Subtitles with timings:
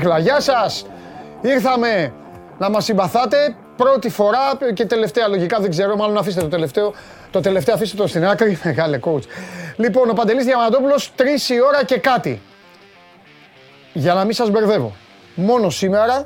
[0.00, 0.40] Καλή είναι η Αλέριχλα.
[0.40, 0.86] Γεια σας.
[1.40, 2.12] Ήρθαμε
[2.58, 4.38] να μας συμπαθάτε πρώτη φορά
[4.74, 6.92] και τελευταία λογικά δεν ξέρω, μάλλον αφήστε το τελευταίο.
[7.30, 8.58] Το τελευταίο αφήστε το στην άκρη.
[8.64, 9.22] Μεγάλε coach.
[9.76, 12.42] Λοιπόν, ο Παντελής Διαμαντόπουλος, τρεις η ώρα και κάτι.
[13.92, 14.92] Για να μην σας μπερδεύω.
[15.34, 16.24] Μόνο σήμερα,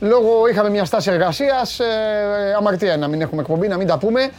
[0.00, 1.84] λόγω είχαμε μια στάση εργασίας, ε,
[2.56, 4.30] αμαρτία να μην έχουμε εκπομπή, να μην τα πούμε.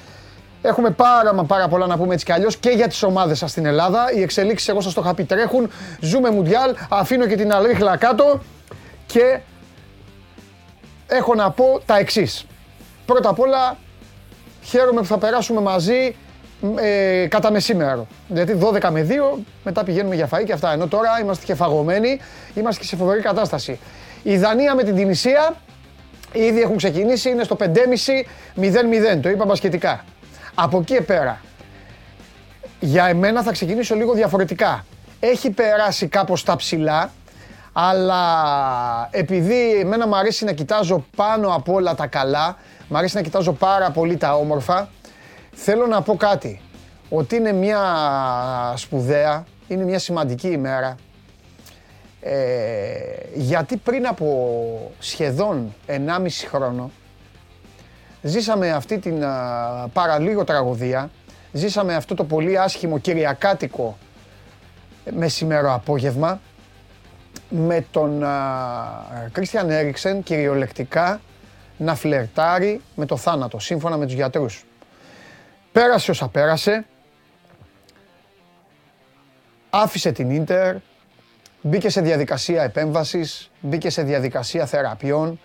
[0.62, 3.52] Έχουμε πάρα μα πάρα πολλά να πούμε έτσι κι αλλιώς και για τις ομάδες σας
[3.52, 4.12] στην Ελλάδα.
[4.16, 5.70] Οι εξελίξεις, εγώ σας το είχα πει, τρέχουν.
[6.00, 8.40] Ζούμε Μουντιάλ, αφήνω και την αλρίχλα κάτω
[9.06, 9.40] και
[11.08, 12.46] έχω να πω τα εξής.
[13.06, 13.78] Πρώτα απ' όλα,
[14.64, 16.16] χαίρομαι που θα περάσουμε μαζί
[16.76, 18.08] ε, κατά μεσήμερο.
[18.28, 20.72] Γιατί 12 με 2 μετά πηγαίνουμε για φαΐ και αυτά.
[20.72, 22.20] Ενώ τώρα είμαστε και φαγωμένοι,
[22.56, 23.80] είμαστε και σε φοβερή κατάσταση.
[24.24, 25.56] Η Δανία με την Τινησία
[26.34, 29.20] ήδη έχουν ξεκινήσει, είναι στο 5,5-0-0.
[29.22, 30.04] Το είπα μπασκετικά.
[30.62, 31.42] Από εκεί πέρα,
[32.80, 34.86] για εμένα θα ξεκινήσω λίγο διαφορετικά.
[35.20, 37.12] Έχει περάσει κάπως τα ψηλά,
[37.74, 38.24] αλλά
[39.12, 43.54] επειδή εμένα μου αρέσει να κοιτάζω πάνω από όλα τα καλά, μου αρέσει να κοιτάζω
[43.54, 44.90] πάρα πολύ τα όμορφα,
[45.52, 46.62] θέλω να πω κάτι.
[47.10, 47.84] Ότι είναι μια
[48.76, 50.96] σπουδαία, είναι μια σημαντική ημέρα.
[52.22, 52.36] Ε,
[53.34, 55.98] γιατί πριν από σχεδόν 1,5
[56.50, 56.92] χρόνο
[58.22, 59.24] ζήσαμε αυτή την
[59.94, 61.10] παραλίγο τραγωδία,
[61.52, 63.98] ζήσαμε αυτό το πολύ άσχημο κυριακάτικο
[65.14, 66.42] μεσημέρο απόγευμα
[67.50, 68.26] με τον
[69.32, 71.22] Κρίστιαν Έριξεν κυριολεκτικά
[71.78, 74.66] να φλερτάρει με το θάνατο, σύμφωνα με τους γιατρούς.
[75.72, 76.86] Πέρασε όσα πέρασε,
[79.70, 80.76] άφησε την Ίντερ,
[81.62, 85.40] μπήκε σε διαδικασία επέμβασης, μπήκε σε διαδικασία θεραπείων,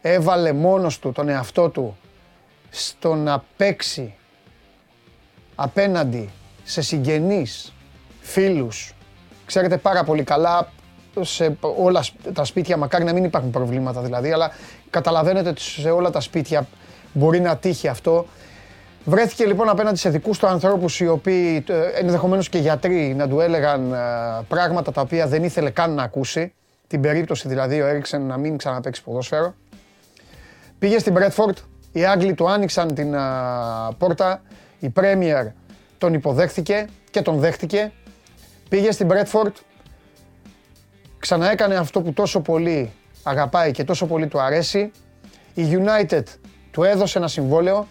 [0.00, 1.96] έβαλε μόνος του τον εαυτό του
[2.70, 4.14] στο να παίξει
[5.54, 6.30] απέναντι
[6.64, 7.72] σε συγγενείς,
[8.20, 8.94] φίλους.
[9.46, 10.72] Ξέρετε πάρα πολύ καλά
[11.20, 14.50] σε όλα τα σπίτια, μακάρι να μην υπάρχουν προβλήματα δηλαδή, αλλά
[14.90, 16.66] καταλαβαίνετε ότι σε όλα τα σπίτια
[17.12, 18.26] μπορεί να τύχει αυτό.
[19.04, 23.40] Βρέθηκε λοιπόν απέναντι σε δικούς του ανθρώπους οι οποίοι ε, ενδεχομένως και γιατροί να του
[23.40, 23.96] έλεγαν ε,
[24.48, 26.52] πράγματα τα οποία δεν ήθελε καν να ακούσει.
[26.86, 29.54] Την περίπτωση δηλαδή ο Έριξεν να μην ξαναπαίξει ποδόσφαιρο.
[30.78, 31.56] Πήγε στην Μπρέτφορντ,
[31.98, 33.14] οι Άγγλοι του άνοιξαν την
[33.98, 34.42] πόρτα,
[34.78, 35.46] η Πρέμιερ
[35.98, 37.92] τον υποδέχθηκε και τον δέχτηκε.
[38.68, 39.54] Πήγε στην Μπρέτφορντ,
[41.18, 42.92] ξαναέκανε αυτό που τόσο πολύ
[43.22, 44.90] αγαπάει και τόσο πολύ του αρέσει.
[45.54, 46.22] Η United
[46.70, 47.86] του έδωσε ένα συμβόλαιο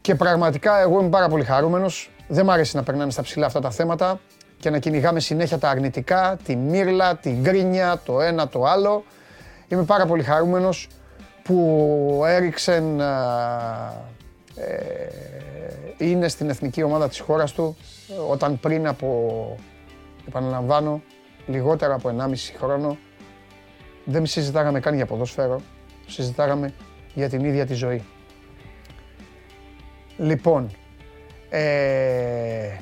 [0.00, 2.10] και πραγματικά εγώ είμαι πάρα πολύ χαρούμενος.
[2.28, 4.20] Δεν μ' αρέσει να περνάνε στα ψηλά αυτά τα θέματα
[4.58, 9.04] και να κυνηγάμε συνέχεια τα αρνητικά, τη μύρλα, τη γκρίνια, το ένα το άλλο.
[9.68, 10.88] Είμαι πάρα πολύ χαρούμενος
[11.44, 13.04] που έριξεν ε,
[15.98, 17.76] είναι στην εθνική ομάδα της χώρας του
[18.30, 19.56] όταν πριν από,
[20.28, 21.02] επαναλαμβάνω,
[21.46, 22.96] λιγότερα από 1,5 χρόνο
[24.04, 25.60] δεν συζητάγαμε καν για ποδόσφαιρο,
[26.06, 26.74] συζητάγαμε
[27.14, 28.04] για την ίδια τη ζωή.
[30.16, 30.70] Λοιπόν,
[31.48, 32.78] ε,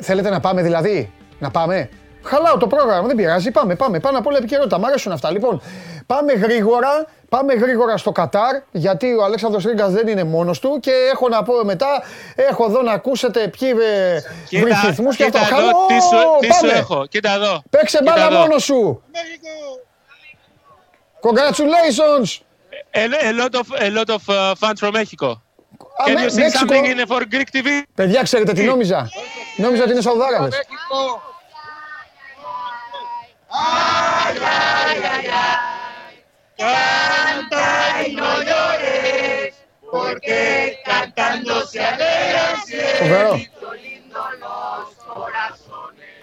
[0.00, 1.88] θέλετε να πάμε δηλαδή, να πάμε;
[2.26, 5.30] Χαλάω το πρόγραμμα, δεν πειράζει, πάμε, πάμε, πάνω απ' όλα επικαιρότητα, μ' αρέσουν αυτά.
[5.30, 5.60] Λοιπόν,
[6.06, 10.92] πάμε γρήγορα, πάμε γρήγορα στο Κατάρ, γιατί ο Αλέξανδρος Ρίγκας δεν είναι μόνος του και
[11.12, 12.02] έχω να πω μετά,
[12.34, 13.74] έχω εδώ να ακούσετε ποιοι
[14.50, 15.38] ε, βριθισμούς και αυτό.
[15.38, 17.62] Χαλό, τι σου, τι σου έχω, κοίτα εδώ.
[17.70, 19.02] Παίξε μπάλα μόνος σου.
[21.28, 22.28] Congratulations!
[22.94, 25.28] A, a lot of, a lot of uh, fans from Mexico.
[26.06, 27.68] Can you see something in for Greek TV?
[27.94, 29.08] Παιδιά, ξέρετε τι νόμιζα;
[29.56, 30.54] Νόμιζα ότι είναι Σαουδάραβες.
[33.48, 35.75] Ay, ay, ay, ay.
[36.58, 39.54] Canta y no llores,
[39.90, 43.50] porque cantando se alegran siempre.
[43.82, 46.14] lindo los corazones.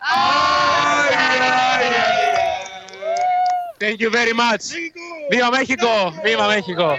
[0.00, 1.84] Ay, ay, ay,
[3.78, 4.64] Thank you very much.
[5.30, 6.98] Viva México, viva México.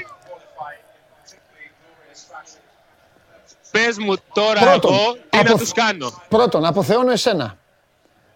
[3.72, 5.52] Πες μου τώρα Πρώτον, εγώ τι απο...
[5.52, 6.12] να τους κάνω.
[6.30, 7.58] Πρώτον, αποθεώνω εσένα.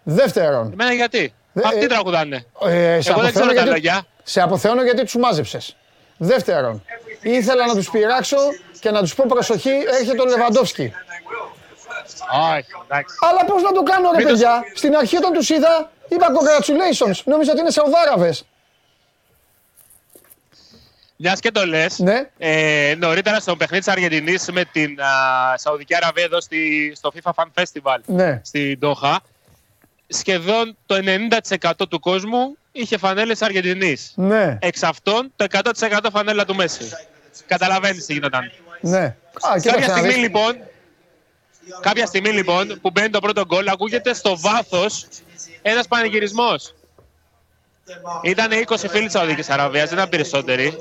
[0.02, 0.72] Δεύτερον.
[0.72, 1.34] Εμένα γιατί.
[1.64, 5.76] Αυτοί τραγουδάνε; Ε, σε, αποθεώνω γιατί, σε αποθεώνω γιατί τους μάζεψες.
[6.16, 6.84] Δεύτερον,
[7.20, 8.36] ήθελα να τους πειράξω
[8.80, 9.70] και να τους πω προσοχή,
[10.00, 10.92] έρχεται ο Λεβαντόφσκι.
[13.28, 17.20] Αλλά πώς να το κάνω ρε παιδιά; Στην αρχή όταν τους είδα, είπα congratulations.
[17.24, 18.44] Νόμιζα ότι είναι Σαουδάραβες.
[21.22, 22.28] Μιας και το λες, ναι.
[22.38, 25.06] ε, νωρίτερα στο παιχνίδι της Αργεντινής με την α,
[25.56, 28.40] Σαουδική Αραβία εδώ στη, στο FIFA Fan Festival ναι.
[28.44, 29.20] στην Ντόχα,
[30.10, 30.96] σχεδόν το
[31.70, 34.12] 90% του κόσμου είχε φανέλες Αργεντινής.
[34.16, 34.58] Ναι.
[34.60, 36.90] Εξ αυτών το 100% φανέλα του Μέση.
[37.46, 38.52] Καταλαβαίνεις τι γινόταν.
[38.80, 39.02] Ναι.
[39.02, 40.56] Α, Κάποια στιγμή λοιπόν.
[41.80, 45.06] Κάποια στιγμή λοιπόν που μπαίνει το πρώτο γκολ, ακούγεται στο βάθος
[45.62, 46.74] ένας πανηγυρισμός.
[48.22, 50.76] Ήταν 20 φίλοι της Σαουδικής Αραβίας, δεν ήταν περισσότεροι.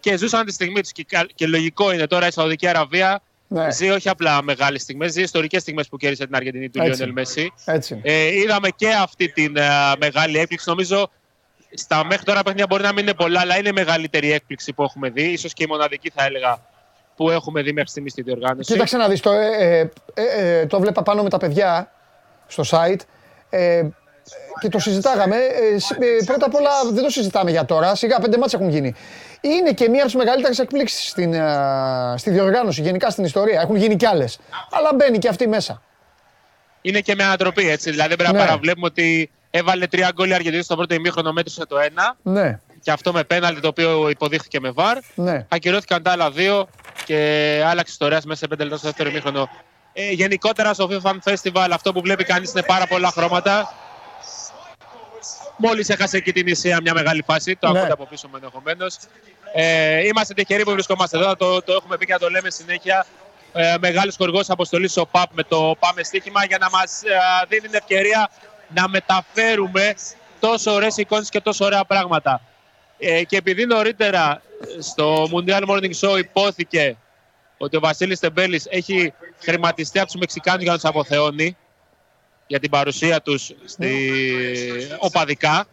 [0.00, 0.92] Και ζούσαν τη στιγμή τους.
[0.92, 3.70] Και, και λογικό είναι τώρα η Σαουδική Αραβία Ναι.
[3.70, 6.96] ζει όχι απλά μεγάλες στιγμές, ζει ιστορικές στιγμές που κέρδισε την Αργεντινή του Έτσι.
[6.96, 7.52] Λιόνελ Μέση.
[7.64, 8.00] Έτσι.
[8.02, 9.62] Ε, είδαμε και αυτή την ε,
[9.98, 10.68] μεγάλη έκπληξη.
[10.68, 11.10] Νομίζω
[11.74, 14.82] στα μέχρι τώρα παιχνίδια μπορεί να μην είναι πολλά, αλλά είναι η μεγαλύτερη έκπληξη που
[14.82, 15.22] έχουμε δει.
[15.22, 16.58] Ίσως και η μοναδική θα έλεγα
[17.16, 18.72] που έχουμε δει μέχρι στιγμής στη διοργάνωση.
[18.72, 21.92] Κοίταξε να δεις, το, ε, ε, ε, ε, το βλέπα πάνω με τα παιδιά
[22.46, 23.00] στο site
[23.50, 23.82] ε,
[24.60, 25.36] και το συζητάγαμε.
[25.36, 28.68] Ε, σ- ε, πρώτα απ' όλα δεν το συζητάμε για τώρα, σιγά πέντε μάτς έχουν
[28.68, 28.94] γίνει.
[29.44, 33.60] Είναι και μία από τις μεγαλύτερες εκπλήξεις στην, ε, στη διοργάνωση, γενικά στην ιστορία.
[33.60, 34.38] Έχουν γίνει κι άλλες.
[34.70, 35.82] Αλλά μπαίνει και αυτή μέσα.
[36.80, 37.90] Είναι και με ανατροπή έτσι.
[37.90, 38.38] Δηλαδή πρέπει Ναι.
[38.38, 42.16] να παραβλέπουμε ότι έβαλε τρία γκολ η Αργεντινή στο πρώτο ημίχρονο, μέτρησε το ένα.
[42.22, 44.98] Ναι, Και αυτό με πέναλτι το οποίο υποδείχθηκε με βαρ.
[45.14, 45.46] ναι.
[45.48, 46.68] Ακυρώθηκαν τα άλλα δύο
[47.04, 47.14] και
[47.66, 49.48] άλλαξε ιστορία μέσα σε πέντε λεπτά στο δεύτερο ημίχρονο.
[49.92, 53.74] Ε, γενικότερα στο FIFA Fan Festival αυτό που βλέπει κανείς είναι πάρα πολλά χρώματα.
[55.56, 57.78] Μόλις έχασε και την Ισία μια μεγάλη φάση, το Ναι.
[57.78, 58.96] ακούτε από πίσω μου ενδεχομένως.
[59.54, 63.06] Ε, είμαστε τυχεροί που βρισκόμαστε εδώ, το, το έχουμε πει και να το λέμε συνέχεια.
[63.52, 67.08] Ε, Μεγάλος χορηγός αποστολής ο ΠΑΠ με το Πάμε Στοίχημα για να μας ε,
[67.48, 68.30] δίνει την ευκαιρία
[68.74, 69.94] να μεταφέρουμε
[70.40, 72.40] τόσο ωραίες εικόνες και τόσο ωραία πράγματα.
[72.98, 74.42] Ε, και επειδή νωρίτερα
[74.80, 76.96] στο Mundial Morning Show υπόθηκε
[77.58, 81.56] ότι ο Βασίλης Τεμπέλης έχει χρηματιστεί από τους Μεξικάνους για να τους αποθεώνει
[82.46, 84.10] για την παρουσία τους στη...
[84.98, 85.64] οπαδικά.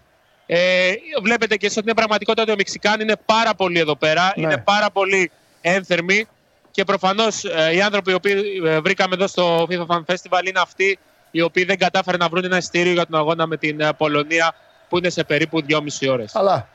[0.46, 0.92] Ε,
[1.22, 4.44] βλέπετε και εσείς ότι είναι πραγματικότητα ότι οι Μεξικάνοι είναι πάρα πολύ εδώ πέρα, Ναι.
[4.44, 5.32] είναι πάρα πολύ
[5.62, 6.28] ένθερμοι
[6.72, 10.60] και προφανώς ε, οι άνθρωποι οι οποίοι ε, βρήκαμε εδώ στο FIFA Fan Festival είναι
[10.60, 11.00] αυτοί
[11.32, 14.54] οι οποίοι δεν κατάφεραν να βρουν ένα ειστήριο για τον αγώνα με την ε, Πολωνία
[14.90, 15.78] που είναι σε περίπου 2,5
[16.10, 16.36] ώρες.
[16.36, 16.68] Αλλά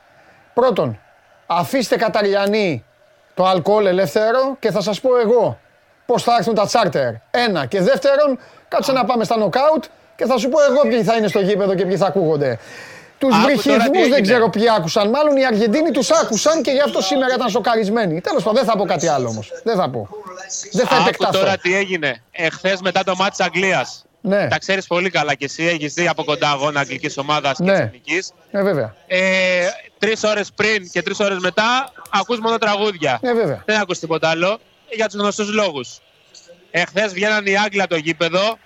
[0.53, 0.99] πρώτον,
[1.45, 2.85] αφήστε Καταριανή
[3.33, 5.59] το αλκοόλ ελεύθερο και θα σας πω εγώ
[6.05, 7.13] πώς θα έρθουν τα τσάρτερ.
[7.31, 7.65] Ένα.
[7.65, 9.83] Και δεύτερον, κάτσε να πάμε στα νοκάουτ
[10.15, 12.59] και θα σου πω εγώ ποιοι θα είναι στο γήπεδο και ποιοι θα ακούγονται.
[13.19, 14.21] Τους Άκου τώρα τι βρυχισμούς δεν έγινε.
[14.21, 15.09] ξέρω ποιοι άκουσαν.
[15.09, 18.21] Μάλλον οι Αργεντίνοι τους άκουσαν και γι' αυτό σήμερα ήταν σοκαρισμένοι.
[18.21, 19.51] Τέλος πάντων, δεν θα πω κάτι άλλο όμως.
[19.63, 20.07] Δεν θα πω.
[20.71, 21.39] Δεν θα Άκου επεκταθώ.
[21.39, 22.23] τώρα τι έγινε.
[22.31, 24.05] Εχθές μετά το μάτι της Αγγλίας.
[24.21, 25.63] Ναι, Τα ξέρεις πολύ καλά κι εσύ.
[25.65, 27.71] Έχεις δει από κοντά αγώνα αγγλικής ομάδας και Ναι.
[27.73, 28.31] της εθνικής.
[28.51, 28.95] ε, βέβαια.
[29.07, 29.19] Ε,
[29.99, 33.19] τρεις ώρες πριν και τρεις ώρες μετά ακούς μόνο τραγούδια.
[33.21, 33.63] Ε, βέβαια.
[33.65, 34.59] Δεν ακούς τίποτα άλλο
[34.89, 35.99] για τους γνωστούς λόγους.
[36.79, 38.57] Εχθές βγαίναν οι Άγγλοι από το γήπεδο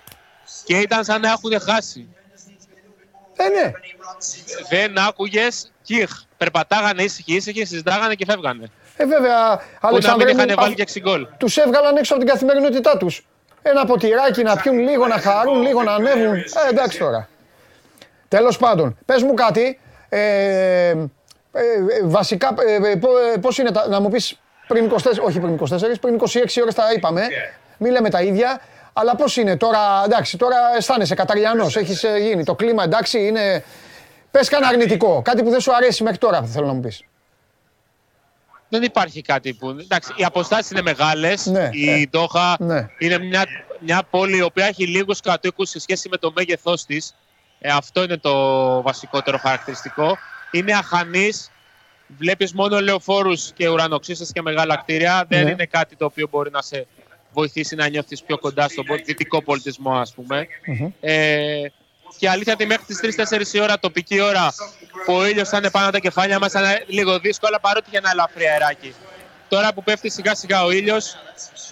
[0.64, 2.08] και ήταν σαν να έχουν χάσει.
[3.36, 3.72] Ε, ναι.
[4.70, 6.10] Δεν άκουγες κιχ.
[6.36, 8.66] Περπατάγανε ήσυχοι, ήσυχοι, συζητάγανε και φεύγανε.
[8.96, 9.56] Ε, βέβαια.
[9.56, 11.26] Που να Αλεξάνδρε μην μου, είχαν α- βάλει και 6 γκολ.
[11.38, 13.26] τους έβγαλαν έξω από την καθημερινότητά τους.
[13.62, 16.34] Ένα ποτηράκι να πιούν λίγο, να χαρούν, λίγο να ανέβουν.
[16.34, 17.28] Ε, εντάξει τώρα.
[18.28, 19.78] Τέλος πάντων, πες μου κάτι.
[20.08, 20.18] Ε,
[20.88, 20.94] ε,
[21.52, 21.62] ε,
[22.04, 24.38] βασικά, ε, ε, πο- ε, πώς είναι, τα, να μου πεις
[24.68, 27.26] πριν 24, όχι πριν 24, πριν 26 ώρες τα είπαμε.
[27.82, 28.60] Μην λέμε τα ίδια.
[28.92, 32.44] Αλλά πώς είναι τώρα, εντάξει, τώρα αισθάνεσαι καταριανός, έχεις ε, γίνει.
[32.44, 33.64] Το κλίμα εντάξει είναι...
[34.30, 37.04] Πες κανένα αρνητικό, κάτι που δεν σου αρέσει μέχρι τώρα θέλω να μου πεις.
[38.68, 39.68] Δεν υπάρχει κάτι που.
[39.68, 41.46] Εντάξει, οι αποστάσεις είναι μεγάλες.
[41.46, 42.88] Ναι, η ε, Ντόχα ναι.
[42.98, 43.44] είναι μια,
[43.78, 47.14] μια πόλη η οποία έχει λίγους κατοίκους σε σχέση με το μέγεθός της.
[47.58, 48.32] Ε, αυτό είναι το
[48.82, 50.18] βασικότερο χαρακτηριστικό.
[50.50, 51.50] Είναι αχανής.
[52.18, 55.24] Βλέπεις μόνο λεωφόρους και ουρανοξύστες και μεγάλα κτίρια.
[55.28, 55.50] Δεν Ναι.
[55.50, 56.86] είναι κάτι το οποίο μπορεί να σε
[57.32, 60.46] βοηθήσει να νιώθεις πιο κοντά στον πο- δυτικό πολιτισμό, ας πούμε.
[61.00, 61.62] Ε,
[62.18, 64.54] και αλήθεια ότι μέχρι τις 3-4 η ώρα, τοπική ώρα,
[65.04, 67.86] που ο ήλιος θα είναι πάνω από τα κεφάλια μας, θα είναι λίγο δύσκολο παρότι
[67.90, 68.94] για ένα ελαφρύ αεράκι.
[69.48, 71.16] Τώρα που πέφτει σιγά σιγά ο ήλιος,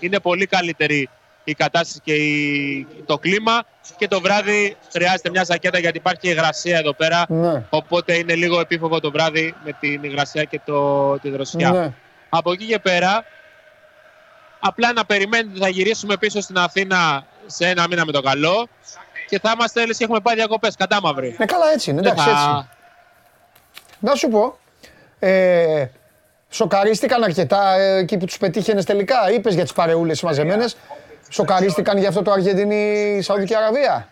[0.00, 1.08] είναι πολύ καλύτερη
[1.44, 3.62] η κατάσταση και η- το κλίμα.
[3.96, 7.24] Και το βράδυ χρειάζεται μια ζακέτα γιατί υπάρχει και υγρασία εδώ πέρα.
[7.28, 7.62] Ναι.
[7.70, 11.70] Οπότε είναι λίγο επίφοβο το βράδυ με την υγρασία και το, τη δροσιά.
[11.70, 11.92] Ναι.
[12.28, 13.24] Από εκεί και πέρα,
[14.60, 18.68] απλά να περιμένετε ότι θα γυρίσουμε πίσω στην Αθήνα σε ένα μήνα με το καλό
[19.28, 21.34] και θα είμαστε λες και έχουμε πάει διακοπές, κατά μαύρη.
[21.38, 22.46] Ναι, καλά έτσι είναι, εντάξει Δεν έτσι.
[22.48, 22.68] είναι.
[23.98, 24.58] Να σου πω,
[25.18, 25.86] ε,
[26.50, 29.30] σοκαρίστηκαν αρκετά ε, εκεί που τους πετύχαινες τελικά.
[29.30, 30.76] Είπες για τις παρεούλες μαζεμένες.
[31.28, 34.08] Σοκαρίστηκαν για αυτό το Αργεντινή-Σαουδική Αραβία.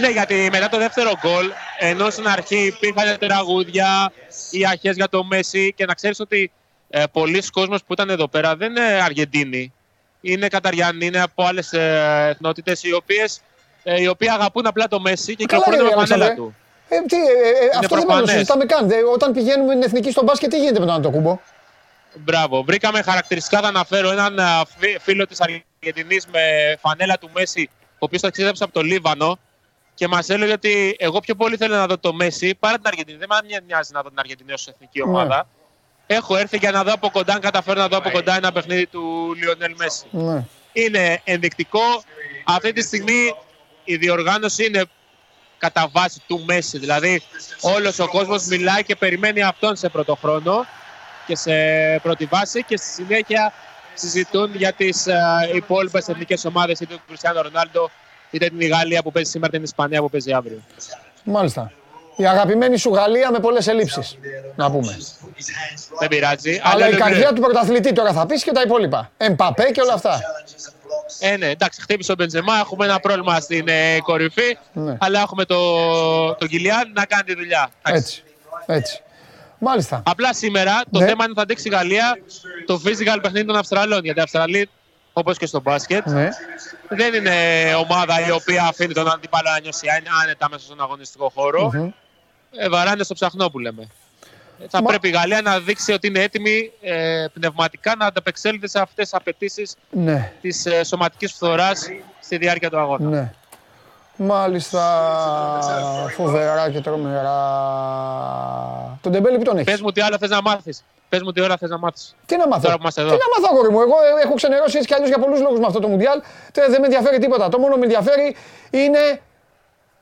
[0.00, 4.12] Ναι, γιατί μετά το δεύτερο γκολ, ενώ στην αρχή υπήρχαν τραγούδια
[4.50, 6.52] ή αρχές για το Μέση και να ξέρεις ότι
[6.88, 9.72] ε, πολλοί κόσμος που ήταν εδώ πέρα δεν είναι Αργεντίνοι.
[10.20, 13.40] Είναι Καταριανοί, είναι από άλλες ε, εθνότητες οι οποίες
[13.82, 16.44] ε, οι οποίοι αγαπούν απλά το Μέση και Καλά, κυκλοφορούν ρε, με φανέλα Αλέξανδρε.
[16.44, 16.54] του.
[16.88, 18.30] Ε, τι, ε, ε, αυτό δεν μπορούμε να το προφανές.
[18.30, 18.88] συζητάμε καν.
[18.88, 21.40] Δε, όταν πηγαίνουμε την εθνική στον μπάσκετ, τι γίνεται με τον Αντοκούμπο.
[22.14, 22.62] Μπράβο.
[22.62, 26.40] Βρήκαμε χαρακτηριστικά, θα αναφέρω έναν α, φι- φίλο της Αργεντινής με
[26.80, 29.38] φανέλα του Μέση, ο οποίος ταξίδεψε από το Λίβανο
[29.94, 33.18] και μας έλεγε ότι εγώ πιο πολύ θέλω να δω το Μέση παρά την Αργεντινή.
[33.18, 35.48] Δεν με νοιάζει να δω την Αργεντινή ως εθνική ομάδα.
[36.10, 38.86] Έχω έρθει για να δω από κοντά, αν καταφέρω να δω από κοντά ένα παιχνίδι
[38.86, 40.04] του Λιονέλ Μέση.
[40.10, 40.44] Ναι.
[40.72, 42.02] είναι ενδεικτικό.
[42.44, 43.34] Αυτή τη στιγμή
[43.84, 44.84] η διοργάνωση είναι
[45.58, 46.78] κατά βάση του Μέση.
[46.78, 47.22] Δηλαδή
[47.60, 50.66] όλος ο κόσμος μιλάει και περιμένει αυτόν σε πρώτο χρόνο
[51.26, 51.52] και σε
[52.02, 53.52] πρώτη βάση και στη συνέχεια
[53.94, 57.90] συζητούν για τις uh, υπόλοιπες εθνικές ομάδες είτε του Κριστιανό Ρονάλντο
[58.30, 60.62] είτε την Γαλλία που παίζει σήμερα την Ισπανία που παίζει αύριο.
[61.24, 61.72] Μάλιστα.
[62.20, 64.18] Η αγαπημένη σου Γαλλία με πολλές ελλείψεις,
[64.56, 64.96] να πούμε.
[65.98, 66.60] Δεν πειράζει.
[66.62, 69.10] Αλλά η καρδιά του πρωταθλητή τώρα θα πεις και τα υπόλοιπα.
[69.16, 70.20] Εμπαπέ και όλα αυτά.
[71.18, 72.58] Ε, ναι, εντάξει, χτύπησε ο Μπεντζεμά.
[72.58, 74.58] Έχουμε ένα πρόβλημα στην ε, κορυφή.
[74.72, 74.96] Ναι.
[75.00, 77.68] Αλλά έχουμε τον το Κιλιάν να κάνει τη δουλειά.
[77.82, 78.22] Έτσι.
[78.66, 79.02] Έτσι.
[79.58, 80.02] Μάλιστα.
[80.06, 81.06] Απλά σήμερα το ναι.
[81.06, 82.18] θέμα είναι θα αντέξει η Γαλλία
[82.66, 84.04] το physical παιχνίδι των Αυστραλών.
[84.04, 84.68] Γιατί οι Αυστραλοί,
[85.12, 86.28] όπως και στο μπάσκετ, ναι.
[86.88, 87.34] δεν είναι
[87.74, 89.86] ομάδα η οποία αφήνει τον αντίπαλο να νιώσει
[90.22, 91.72] άνετα μέσα στον αγωνιστικό χώρο.
[91.74, 91.92] Mm-hmm.
[92.56, 93.88] Ε, βαράνε στο ψαχνό που λέμε
[94.68, 99.04] θα πρέπει η Γαλλία να δείξει ότι είναι έτοιμη ε, πνευματικά να ανταπεξέλθει σε αυτές
[99.04, 100.32] τις απαιτήσεις ναι.
[100.40, 101.88] της ε, σωματικής φθοράς
[102.20, 103.08] στη διάρκεια του αγώνα.
[103.08, 103.32] Ναι.
[104.16, 104.82] Μάλιστα,
[106.16, 107.38] φοβερά και τρομερά.
[109.00, 110.84] Τον Ντεμπέλη που τον έχεις; Πες μου τι άλλο θες να μάθεις.
[111.08, 112.16] Πες μου τι ώρα θες να μάθεις.
[112.26, 114.94] Τι να μάθω; Τώρα που Τι να μάθω, αγόρι μου; Εγώ έχω ξενερώσει έτσι κι
[114.94, 116.20] αλλιώς για πολλούς λόγους με αυτό το Μουντιάλ.
[116.52, 117.48] Δεν με ενδιαφέρει τίποτα.
[117.48, 118.36] Το μόνο που με ενδιαφέρει
[118.70, 119.20] είναι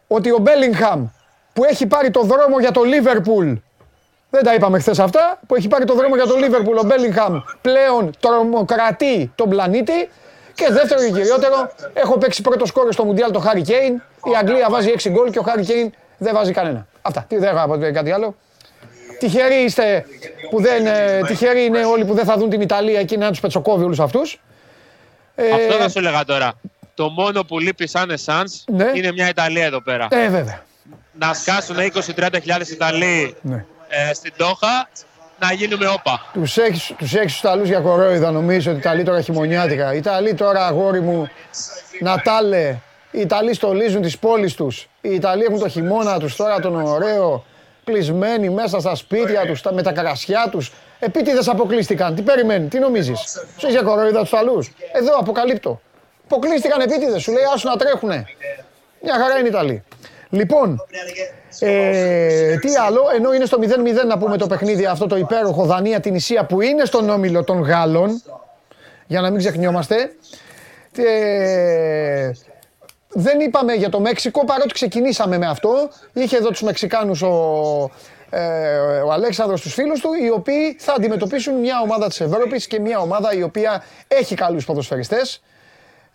[0.07, 1.09] ότι ο Μπέλιγχαμ
[1.57, 3.53] που έχει πάρει το δρόμο για το Λίβερπουλ
[4.31, 5.39] δεν τα είπαμε χθες αυτά.
[5.47, 6.77] Που έχει πάρει το δρόμο για το Λίβερπουλ.
[6.77, 10.09] Ο Μπέλιγχαμ πλέον τρομοκρατεί τον πλανήτη.
[10.55, 13.95] Και δεύτερο και κυριότερο, έχω παίξει πρώτο σκόρ στο Μουντιάλ το Χάρι Κέιν.
[14.25, 16.87] Η Αγγλία βάζει 6 γκολ και ο Χάρι Κέιν δεν βάζει κανένα.
[17.03, 17.25] Αυτά.
[17.29, 18.35] Τι δεν έχω κάτι άλλο.
[19.19, 20.07] Τυχεροί είστε
[20.51, 20.87] που δεν.
[20.87, 24.01] Ε, τυχεροί είναι όλοι που δεν θα δουν την Ιταλία και να τους πετσοκόβει όλους
[24.01, 24.41] αυτούς.
[25.35, 26.53] Ε, Αυτό θα σου έλεγα τώρα.
[26.95, 28.91] Το μόνο που λείπει σαν εσάνς ναι.
[28.95, 30.09] είναι μια Ιταλία εδώ πέρα.
[30.11, 30.66] Ε, βέβαια.
[31.19, 31.77] Να σκάσουν
[32.17, 34.89] 20-30 Ιταλοί ναι ε, στην Τόχα
[35.39, 36.31] να γίνουμε όπα.
[36.33, 39.95] Τους έχεις, τους έχεις τους για κορόιδα νομίζω ότι οι Ιταλοί τώρα χειμωνιάτικα.
[39.95, 41.29] Οι Ιταλοί τώρα αγόρι μου
[42.01, 42.77] Νατάλε.
[43.11, 44.89] Οι Ιταλοί στολίζουν τις πόλεις τους.
[45.01, 47.45] Οι Ιταλοί έχουν το χειμώνα τους τώρα τον ωραίο.
[47.85, 50.73] Κλεισμένοι μέσα στα σπίτια τους, με τα καρασιά τους.
[50.99, 52.15] Επίτηδες αποκλείστηκαν.
[52.15, 55.81] Τι περιμένει, τι νομίζεις; Σου για κορόιδα τους Ιταλούς; Εδώ αποκαλύπτω.
[56.25, 58.27] Αποκλείστηκαν επίτηδες, σου λέει άσου να τρέχουνε.
[59.03, 59.85] Μια χαρά είναι οι Ιταλοί.
[60.31, 60.87] Λοιπόν,
[61.61, 66.01] ε, τι άλλο, ενώ είναι στο 0-0 να πούμε το παιχνίδι αυτό το υπέροχο Δανία
[66.01, 68.23] την Ισία που είναι στον όμιλο των Γάλλων,
[69.07, 70.15] για να μην ξεχνιόμαστε.
[70.97, 72.31] Ε,
[73.09, 75.89] δεν είπαμε για το Μέξικο παρότι ξεκινήσαμε με αυτό.
[76.13, 77.91] Είχε εδώ τους Μεξικάνους ο,
[78.31, 82.81] ε, ο Αλέξανδρος τους φίλους του οι οποίοι θα αντιμετωπίσουν μια ομάδα της Ευρώπης και
[82.81, 85.43] μια ομάδα η οποία έχει καλούς ποδοσφαιριστές.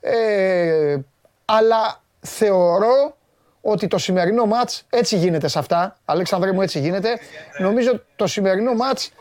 [0.01, 0.97] Ε,
[1.45, 3.15] αλλά θεωρώ
[3.61, 5.97] ότι το σημερινό μάτς έτσι γίνεται σε αυτά.
[6.05, 7.19] Αλέξανδρέ μου έτσι γίνεται.
[7.57, 9.11] Νομίζω το σημερινό μάτς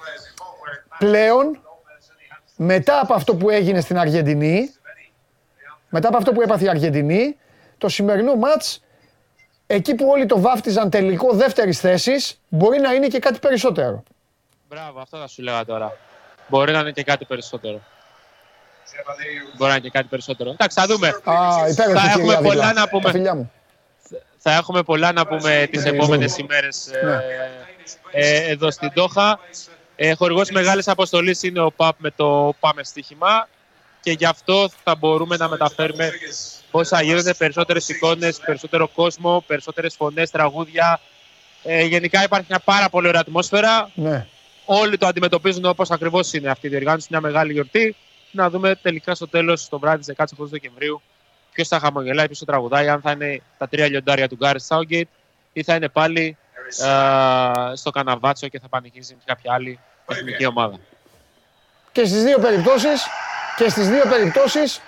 [0.99, 1.61] πλέον
[2.57, 4.75] μετά από αυτό που έγινε στην Αργεντινή
[5.89, 7.37] μετά από αυτό που έπαθε η Αργεντινή
[7.79, 8.83] το σημερινό μάτς
[9.67, 14.03] εκεί που όλοι το βάφτιζαν τελικό δεύτερης θέσης μπορεί να είναι και κάτι περισσότερο.
[14.69, 15.97] Μπράβο, αυτό θα σου λέγα τώρα.
[16.49, 17.81] Μπορεί να είναι και κάτι περισσότερο.
[19.57, 20.51] Μπορεί να είναι και κάτι περισσότερο.
[20.51, 21.09] Εντάξει, θα δούμε.
[21.09, 21.45] Α,
[21.75, 23.11] θα έχουμε πολλά να πούμε
[24.43, 27.21] θα έχουμε πολλά να πούμε τις επόμενες ημέρες ε, ναι.
[28.11, 29.41] ε, εδώ στην Τόχα.
[29.97, 33.49] Ε, χορηγός μεγάλης αποστολής είναι ο ΠΑΠ με το Πάμε Στοίχημα
[34.01, 36.13] και γι' αυτό θα μπορούμε να μεταφέρουμε
[36.71, 41.01] όσα γίνονται, περισσότερες εικόνες, περισσότερο κόσμο, περισσότερες φωνές, τραγούδια.
[41.63, 43.91] Ε, γενικά υπάρχει μια πάρα πολύ ωραία ατμόσφαιρα.
[43.95, 44.27] Ναι.
[44.65, 47.97] Όλοι το αντιμετωπίζουν όπως ακριβώς είναι αυτή η διοργάνωση, μια μεγάλη γιορτή.
[48.31, 51.03] Να δούμε τελικά στο τέλος, το βράδυ της 16 Δεκεμβρίου,
[51.53, 55.09] ποιος θα χαμογελάει, ποιος θα τραγουδάει, αν θα είναι τα τρία λιοντάρια του Γκάρι Σάουγκέιτ
[55.53, 56.37] ή θα είναι πάλι
[56.83, 60.79] ε, στο Καναβάτσο και θα πανηγυρίζει με κάποια άλλη εθνική ομάδα.
[61.93, 63.07] Και στις δύο περιπτώσεις,
[63.57, 64.81] και στις δύο περιπτώσεις,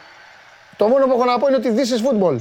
[0.76, 2.36] το μόνο που έχω να πω είναι ότι this is football.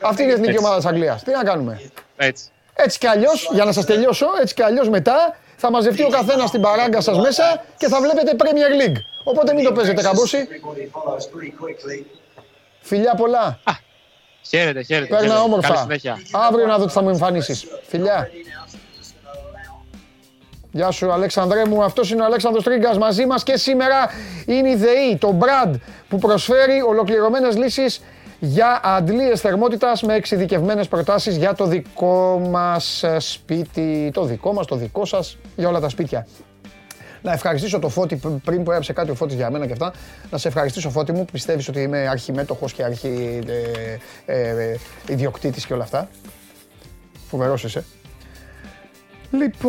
[0.00, 1.22] Αυτή είναι η εθνική ομάδα της Αγγλίας.
[1.22, 2.44] Τι να κάνουμε; Έτσι.
[2.74, 6.48] Έτσι κι αλλιώς, για να σας τελειώσω, έτσι κι αλλιώς μετά θα μαζευτεί ο καθένας
[6.48, 8.96] στην παράγκα σας μέσα και θα βλέπετε Premier League.
[9.24, 10.48] Οπότε μην το παίζετε καμπούση.
[12.80, 13.60] Φιλιά πολλά.
[13.64, 13.72] Α,
[14.48, 15.16] χαίρετε, χαίρετε.
[15.16, 15.86] Παίρνα όμορφα.
[16.48, 17.66] Αύριο να δω τι θα μου εμφανίσεις.
[17.86, 18.30] Φιλιά.
[20.72, 24.10] Γεια σου Αλέξανδρέ μου, αυτός είναι ο Αλέξανδρος Τρίγκας μαζί μας και σήμερα
[24.46, 25.70] είναι η ΔΕΗ, το Brad
[26.08, 28.02] που προσφέρει ολοκληρωμένες λύσεις
[28.38, 34.76] για αντλίες θερμότητας με εξειδικευμένες προτάσεις για το δικό μας σπίτι, το δικό μας, το
[34.76, 36.26] δικό σας, για όλα τα σπίτια.
[37.22, 39.92] Να ευχαριστήσω το Φώτη πριν που έπαιξε κάτι ο Φώτης για μένα και αυτά.
[40.30, 43.38] Να σε ευχαριστήσω Φώτη μου που πιστεύεις ότι είμαι αρχιμέτοχος και αρχι
[44.26, 44.76] ε, ε,
[45.08, 46.08] ιδιοκτήτης και όλα αυτά.
[47.28, 47.84] Φοβερός είσαι.
[49.30, 49.60] Λοιπόν,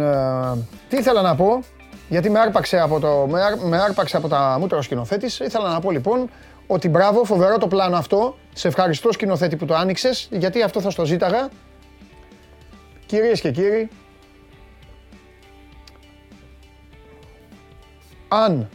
[0.00, 0.56] ε,
[0.88, 1.62] τι ήθελα να πω.
[2.08, 5.38] γιατί με άρπαξε από, το, με, άρ, με άρπαξε από τα μούτρα ο σκηνοθέτης.
[5.38, 6.30] Ήθελα να πω λοιπόν
[6.66, 8.36] ότι μπράβο, φοβερό το πλάνο αυτό.
[8.52, 11.48] Σε ευχαριστώ σκηνοθέτη που το άνοιξες, γιατί αυτό θα στο ζήταγα.
[13.06, 13.88] Κυρίες και κύριοι,
[18.28, 18.68] αν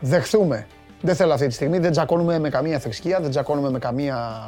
[0.00, 0.66] δεχθούμε,
[1.00, 4.42] δεν θέλω αυτή τη στιγμή, δεν τζακώνουμε με καμία θρησκεία, δεν τζακώνουμε με καμία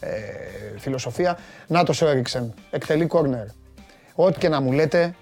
[0.00, 1.38] ε, φιλοσοφία.
[1.66, 3.46] Νάτος ο Έριξεν, εκτελεί κόρνερ.
[4.14, 5.14] Ό,τι και να μου λέτε,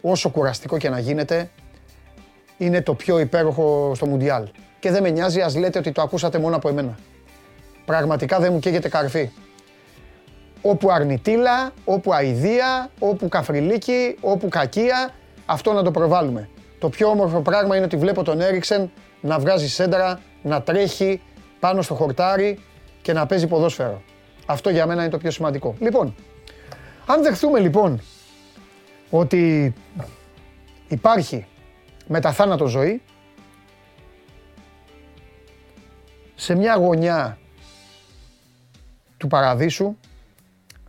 [0.00, 1.50] όσο κουραστικό και να γίνεται,
[2.58, 4.48] είναι το πιο υπέροχο στο Μουντιάλ.
[4.78, 6.98] Και δεν με νοιάζει, ας λέτε ότι το ακούσατε μόνο από εμένα.
[7.84, 9.30] Πραγματικά δεν μου καίγεται καρφί.
[10.62, 15.10] Όπου αρνητήλα, όπου αηδία, όπου καφριλίκι, όπου κακία,
[15.46, 16.48] αυτό να το προβάλλουμε.
[16.84, 21.20] Το πιο όμορφο πράγμα είναι ότι βλέπω τον Έριξεν να βγάζει σέντρα, να τρέχει
[21.60, 22.58] πάνω στο χορτάρι
[23.02, 24.02] και να παίζει ποδόσφαιρο.
[24.46, 25.74] Αυτό για μένα είναι το πιο σημαντικό.
[25.78, 26.14] Λοιπόν,
[27.06, 28.00] αν δεχθούμε λοιπόν
[29.10, 29.74] ότι
[30.88, 31.46] υπάρχει
[32.06, 33.02] μεταθάνατο ζωή,
[36.34, 37.38] σε μια γωνιά
[39.16, 39.96] του παραδείσου,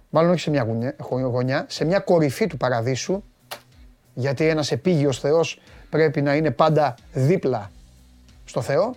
[0.09, 0.67] μάλλον όχι σε μια
[1.09, 3.23] γωνιά, σε μια κορυφή του παραδείσου,
[4.13, 5.59] γιατί ένας επίγειος Θεός
[5.89, 7.72] πρέπει να είναι πάντα δίπλα
[8.46, 8.96] στο Θεό,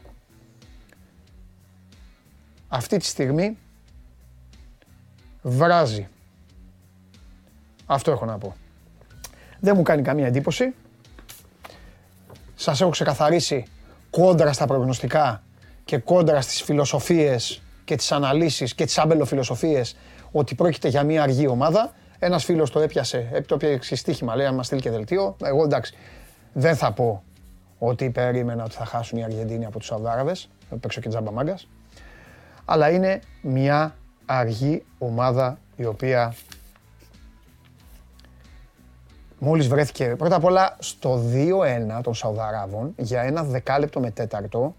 [2.68, 3.56] αυτή τη στιγμή
[5.42, 6.08] βράζει.
[7.86, 8.56] Αυτό έχω να πω.
[9.60, 10.74] Δεν μου κάνει καμία εντύπωση.
[12.54, 13.66] Σας έχω ξεκαθαρίσει
[14.10, 15.42] κόντρα στα προγνωστικά
[15.84, 19.96] και κόντρα στις φιλοσοφίες και τις αναλύσεις και τις άμπελοφιλοσοφίες
[20.32, 21.92] ότι πρόκειται για μια αργή ομάδα.
[22.18, 25.36] Ένας φίλος το έπιασε, το έπιασε στοίχημα, λέει, αν μας στείλει και δελτίο.
[25.42, 25.94] Εγώ εντάξει,
[26.52, 27.22] δεν θα πω
[27.78, 31.68] ότι περίμενα ότι θα χάσουν οι Αργεντίνοι από τους Σαουδάραβες, θα παίξω και τζάμπα μάγκας.
[32.64, 33.94] Αλλά είναι μια
[34.26, 36.34] αργή ομάδα η οποία
[39.38, 41.22] μόλις βρέθηκε πρώτα απ' όλα στο
[41.96, 44.74] 2-1 των Σαουδαράβων για ένα δεκάλεπτο με τέταρτο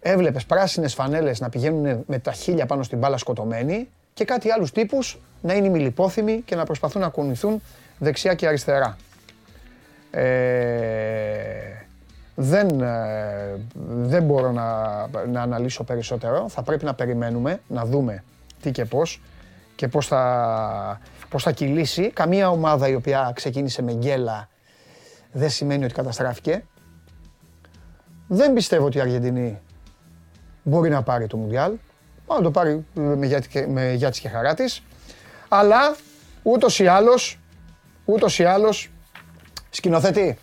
[0.00, 4.72] έβλεπες πράσινες φανέλες να πηγαίνουν με τα χίλια πάνω στην μπάλα σκοτωμένοι και κάτι άλλους
[4.72, 7.62] τύπους να είναι μιλιπόθυμοι και να προσπαθούν να κουνηθούν
[7.98, 8.96] δεξιά και αριστερά.
[10.10, 10.26] Ε,
[12.34, 14.72] δεν, ε, δεν μπορώ να,
[15.26, 16.48] να αναλύσω περισσότερο.
[16.48, 18.24] Θα πρέπει να περιμένουμε, να δούμε
[18.60, 19.22] τι και πώς
[19.74, 22.10] και πώς θα, πώς θα κυλήσει.
[22.10, 24.48] Καμία ομάδα η οποία ξεκίνησε με γκέλα
[25.32, 26.64] δεν σημαίνει ότι καταστράφηκε.
[28.28, 29.60] Δεν πιστεύω ότι η Αργεντινή
[30.62, 31.72] μπορεί να πάρει το Μουντιάλ.
[32.28, 34.82] να το πάρει με γιάτι, με γιάτι και χαρά της.
[35.48, 35.96] Αλλά
[36.42, 37.40] ούτως ή άλλως,
[38.04, 38.90] ούτως ή άλλως,
[39.70, 40.38] σκηνοθέτη,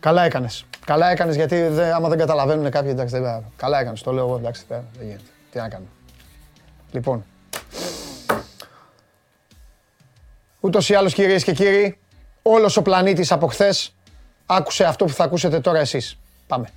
[0.00, 0.64] καλά έκανες.
[0.84, 4.36] Καλά έκανες γιατί δε, άμα δεν καταλαβαίνουν κάποιοι, εντάξει, δεν, καλά έκανες, το λέω εγώ,
[4.36, 5.22] εντάξει, δεν, γίνεται.
[5.50, 5.86] Τι να κάνω.
[6.92, 7.24] Λοιπόν,
[10.60, 11.98] ούτως ή άλλως κυρίες και κύριοι,
[12.42, 13.94] όλος ο πλανήτης από χθες
[14.46, 16.18] άκουσε αυτό που θα ακούσετε τώρα εσείς.
[16.46, 16.68] Πάμε.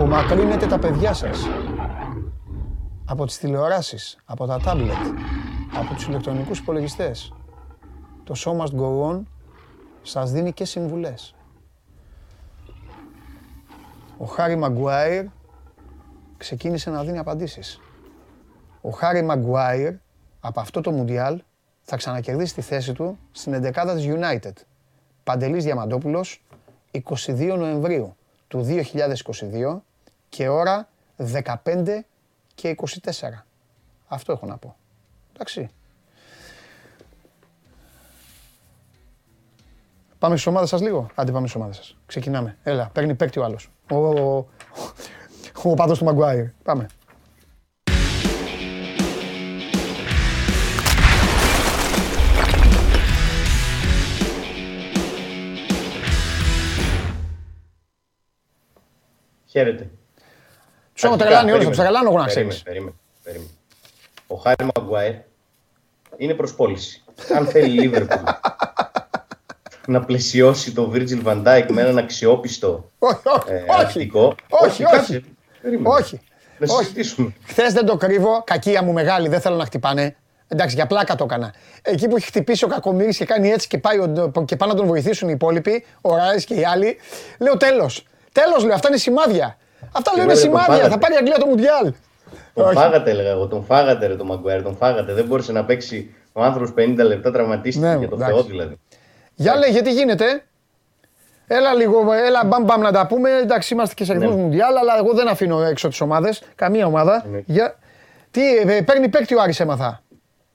[0.00, 1.48] Απομακρύνετε τα παιδιά σας
[3.04, 4.96] από τις τηλεοράσεις, από τα τάμπλετ,
[5.74, 7.32] από τους ηλεκτρονικούς υπολογιστές.
[8.24, 9.22] Το show must go on
[10.02, 11.34] σας δίνει και συμβουλές.
[14.18, 15.24] Ο Χάρι Μαγκουάιρ
[16.36, 17.80] ξεκίνησε να δίνει απαντήσεις.
[18.80, 19.94] Ο Χάρι Μαγκουάιρ
[20.40, 21.42] από αυτό το Μουντιάλ
[21.82, 24.54] θα ξανακερδίσει τη θέση του στην 11 της United.
[25.24, 26.44] Παντελής Διαμαντόπουλος,
[26.90, 28.16] 22 Νοεμβρίου
[28.48, 29.82] του 2022
[30.30, 31.54] και ώρα 15
[32.54, 32.86] και 24.
[34.08, 34.76] Αυτό έχω να πω.
[35.34, 35.68] Εντάξει.
[40.18, 41.06] Πάμε στις ομάδες σας λίγο.
[41.14, 41.96] Άντε πάμε στις ομάδες σας.
[42.06, 42.58] Ξεκινάμε.
[42.62, 43.70] Έλα, παίρνει παίκτη ο άλλος.
[43.90, 44.36] Ο, ο,
[45.62, 46.46] ο, ο παδός του Μαγκουάιρ.
[46.62, 46.86] Πάμε.
[59.46, 59.90] Χαίρετε.
[61.00, 62.62] Του έχω τρελάνει όλους, θα τους τρελάνω εγώ να ξέρεις.
[62.62, 63.50] Περίμενε, περίμενε.
[64.26, 65.14] Ο Χάρη Μαγκουάιρ
[66.16, 67.02] είναι προς πώληση.
[67.36, 68.22] Αν θέλει η Λίβερπουλ
[69.86, 72.90] να πλαισιώσει τον Virgil van Dijk με έναν αξιόπιστο
[73.78, 74.34] αρχικό.
[74.48, 75.24] Όχι, όχι.
[75.82, 76.20] Όχι.
[76.58, 77.32] Να συζητήσουμε.
[77.46, 80.16] Χθες δεν το κρύβω, κακία μου μεγάλη, δεν θέλω να χτυπάνε.
[80.48, 81.54] Εντάξει, για πλάκα το έκανα.
[81.82, 83.98] Εκεί που έχει χτυπήσει ο Κακομήρη και κάνει έτσι και, πάει,
[84.44, 86.96] και πάνε να τον βοηθήσουν οι υπόλοιποι, ο Ράις και οι άλλοι,
[87.38, 88.06] λέω τέλος.
[88.32, 89.56] Τέλος, λέω, αυτά είναι σημάδια.
[89.92, 90.88] Αυτά λέω είναι σημάδια.
[90.88, 91.92] Θα πάρει η Αγγλία το Μουντιάλ.
[92.54, 93.46] Τον φάγατε, έλεγα εγώ.
[93.46, 94.62] Τον φάγατε, ρε, τον Μαγκουέρ.
[94.62, 95.12] Τον φάγατε.
[95.12, 98.80] Δεν μπόρεσε να παίξει ο άνθρωπος 50 λεπτά τραυματίστηκε ναι, για το Θεό δηλαδή.
[99.34, 100.42] Για λέγε, τι γίνεται.
[101.46, 103.30] Έλα λίγο, έλα μπαμ μπαμ να τα πούμε.
[103.30, 104.42] Εντάξει, είμαστε και σε αριθμούς Ναι.
[104.42, 106.42] Μουντιάλ, αλλά εγώ δεν αφήνω έξω τις ομάδες.
[106.54, 107.24] Καμία ομάδα.
[107.30, 107.42] Ναι.
[107.46, 107.78] Για...
[108.30, 110.02] Τι, ε, παίρνει παίκτη ο Άρης έμαθα.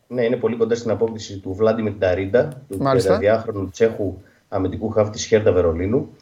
[0.07, 3.19] Ναι, είναι πολύ κοντά στην απόκτηση του Βλάντιμιρ Νταρίντα, του Μάλιστα.
[3.21, 6.15] 32χρονου Τσέχου αμυντικού χάφ τη Χέρτα Βερολίνου.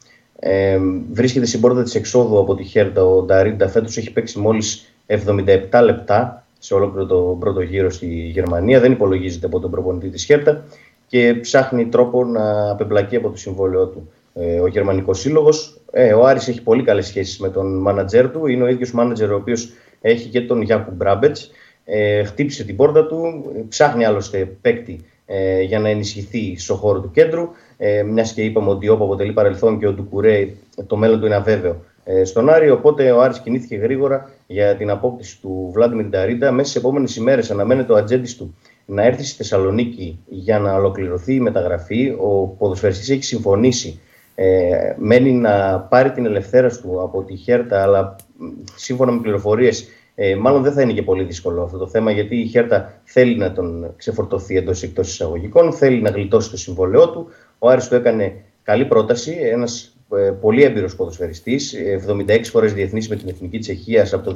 [0.46, 0.80] Ε,
[1.12, 3.06] βρίσκεται στην πόρτα της εξόδου από τη Χέρτα.
[3.06, 8.80] Ο Νταρίντα φέτος έχει παίξει μόλις 77 λεπτά σε ολόκληρο τον πρώτο γύρο στη Γερμανία.
[8.80, 10.64] Δεν υπολογίζεται από τον προπονητή της Χέρτα
[11.08, 14.12] και ψάχνει τρόπο να απεμπλακεί από το συμβόλαιό του.
[14.34, 15.80] Ε, ο Γερμανικός Σύλλογος.
[15.92, 18.48] Ε, ο Άρης έχει πολύ καλές σχέσεις με τον μάνατζερ του.
[18.48, 19.70] Είναι ο ίδιος μάνατζερ ο οποίος
[20.02, 21.38] έχει και τον Γιάκου Μπράμπετ.
[21.86, 27.12] Ε, χτύπησε την πόρτα του, ψάχνει άλλωστε παίκτη ε, για να ενισχυθεί στο χώρο του
[27.12, 27.50] κέντρου.
[27.86, 30.48] Ε, Μιας και είπαμε ότι όπου αποτελεί παρελθόν και ο Ντουκουρέ,
[30.88, 32.70] το μέλλον του είναι αβέβαιο ε, στον Άρη.
[32.70, 36.52] Οπότε ο Άρης κινήθηκε γρήγορα για την απόκτηση του Βλάντιμιρ Νταρίντα.
[36.52, 41.34] Μέσα στις επόμενες ημέρες αναμένεται ο ατζέντης του να έρθει στη Θεσσαλονίκη για να ολοκληρωθεί
[41.34, 42.16] η μεταγραφή.
[42.20, 44.00] Ο ποδοσφαιριστής έχει συμφωνήσει.
[44.36, 49.88] Ε, μένει να πάρει την ελευθέρωση του από τη Χέρτα, αλλά μ, σύμφωνα με πληροφορίες
[50.16, 53.38] ε, μάλλον δεν θα είναι και πολύ δύσκολο αυτό το θέμα, γιατί η Χέρτα θέλει
[53.38, 57.28] να τον ξεφορτωθεί εντός εκτός εισαγωγικών, θέλει να γλιτώσει το συμβόλαιό του.
[57.60, 61.76] Ο Άρης του έκανε καλή πρόταση, ένας ε, πολύ έμπειρος ποδοσφαιριστής,
[62.08, 64.14] 76 φορές διεθνής με την Εθνική Τσεχίας.
[64.14, 64.34] Από το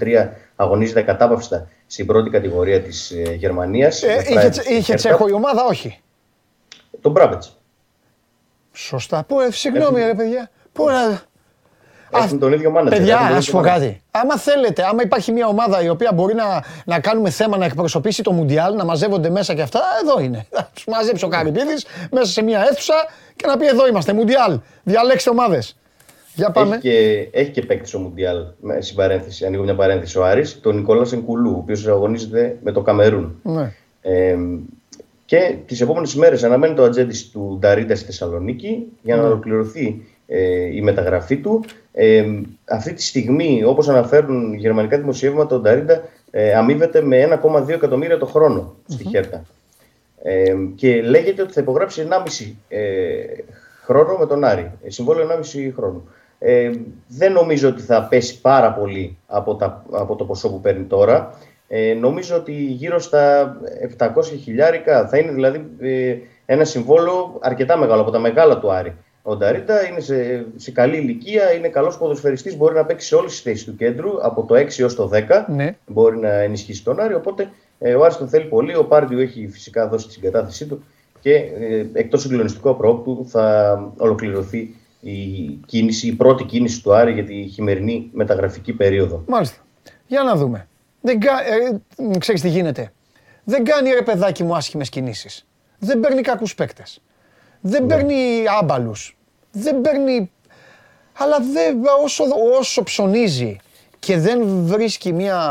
[0.00, 4.02] 2013 αγωνίζεται κατάπαυστα στην πρώτη κατηγορία της ε, Γερμανίας.
[4.02, 6.00] Ε, είχε, τσε- είχε Τσέχο η ομάδα, όχι.
[7.00, 7.42] Τον Μπράμπετ.
[8.72, 9.24] Σωστά.
[9.24, 10.50] Πού, ε, συγγνώμη ρε παιδιά.
[10.72, 11.22] Πού να...
[12.12, 12.98] Έχουν τον ίδιο μάνατζερ.
[12.98, 13.88] Παιδιά, έχουν τον να ίδιο σου πω μάνατζερ.
[13.88, 14.00] κάτι.
[14.10, 18.22] Άμα θέλετε, άμα υπάρχει μια ομάδα η οποία μπορεί να, να κάνουμε θέμα να εκπροσωπήσει
[18.22, 20.46] το Μουντιάλ, να μαζεύονται μέσα και αυτά, εδώ είναι.
[20.50, 22.94] Θα τους μαζέψει ο Καρυπίδης μέσα σε μια αίθουσα
[23.36, 24.58] και να πει εδώ είμαστε, Μουντιάλ.
[24.82, 25.76] Διαλέξτε ομάδες.
[26.34, 26.74] Για πάμε.
[26.74, 30.60] Έχει και, έχει και παίκτης στο Μουντιάλ, με- στην παρένθεση, ανοίγω μια παρένθεση, ο Άρης,
[30.60, 33.38] τον Νικόλα Σενκουλού, ο οποίος αγωνίζεται με το Καμερούν.
[33.42, 33.72] Ναι.
[34.02, 34.36] Ε,
[35.24, 39.20] και τις επόμενες ημέρε αναμένει το ατζέντη του Νταρίντα στη Θεσσαλονίκη για Ναι.
[39.22, 39.94] να ολοκληρωθεί ε,
[40.72, 41.64] η μεταγραφή του.
[41.92, 42.24] Ε,
[42.64, 48.26] αυτή τη στιγμή, όπως αναφέρουν γερμανικά δημοσιεύματα, ο Νταρίντα ε, αμείβεται με 1,2 εκατομμύρια το
[48.26, 49.44] χρόνο στη Χέρτα.
[50.22, 53.24] Ε, και λέγεται ότι θα υπογράψει 1,5 ε,
[53.84, 54.70] χρόνο με τον Άρη.
[54.84, 56.02] Ε, συμβόλαιο 1,5 χρόνο.
[56.38, 56.70] Ε,
[57.08, 61.38] δεν νομίζω ότι θα πέσει πάρα πολύ από, τα, από το ποσό που παίρνει τώρα.
[61.68, 63.56] Ε, νομίζω ότι γύρω στα
[63.98, 64.08] 700
[64.42, 68.96] χιλιάρικα θα είναι δηλαδή ε, ένα συμβόλαιο αρκετά μεγάλο από τα μεγάλα του Άρη.
[69.22, 73.30] Ο Νταρίντα είναι σε, σε καλή ηλικία, είναι καλός ποδοσφαιριστής, μπορεί να παίξει σε όλες
[73.30, 75.76] τις θέσεις του κέντρου, από το 6 έως το 10 Ναι.
[75.86, 77.14] μπορεί να ενισχύσει τον Άρη.
[77.14, 78.76] Οπότε ε, ο Άρης τον θέλει πολύ.
[78.76, 80.84] Ο Πάρντιου έχει φυσικά δώσει τη συγκατάθεσή του
[81.20, 85.14] και ε, εκτός συγκλονιστικού απρόπτου θα ολοκληρωθεί η
[85.66, 89.22] κίνηση, η πρώτη κίνηση του Άρη για τη χειμερινή μεταγραφική περίοδο.
[89.26, 89.56] Μάλιστα.
[90.06, 90.68] Για να δούμε.
[91.00, 91.32] Δεν κα...
[92.12, 92.92] ε, ξέρεις τι γίνεται.
[93.44, 95.46] Δεν κάνει ρε παιδάκι μου άσχημες κινήσεις.
[95.78, 97.00] Δεν παίρνει κακούς παίκτες.
[97.60, 99.16] Δεν παίρνει άμπαλους.
[99.52, 100.30] Δεν παίρνει...
[101.20, 102.24] Αλλά δεν, όσο,
[102.58, 103.56] όσο ψωνίζει
[103.98, 105.42] και δεν βρίσκει μια,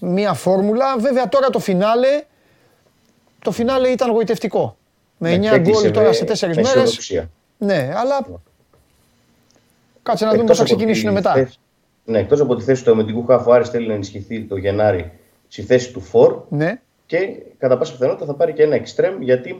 [0.00, 2.22] μια φόρμουλα, βέβαια τώρα το φινάλε,
[3.42, 4.76] το φινάλε ήταν γοητευτικό.
[5.18, 6.68] Με 9 Ναι, έκλεισε γκολ τώρα με- σε 4 με μέρες.
[6.68, 7.30] αισιοδοξία.
[7.58, 8.26] Ναι, αλλά
[10.02, 11.32] κάτσε να δούμε Εκτός πώς θα από τη ξεκινήσουν μετά.
[11.32, 11.58] θέση-
[12.04, 15.12] Ναι, εκτός από τη θέση του αμυντικού χάφου, ο Άρης θέλει να ενισχυθεί το Γενάρη
[15.48, 17.18] στη θέση του Φορ Ναι, και
[17.58, 19.56] κατά πάσα πιθανότητα θα πάρει και ένα εξτρέμ γιατί ε,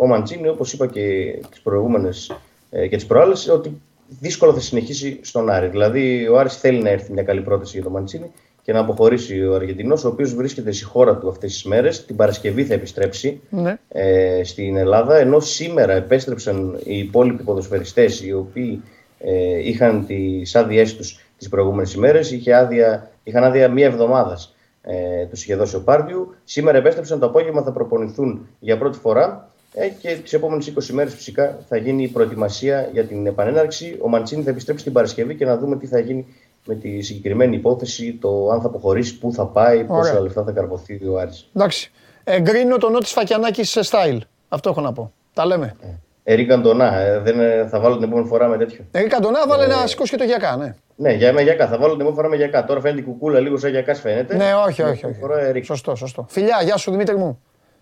[0.00, 2.36] ο Μαντσίνη, όπως είπα και τις προηγούμενες
[2.70, 3.80] ε, και τις προάλλες, ότι
[4.20, 5.68] δύσκολα θα συνεχίσει στον Άρη.
[5.68, 8.30] Δηλαδή ο Άρης θέλει να έρθει μια καλή πρόταση για τον Μαντσίνη
[8.62, 12.04] και να αποχωρήσει ο Αργεντινός, ο οποίος βρίσκεται στη χώρα του αυτές τις μέρες.
[12.04, 13.78] Την Παρασκευή θα επιστρέψει ναι.
[13.88, 18.82] ε, στην Ελλάδα, ενώ σήμερα επέστρεψαν οι υπόλοιποι ποδοσφαιριστές οι οποίοι
[19.18, 24.56] ε, είχαν τις άδειές τους τις προηγούμενες ημέρες, είχε άδεια, είχαν άδεια μία εβδομάδας
[24.88, 26.34] ε, τους είχε δώσει ο Πάρντιου.
[26.44, 29.45] Σήμερα επέστρεψαν, το απόγευμα θα προπονηθούν για πρώτη φορά
[29.78, 33.98] ε, και τις επόμενες 20 μέρες φυσικά θα γίνει η προετοιμασία για την επανέναρξη.
[34.02, 36.26] Ο Μαντσίνη θα επιστρέψει την Παρασκευή και να δούμε τι θα γίνει
[36.64, 40.20] με τη συγκεκριμένη υπόθεση, το αν θα αποχωρήσει, πού θα πάει, πόσα Ωραία.
[40.20, 41.48] λεφτά θα καρποθεί ο Άρης.
[41.54, 41.90] Εντάξει.
[42.24, 44.18] Εγκρίνω τον Νότι Φακιανάκης σε style.
[44.48, 45.12] Αυτό έχω να πω.
[45.34, 45.76] Τα λέμε.
[46.24, 48.84] Ερή Καντονά, ε, δεν, ε, θα βάλω την επόμενη φορά με τέτοιο.
[48.90, 50.74] Ερή Καντονά βάλε να σηκώσει και το γιακά, ναι.
[50.96, 51.66] Ναι, για με γιακά.
[51.68, 52.64] Θα βάλω την επόμενη φορά με γιακά.
[52.64, 54.36] Τώρα φαίνεται η κουκούλα λίγο σαν γιακάς φαίνεται.
[54.36, 54.98] Ναι, όχι, Την όχι.
[54.98, 55.20] επόμενη όχι.
[55.20, 55.62] Φορά, Ερή.
[55.62, 56.26] Σωστό, σωστό.
[56.28, 57.40] Φιλιά, γεια σου Δημήτρη μου.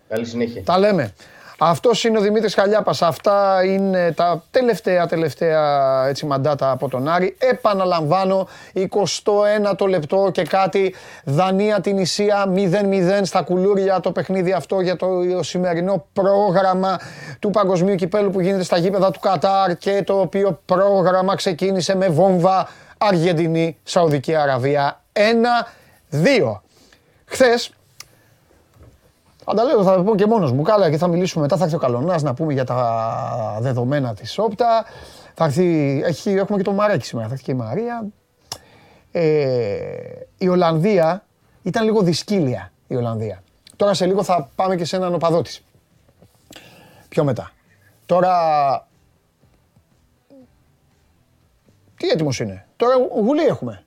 [0.09, 0.63] Καλή συνέχεια.
[0.63, 1.13] Τα λέμε.
[1.57, 3.01] Αυτός είναι ο Δημήτρης Χαλιάπας.
[3.01, 7.35] Αυτά είναι τα τελευταία τελευταία έτσι, μαντάτα από τον Άρη.
[7.39, 10.95] Επαναλαμβάνω, 21 λεπτό και κάτι.
[11.23, 15.07] Δανία την Ισία 0-0 στα κουλούρια το παιχνίδι αυτό για το
[15.39, 16.99] σημερινό πρόγραμμα
[17.39, 22.07] του Παγκοσμίου Κυπέλου που γίνεται στα γήπεδα του Κατάρ και το οποίο πρόγραμμα ξεκίνησε με
[22.07, 26.61] βόμβα Αργεντινή, Σαουδική Αραβία 1-2.
[27.25, 27.71] Χθες
[29.45, 30.61] Θα τα λέω, θα πω και μόνος μου.
[30.61, 31.57] Καλά, και θα μιλήσουμε μετά.
[31.57, 34.85] Θα έρθει ο Καλονάς να πούμε για τα δεδομένα της Όπτα.
[35.33, 38.05] Θα έρθει, έχει, έχουμε και το Μαρέκι σήμερα, θα έρθει και η Μαρία.
[39.11, 39.87] Ε,
[40.37, 41.25] η Ολλανδία
[41.63, 43.43] ήταν λίγο δυσκύλια η Ολλανδία.
[43.75, 45.63] Τώρα σε λίγο θα πάμε και σε έναν οπαδό της.
[47.09, 47.51] Πιο μετά.
[48.05, 48.33] Τώρα...
[51.97, 53.83] Τι έτοιμος είναι; Τώρα γουλή έχουμε.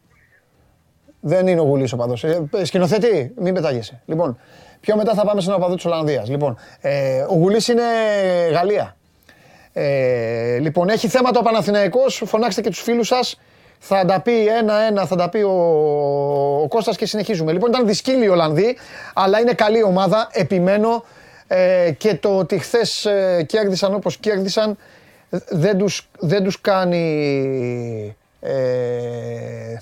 [1.21, 2.25] Δεν είναι ο Γουλής οπαδός.
[2.25, 4.03] Ε, σκηνοθέτη, μην πετάγεσαι.
[4.07, 4.39] Λοιπόν,
[4.81, 6.29] πιο μετά θα πάμε σε έναν οπαδό της Ολλανδίας.
[6.29, 7.83] Λοιπόν, ε, ο Γουλής είναι
[8.53, 8.97] Γαλλία.
[9.73, 12.23] Ε, λοιπόν, έχει θέματα ο Παναθηναϊκός.
[12.27, 13.39] Φωνάξτε και τους φίλους σας.
[13.79, 15.53] Θα τα πει ένα-ένα, θα τα πει ο,
[16.63, 17.53] ο Κώστας και συνεχίζουμε.
[17.53, 18.77] Λοιπόν, ήταν δυσκύλοι οι Ολλανδοί,
[19.15, 21.05] αλλά είναι καλή ομάδα, επιμένω.
[21.47, 24.77] Ε, και το ότι χθες ε, κέρδισαν όπως κέρδισαν
[25.49, 28.17] δεν τους, δεν τους κάνει...
[28.41, 29.77] Ε,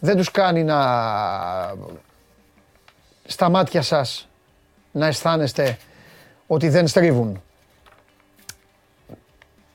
[0.00, 0.76] δεν τους κάνει να...
[3.30, 4.28] Στα μάτια σας
[4.92, 5.78] να αισθάνεστε
[6.46, 7.42] ότι δεν στρίβουν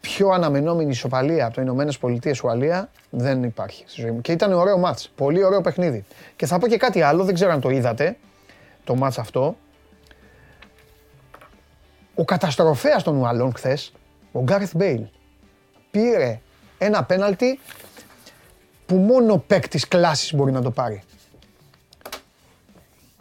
[0.01, 4.21] πιο αναμενόμενη ισοπαλία από το Ηνωμένες Πολιτείες Ουαλία δεν υπάρχει στη ζωή μου.
[4.21, 5.11] Και ήταν ωραίο μάτς.
[5.15, 6.05] Πολύ ωραίο παιχνίδι.
[6.35, 8.17] Και θα πω και κάτι άλλο, δεν ξέρω αν το είδατε,
[8.83, 9.57] το μάτς αυτό.
[12.15, 13.93] Ο καταστροφέας των Ουαλών χθες,
[14.31, 15.05] ο Γκάρεθ Μπέιλ,
[15.91, 16.39] πήρε
[16.77, 17.59] ένα πέναλτι
[18.85, 21.03] που μόνο παίκτης κλάσης μπορεί να το πάρει.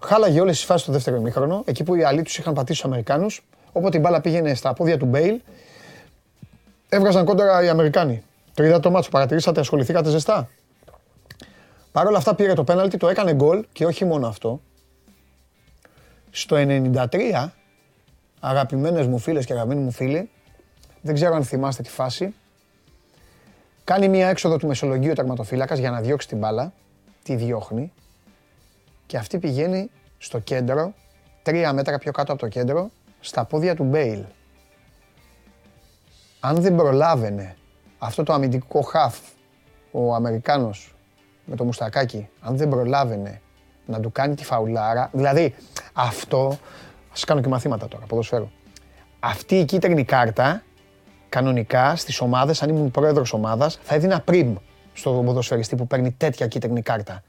[0.04, 2.90] Χάλαγε όλες τις φάσεις του δεύτερου ημίχρονο, εκεί που οι άλλοι τους είχαν πατήσει τους
[2.90, 3.44] Αμερικάνους.
[3.72, 5.40] Όποτε η μπάλα πήγαινε στα πόδια του Μπέιλ,
[6.88, 8.22] έβγαζαν κόντρα οι Αμερικάνοι.
[8.54, 10.48] Το είδατε το ματς, παρατηρήσατε, ασχοληθήκατε ζεστά;
[11.92, 14.60] Παρ' όλα αυτά πήρε το πέναλτι, το έκανε γκολ και όχι μόνο αυτό.
[16.30, 17.48] Στο 93,
[18.40, 20.30] αγαπημένες μου φίλες και αγαπημένοι μου φίλοι,
[21.00, 22.34] δεν ξέρω αν θυμάστε τη φάση,
[23.84, 26.72] κάνει μία έξοδο του Μεσολογίου τερματοφύλακας για να διώξει την μπάλα,
[27.22, 27.92] τη διώχνει
[29.06, 30.94] και αυτή πηγαίνει στο κέντρο,
[31.42, 32.90] τρία μέτρα πιο κάτω από το κέντρο,
[33.20, 34.24] στα πόδια του Μπέιλ
[36.46, 37.56] αν δεν προλάβαινε
[37.98, 39.18] αυτό το αμυντικό χαφ
[39.90, 40.94] ο Αμερικάνος
[41.44, 43.40] με το μουστακάκι, αν δεν προλάβαινε
[43.86, 45.54] να του κάνει τη φαουλάρα, δηλαδή
[45.92, 46.58] αυτό,
[47.12, 48.50] ας κάνω και μαθήματα τώρα, ποδοσφαίρο.
[49.20, 50.62] Αυτή η κίτρινη κάρτα,
[51.28, 54.54] κανονικά στις ομάδες, αν ήμουν πρόεδρος ομάδας, θα έδινα πριμ
[54.92, 57.22] στο ποδοσφαιριστή που παίρνει τέτοια κίτρινη κάρτα.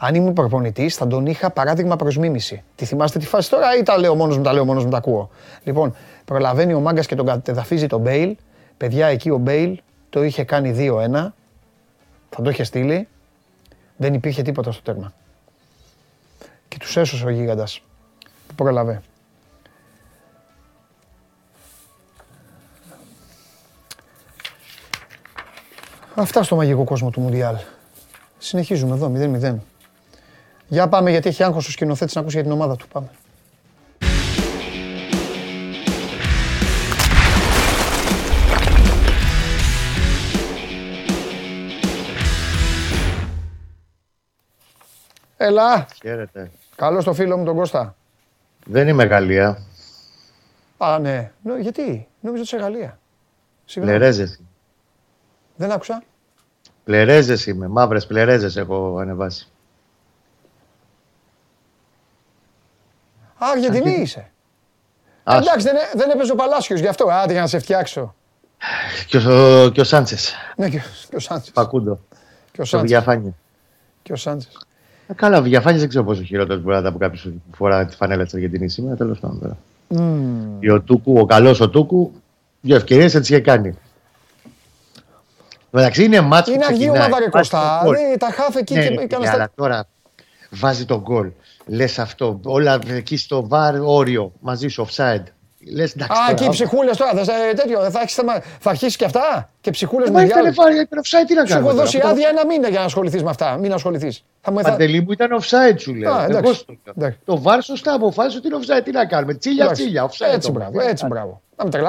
[0.00, 2.62] Αν ήμουν προπονητής, θα τον είχα παράδειγμα προς μίμηση.
[2.74, 4.96] Τη θυμάστε τη φάση τώρα ή τα λέω μόνος μου, τα λέω μόνος μου, τα
[4.96, 5.30] ακούω.
[5.62, 8.36] Λοιπόν, προλαβαίνει ο μάγκας και τον κατεδαφίζει τον Μπέιλ.
[8.76, 9.80] Παιδιά, εκεί ο Μπέιλ
[10.10, 11.34] το είχε κάνει 2-1.
[12.30, 13.08] Θα το είχε στείλει.
[13.96, 15.12] Δεν υπήρχε τίποτα στο τέρμα.
[16.68, 17.82] Και τους έσωσε ο γίγαντας.
[18.46, 19.02] Που πρόλαβε.
[26.14, 27.56] Αυτά στο μαγικό κόσμο του Μουντιάλ.
[28.38, 29.54] Συνεχίζουμε εδώ, 0-0.
[30.68, 32.88] Για πάμε γιατί έχει άγχος ο σκηνοθέτης να ακούσει για την ομάδα του.
[32.88, 33.08] Πάμε.
[45.36, 45.86] Έλα.
[46.00, 46.50] Χαίρετε.
[46.76, 47.96] Καλώς το φίλο μου τον Κώστα.
[48.66, 49.62] Δεν είμαι Γαλλία.
[50.78, 51.32] Α, ναι.
[51.60, 52.98] γιατί, νόμιζα ότι είσαι Γαλλία.
[53.74, 54.40] Πλερέζες.
[55.56, 56.02] Δεν άκουσα.
[56.84, 59.48] Πλερέζες είμαι, μαύρες πλερέζες έχω ανεβάσει.
[63.38, 64.30] Αργεντινή είσαι.
[65.24, 67.08] Εντάξει, δεν, δεν έπαιζε ο Παλάσιος γι' αυτό.
[67.10, 68.14] Άντε για να σε φτιάξω.
[69.06, 70.34] Και ο, και ο Σάντσες.
[70.56, 71.52] Ναι, και, και ο Σάντσες.
[71.52, 72.00] Πακούντο.
[72.52, 72.90] Και ο Σάντσες.
[72.90, 73.34] Βιαφάνια.
[74.02, 74.66] Και ο Σάντσες.
[75.06, 77.86] Ε, καλά, ο Βιαφάνια δεν ξέρω πόσο χειρότερο μπορεί να ήταν από κάποιος που φορά
[77.86, 78.96] τη φανέλα της Αργεντινής σήμερα.
[78.96, 79.56] Τέλος πάντων τώρα.
[79.94, 80.74] Mm.
[80.74, 82.12] Ο, Τούκου, ο καλός ο Τούκου,
[82.60, 83.78] δύο ευκαιρίες έτσι είχε κάνει.
[85.70, 87.82] Εντάξει, είναι μάτσο Είναι αργή ομάδα ρε Κώστα.
[88.18, 89.86] Τα χάφε εκεί ναι, και ναι, αλλά τώρα
[90.50, 91.30] βάζει τον γκολ
[91.68, 92.40] λες αυτό.
[92.44, 95.24] Όλα εκεί στο βαρ όριο μαζί σου, offside.
[95.60, 97.24] Λες, εντάξει, Α, και οι ψυχούλες τώρα.
[97.24, 98.14] Θα, τέτοιο, θα, έχεις,
[98.60, 99.50] θα αρχίσεις και αυτά.
[99.60, 100.50] Και ψυχούλες ε, με διάλογο.
[100.80, 101.60] Ήταν offside, τι να κάνω.
[101.60, 103.56] Σου έχω δώσει άδεια ένα μήνα για να ασχοληθείς με αυτά.
[103.56, 104.24] Μην ασχοληθείς.
[104.40, 106.26] Παντελή μου ήταν offside, σου λέω.
[106.28, 106.52] Εγώ
[107.24, 108.84] το βαρ σωστά αποφάσισε ότι είναι offside.
[108.84, 109.34] Τι να κάνουμε.
[109.34, 110.08] Τσίλια, τσίλια.
[110.08, 110.34] Offside.
[110.34, 110.80] Έτσι, μπράβο.
[110.80, 111.42] Έτσι, μπράβο.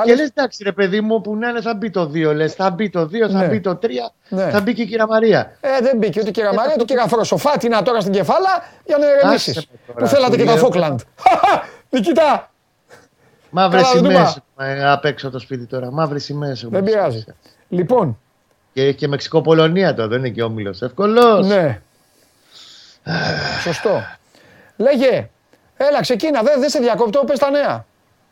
[0.05, 2.69] Και λες, εντάξει, ρε παιδί μου, που να είναι, θα μπει το 2, λες, θα
[2.69, 3.47] μπει το 2, θα ναι.
[3.47, 3.87] μπει το 3,
[4.29, 4.49] ναι.
[4.49, 5.57] θα μπει και η κυρία Μαρία.
[5.61, 8.97] Ε, δεν μπήκε ούτε η κυρία Μαρία, ούτε η κυρία Φροσοφάτινα τώρα στην κεφάλα για
[8.97, 9.67] να ηρεμήσει.
[9.95, 10.99] Που θέλατε και τα Φόκλαντ.
[11.89, 12.48] Νικητά!
[13.49, 14.39] Μαύρες σημαίες
[14.85, 15.91] απ' έξω το σπίτι τώρα.
[15.91, 16.67] Μαύρες σημαίες.
[16.69, 17.25] Δεν πειράζει.
[17.69, 18.19] Λοιπόν.
[18.73, 20.81] Και, και Μεξικό-Πολωνία τώρα, δεν είναι και όμιλος.
[20.81, 21.47] Εύκολος.
[21.47, 21.81] Ναι.
[23.61, 24.01] Σωστό.
[24.77, 25.29] Λέγε,
[25.77, 27.85] έλα ξεκίνα, δεν δε σε διακόπτω, πες τα νέα.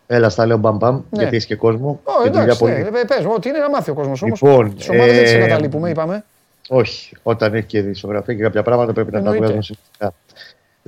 [0.08, 1.04] Έλα, στα λέω μπαμπαμ, ναι.
[1.22, 2.00] γιατί έχει και κόσμο.
[2.04, 4.42] Oh, και εντάξει, ναι, πες, ό,τι είναι να μάθει ο κόσμος όμως.
[4.42, 5.16] Λοιπόν, Τις ομάδες ε...
[5.16, 6.24] δεν τις εγκαταλείπουμε, είπαμε.
[6.70, 10.14] Όχι, όταν έχει και δισογραφία και κάποια πράγματα πρέπει να τα βγάζουμε σημαντικά.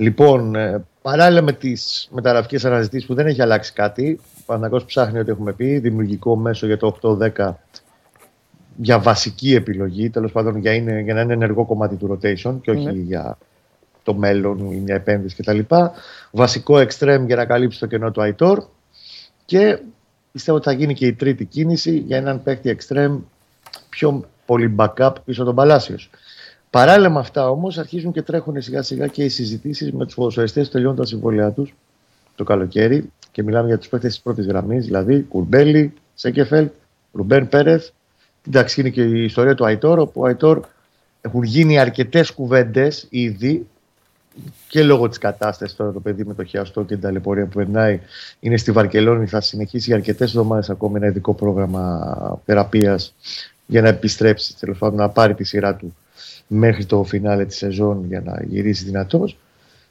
[0.00, 5.18] Λοιπόν, ε, παράλληλα με τις μεταγραφικές αναζητήσεις που δεν έχει αλλάξει κάτι, ο Παναγό ψάχνει
[5.18, 7.50] ό,τι έχουμε πει, δημιουργικό μέσο για το 8-10
[8.76, 12.70] για βασική επιλογή, τέλος πάντων για, είναι, για να είναι ενεργό κομμάτι του rotation και
[12.70, 12.92] όχι ναι.
[12.92, 13.38] για
[14.02, 15.58] το μέλλον ή μια επένδυση κτλ.
[16.30, 18.64] Βασικό extreme για να καλύψει το κενό του Αϊτόρ
[19.44, 19.78] και
[20.32, 23.18] πιστεύω ότι θα γίνει και η τρίτη κίνηση για έναν παίκτη extreme
[23.88, 25.96] πιο πολύ backup πίσω τον Παλάσιο.
[26.70, 30.66] Παράλληλα με αυτά όμως αρχίζουν και τρέχουν σιγά σιγά και οι συζητήσεις με τους ποδοσφαιριστές
[30.66, 31.74] που τελειώνουν τα συμβόλαιά τους
[32.34, 36.68] το καλοκαίρι και μιλάμε για τους παίκτες της πρώτης γραμμής, δηλαδή Κουρμπέλη, Σέκεφελ,
[37.12, 37.88] Ρουμπέν Πέρεθ.
[38.46, 40.60] Εντάξει, είναι και η ιστορία του Αϊτόρ, όπου ο Αϊτόρ
[41.20, 43.66] έχουν γίνει αρκετές κουβέντες ήδη
[44.68, 48.00] και λόγω της κατάστασης τώρα το παιδί με το χειαστό και την ταλαιπωρία που περνάει
[48.40, 49.26] είναι στη Βαρκελόνη.
[49.26, 53.14] Θα συνεχίσει για αρκετές εβδομάδες ακόμη ένα ειδικό πρόγραμμα θεραπείας
[53.66, 55.94] για να επιστρέψει, τέλος πάντων να πάρει τη σειρά του
[56.52, 59.38] μέχρι το φινάλε της σεζόν για να γυρίσει δυνατός.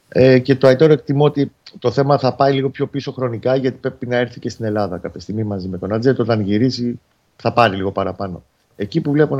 [0.08, 3.78] Ε, και το Αϊτόρ εκτιμώ ότι το θέμα θα πάει λίγο πιο πίσω χρονικά γιατί
[3.80, 6.20] πρέπει να έρθει και στην Ελλάδα κάποια στιγμή μαζί με τον Ατζέτ.
[6.20, 7.00] Όταν γυρίσει
[7.36, 8.42] θα πάρει λίγο παραπάνω.
[8.76, 9.36] Εκεί που βλέπω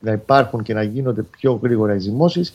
[0.00, 2.52] να υπάρχουν και να γίνονται πιο γρήγορα οι ζυμώσεις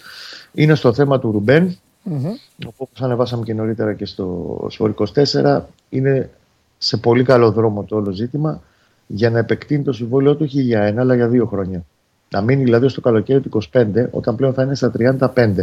[0.54, 1.78] είναι στο θέμα του Ρουμπέν.
[2.06, 2.65] Mm-hmm.
[2.65, 4.93] Όπως ανεβάσαμε και νωρίτερα και στο Σπορ
[5.34, 6.30] 24, είναι
[6.78, 8.62] σε πολύ καλό δρόμο το όλο ζήτημα
[9.08, 11.86] για να επεκτείνει το συμβόλαιο του όχι για ένα αλλά για δύο χρόνια.
[12.34, 14.91] Να μείνει δηλαδή στο καλοκαίρι του 25, όταν πλέον θα είναι στα
[15.36, 15.56] 35.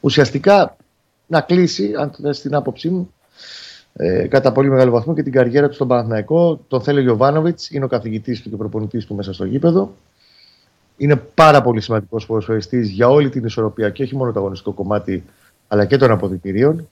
[0.00, 0.76] Ουσιαστικά
[1.26, 3.12] να κλείσει, αν θες την άποψή μου,
[3.96, 6.60] ε, κατά πολύ μεγάλο βαθμό και την καριέρα του στον Παναθηναϊκό.
[6.68, 9.94] Τον θέλει ο Γιωβάνοβιτς, είναι ο καθηγητής του και προπονητής του μέσα στο γήπεδο.
[10.96, 15.24] Είναι πάρα πολύ σημαντικός ποδοσφαιριστής για όλη την ισορροπία και όχι μόνο το αγωνιστικό κομμάτι,
[15.68, 16.88] αλλά και των αποδητηρίων.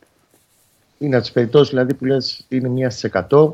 [0.98, 3.52] Είναι από τις περιπτώσεις δηλαδή, που λες είναι μία στι 100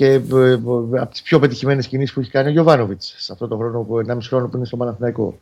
[0.00, 0.52] και ε, ε,
[1.00, 4.18] από τις πιο πετυχημένες κινήσεις που έχει κάνει ο Γιωβάνοβιτς σε αυτό το χρόνο, 1,5
[4.22, 5.38] χρόνο που είναι στο Παναθηναϊκό.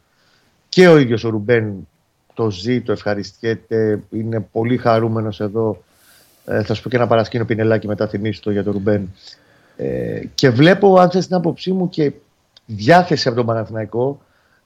[0.68, 1.88] Και ο ίδιος ο Ρουμπέν
[2.34, 5.82] το ζει, το ευχαριστιέται, είναι πολύ χαρούμενος εδώ
[6.44, 9.14] ε, θα σου πω και ένα παρασκήνιο πινελάκι μετά θυμίσω το για τον Ρουμπέν.
[9.76, 12.12] Ε, και βλέπω, αν θες την άποψή μου, και
[12.66, 14.20] διάθεση από τον Παναθηναϊκό,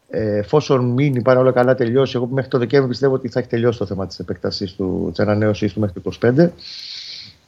[0.09, 2.17] ε, εφόσον μείνει πάρα όλα καλά τελειώσει.
[2.17, 5.21] Εγώ μέχρι το Δεκέμβρη πιστεύω ότι θα έχει τελειώσει το θέμα της επέκταση του, της
[5.21, 6.49] ανανέωση του μέχρι το 25.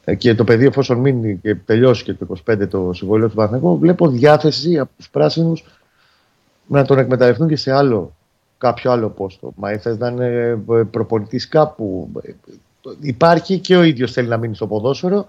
[0.04, 3.78] Ε, και το παιδί, εφόσον μείνει και τελειώσει και το 25 το συμβόλαιο του Παναθηναϊκού,
[3.78, 5.64] βλέπω διάθεση από τους πράσινους
[6.66, 8.14] να τον εκμεταλλευτούν και σε άλλο
[8.58, 9.52] κάποιο άλλο πόστο.
[9.56, 10.26] Μα θες να είναι
[10.70, 12.10] ε, προπονητής κάπου,
[13.00, 15.26] υπάρχει και ο ίδιος θέλει να μείνει στο ποδόσφαιρο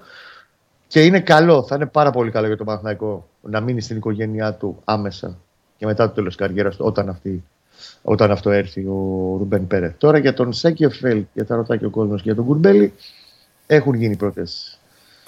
[0.88, 4.54] και είναι καλό, θα είναι πάρα πολύ καλό για τον Παναθηναϊκό να μείνει στην οικογένειά
[4.54, 5.38] του άμεσα
[5.78, 7.44] και μετά το τέλος τη καριέρας του, όταν, αυτή,
[8.02, 9.96] όταν αυτό έρθει ο Ρουμπέν Πέρε.
[9.98, 12.94] Τώρα για τον Σέκεφελ, για τα ρωτάει και ο κόσμος και για τον Κουρμπέλη,
[13.68, 14.80] έχουν γίνει πρώτες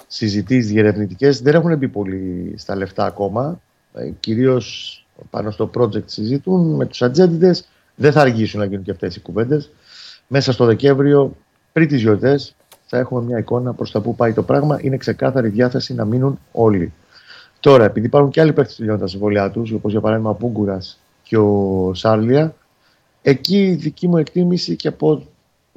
[0.06, 1.30] συζητήσεις διερευνητικέ.
[1.30, 3.60] Δεν έχουν μπει πολύ στα λεφτά ακόμα.
[3.94, 7.56] Ε, Κυρίως πάνω στο project συζητούν με τους ατζέντιδε.
[7.94, 9.70] Δεν θα αργήσουν να γίνουν και αυτές οι κουβέντες.
[10.26, 11.36] Μέσα στο Δεκέμβριο
[11.72, 14.78] πριν τις γιορτές θα έχουμε μια εικόνα προς τα που πάει το πράγμα.
[14.80, 16.92] Είναι ξεκάθαρη διάθεση να μείνουν όλοι.
[17.60, 20.34] Τώρα, επειδή υπάρχουν και άλλοι παίχτε που τελειώνουν τα συμβόλαιά τους, όπως για παράδειγμα ο
[20.34, 20.78] Πούγκουρα
[21.22, 22.54] και ο Σάρλια,
[23.22, 25.26] εκεί η δική μου εκτίμηση και από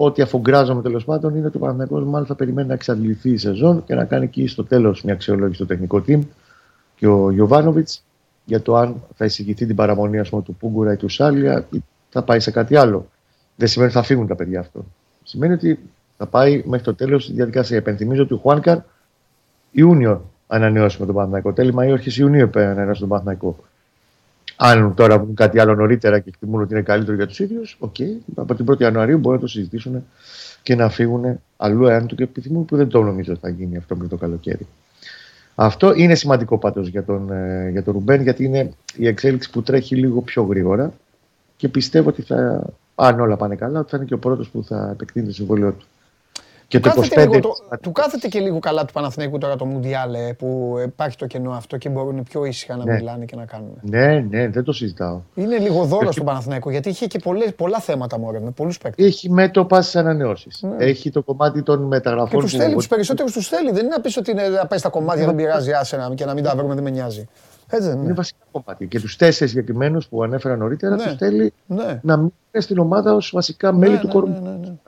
[0.05, 3.83] ό,τι αφογκράζομαι τέλος πάντων είναι ότι ο Παναγενικό μάλλον θα περιμένει να εξαντληθεί η σεζόν
[3.83, 6.19] και να κάνει εκεί στο τέλος μια αξιολόγηση στο τεχνικό team
[6.95, 8.03] και ο Γιωβάνοβιτς
[8.45, 12.23] για το αν θα εισηγηθεί την παραμονή πούμε, του Πούγκουρα ή του Σάρλια ή θα
[12.23, 13.07] πάει σε κάτι άλλο.
[13.55, 14.85] Δεν σημαίνει ότι θα φύγουν τα παιδιά αυτό
[15.23, 15.79] σημαίνει ότι
[16.17, 17.77] θα πάει μέχρι το τέλος τη διαδικασία.
[17.77, 18.77] Επενθυμίζω ότι ο Χουάνκαρ
[19.71, 21.53] Ιούνιο ανανεώσει με τον Παναθηναϊκό.
[21.53, 23.57] Τέλη Μαΐου, αρχή Ιουνίου ανανεώσει τον Παναθηναϊκό.
[24.63, 27.95] Αν τώρα βγουν κάτι άλλο νωρίτερα και εκτιμούν ότι είναι καλύτερο για τους ίδιους, OK.
[27.99, 28.33] Okay.
[28.35, 30.05] Από την 1η Ιανουαρίου μπορούν να το συζητήσουν
[30.63, 33.77] και να φύγουν αλλού εάν του και επιθυμούν, που δεν το νομίζω ότι θα γίνει
[33.77, 34.67] αυτό πριν το καλοκαίρι.
[35.55, 39.61] Αυτό είναι σημαντικό πάντως για τον, ε, για τον Ρουμπέν, γιατί είναι η εξέλιξη που
[39.61, 40.93] τρέχει λίγο πιο γρήγορα
[41.57, 42.65] και πιστεύω ότι θα
[42.95, 45.71] αν όλα πάνε καλά, ότι θα είναι και ο πρώτος που θα επεκτείνει το συμβόλαιό
[45.71, 45.85] του.
[46.71, 47.17] Και το 25...
[47.17, 51.25] Λίγο, το, του κάθεται και λίγο καλά του Παναθηναϊκού τώρα το Μουντιάλε που υπάρχει το
[51.25, 52.93] κενό αυτό και μπορούν πιο ήσυχα να ναι.
[52.93, 53.77] μιλάνε και να κάνουν.
[53.81, 55.21] Ναι, ναι, δεν το συζητάω.
[55.33, 56.19] Είναι λίγο δώρο Έχει...
[56.19, 59.05] του Παναθηναϊκού γιατί είχε και πολλές, πολλά θέματα μόρε, με πολλούς παίκτες.
[59.05, 60.61] Έχει μέτωπας στι ανανεώσεις.
[60.61, 60.85] Ναι.
[60.85, 62.39] Έχει το κομμάτι των μεταγραφών.
[62.39, 63.71] Και τους θέλει, τους περισσότερους τους θέλει.
[63.71, 66.33] Δεν είναι να πεις ότι είναι, να πάει στα κομμάτια, δεν πειράζει, άσε και να
[66.33, 67.27] μην τα βρούμε, δεν με νοιάζει.
[67.69, 68.03] Έτσι είναι.
[68.03, 68.87] είναι βασικά κομμάτι.
[68.87, 71.03] Και τους τέσσερις συγκεκριμένους που ανέφερα νωρίτερα ναι.
[71.03, 71.99] τους θέλει ναι.
[72.03, 74.79] να μείνουν στην ομάδα ως βασικά μέλη ναι, του κορμού.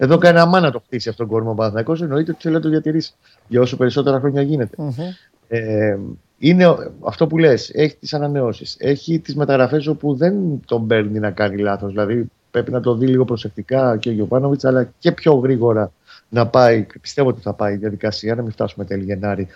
[0.00, 1.96] Ναι, ναι, Εδώ κάνει αμά να το χτίσει αυτόν τον κορμό Παναθυνακό.
[2.00, 3.12] Εννοείται ότι θέλει να το διατηρήσει
[3.48, 4.76] για όσο περισσότερα χρόνια γίνεται.
[4.78, 5.30] Mm-hmm.
[5.48, 5.96] Ε,
[6.38, 8.76] είναι αυτό που λες, έχει τις ανανεώσεις.
[8.78, 11.90] Έχει τις μεταγραφές όπου δεν τον παίρνει να κάνει λάθος.
[11.90, 15.92] Δηλαδή πρέπει να το δει λίγο προσεκτικά και ο Γιωβάνοβιτς, αλλά και πιο γρήγορα
[16.28, 19.48] να πάει, πιστεύω ότι θα πάει η διαδικασία, να μην φτάσουμε τέλη Γενάρη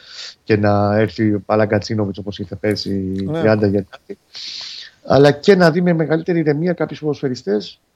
[0.44, 2.90] και να έρθει ο Παλαγκατσίνοβιτ όπως ήρθε πέρσι
[3.24, 3.40] ναι.
[3.40, 4.18] 30 Γενάρη.
[5.06, 7.93] Αλλά και να δει με μεγαλύτερη ηρεμία κάποιους ποδοσφαιριστές ε,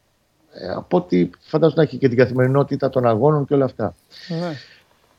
[0.76, 3.94] από ότι φαντάζομαι να έχει και την καθημερινότητα των αγώνων και όλα αυτά.
[4.28, 4.52] Ναι.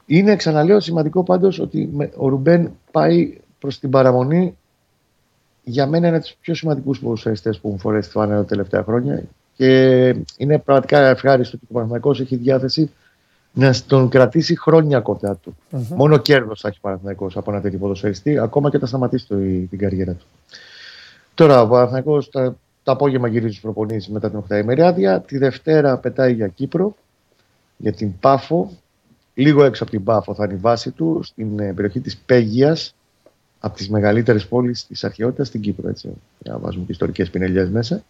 [0.06, 4.58] Είναι, ξαναλέω, σημαντικό πάντως ότι με- ο Ρουμπέν πάει προς την παραμονή.
[5.64, 8.84] Για μένα είναι από τους πιο σημαντικούς ποδοσφαιριστές που έχουν φορέσει τη φανέλα τα τελευταία
[8.84, 9.24] χρόνια
[9.56, 10.08] και
[10.38, 12.92] είναι πραγματικά ευχάριστο ότι ο Παναθηναϊκός έχει διάθεση
[13.54, 15.56] να τον κρατήσει χρόνια κοντά του.
[15.96, 19.36] Μόνο κέρδος θα έχει ο Παναθηναϊκός από ένα τέτοιο ποδοσφαιριστή, ακόμα και όταν σταματήσει το,
[19.70, 20.26] την καριέρα του.
[21.34, 22.56] Τώρα ο Παναθηναϊκός τα,
[22.90, 25.22] το απόγευμα γυρίζει στους προπονήσεις μετά την 8η ημεράδια.
[25.22, 26.96] Τη Δευτέρα πετάει για Κύπρο,
[27.78, 28.72] για την Πάφο.
[29.34, 32.96] Λίγο έξω από την Πάφο θα είναι η βάση του, στην ε, περιοχή της Πέγιας,
[33.60, 35.90] από τις μεγαλύτερες πόλεις της αρχαιότητας στην Κύπρο.
[35.90, 36.10] Έτσι,
[36.40, 38.04] για να βάζουμε και ιστορικές πινελιές μέσα.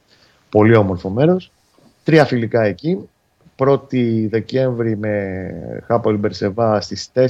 [0.50, 1.52] Πολύ όμορφο μέρος.
[2.04, 3.10] Τρία φιλικά εκεί.
[3.56, 7.28] 1η Δεκέμβρη με Χάπολ Μπερσεβά στις 4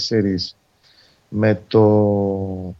[1.30, 2.76] με το...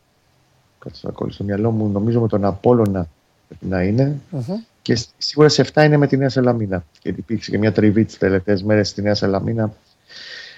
[0.80, 3.08] Κάτσε να κόλλει στο μυαλό μου, νομίζω με τον Απόλλωνα
[3.50, 4.16] πρέπει να είναι.
[4.30, 4.56] Μμμ.
[4.82, 6.84] Και σ- σίγουρα σε 7 είναι με τη Νέα Σαλαμίνα.
[7.02, 9.74] Γιατί υπήρξε και μια τριβή τις τελευταίες μέρες στη Νέα Σαλαμίνα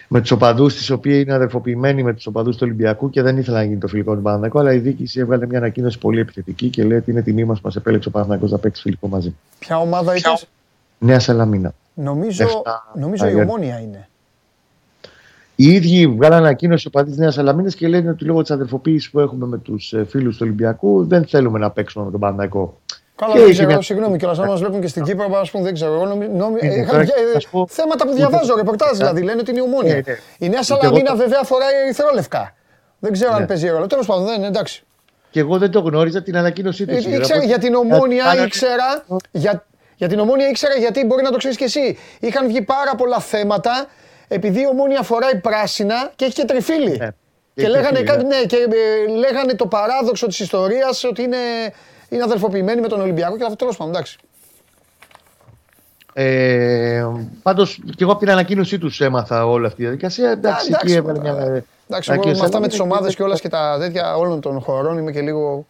[0.08, 3.60] με τους οπαδούς, οι οποίοι είναι αδερφοποιημένοι με τους οπαδούς του Ολυμπιακού και δεν ήθελαν
[3.60, 4.60] να γίνει το φιλικό του Παναθηναϊκού.
[4.60, 7.66] Αλλά η διοίκηση έβγαλε μια ανακοίνωση πολύ επιθετική και λέει ότι είναι τιμή μας που
[7.66, 9.36] μας επέλεξε ο Παναθηναϊκός να παίξει φιλικό μαζί.
[9.60, 10.34] Ποια ομάδα ήταν.
[11.00, 11.74] Νέα Σαλαμίνα.
[11.94, 13.44] Νομίζω, Λεφτά, νομίζω η αγέρ.
[13.44, 14.08] ομόνια είναι.
[15.62, 19.10] Οι ίδιοι βγάλαν ανακοίνωση ο παδί τη Νέας Σαλαμίνα και λένε ότι λόγω της αδερφοποίησης
[19.10, 22.80] που έχουμε με τους φίλους του Ολυμπιακού δεν θέλουμε να παίξουμε με τον Παναθηναϊκό.
[23.16, 25.52] Καλά, Και δεν έχει ξέρω, μια- συγγνώμη κιόλας, αν μας βλέπουν και στην Κύπρο, ας
[25.52, 25.94] πούμε, δεν ξέρω.
[25.94, 28.90] Εγώ νομι- νομι- Είναι, είχα τώρα, βγει- να σου πω- θέματα που Ούτε- διαβάζω, ρεπορτάζ
[28.92, 28.98] Ναι.
[28.98, 29.94] δηλαδή, λένε ότι είναι η ομόνια.
[29.94, 30.16] Ναι, ναι.
[30.38, 32.54] Η Νέα Ούτε Σαλαμίνα εγώ το- βέβαια φοράει ερυθρόλευκα.
[33.00, 33.46] Δεν ξέρω αν Ναι.
[33.48, 33.88] παίζει ρόλο.
[33.88, 34.84] Τέλος πάντων, δεν είναι εντάξει.
[35.32, 36.94] Και εγώ δεν το γνώριζα την ανακοίνωσή του.
[36.94, 39.06] Ε, Ήξερα για την ομόνια, ήξερα.
[39.32, 41.98] Για, για την ομόνια ήξερα γιατί μπορεί να το ξέρεις κι εσύ.
[42.20, 43.88] Είχαν βγει πάρα πολλά θέματα
[44.34, 46.98] επειδή η ομόνια φοράει πράσινα και έχει και τριφύλι.
[46.98, 47.08] Ναι.
[47.54, 48.38] Και, Και λέγανε, τριφύλι, κάτι, ναι.
[48.40, 51.38] ναι, και ε, λέγανε το παράδοξο της ιστορίας ότι είναι,
[52.10, 54.18] είναι αδελφοποιημένοι με τον Ολυμπιακό και αυτό τέλος πάντων, εντάξει.
[56.14, 57.06] Ε,
[57.44, 60.30] Πάντως και εγώ από την ανακοίνωσή τους έμαθα όλη αυτή τη διαδικασία.
[60.32, 61.34] Εντάξει, εντάξει, εκεί έβαλε τώρα.
[61.34, 61.44] μια.
[61.44, 62.40] Εντάξει, εγώ ανακοίνωση.
[62.40, 64.98] με αυτά με τις Αλλά ομάδες είναι- και όλα και τα τέτοια όλων των χωρών
[64.98, 65.66] είμαι και λίγο...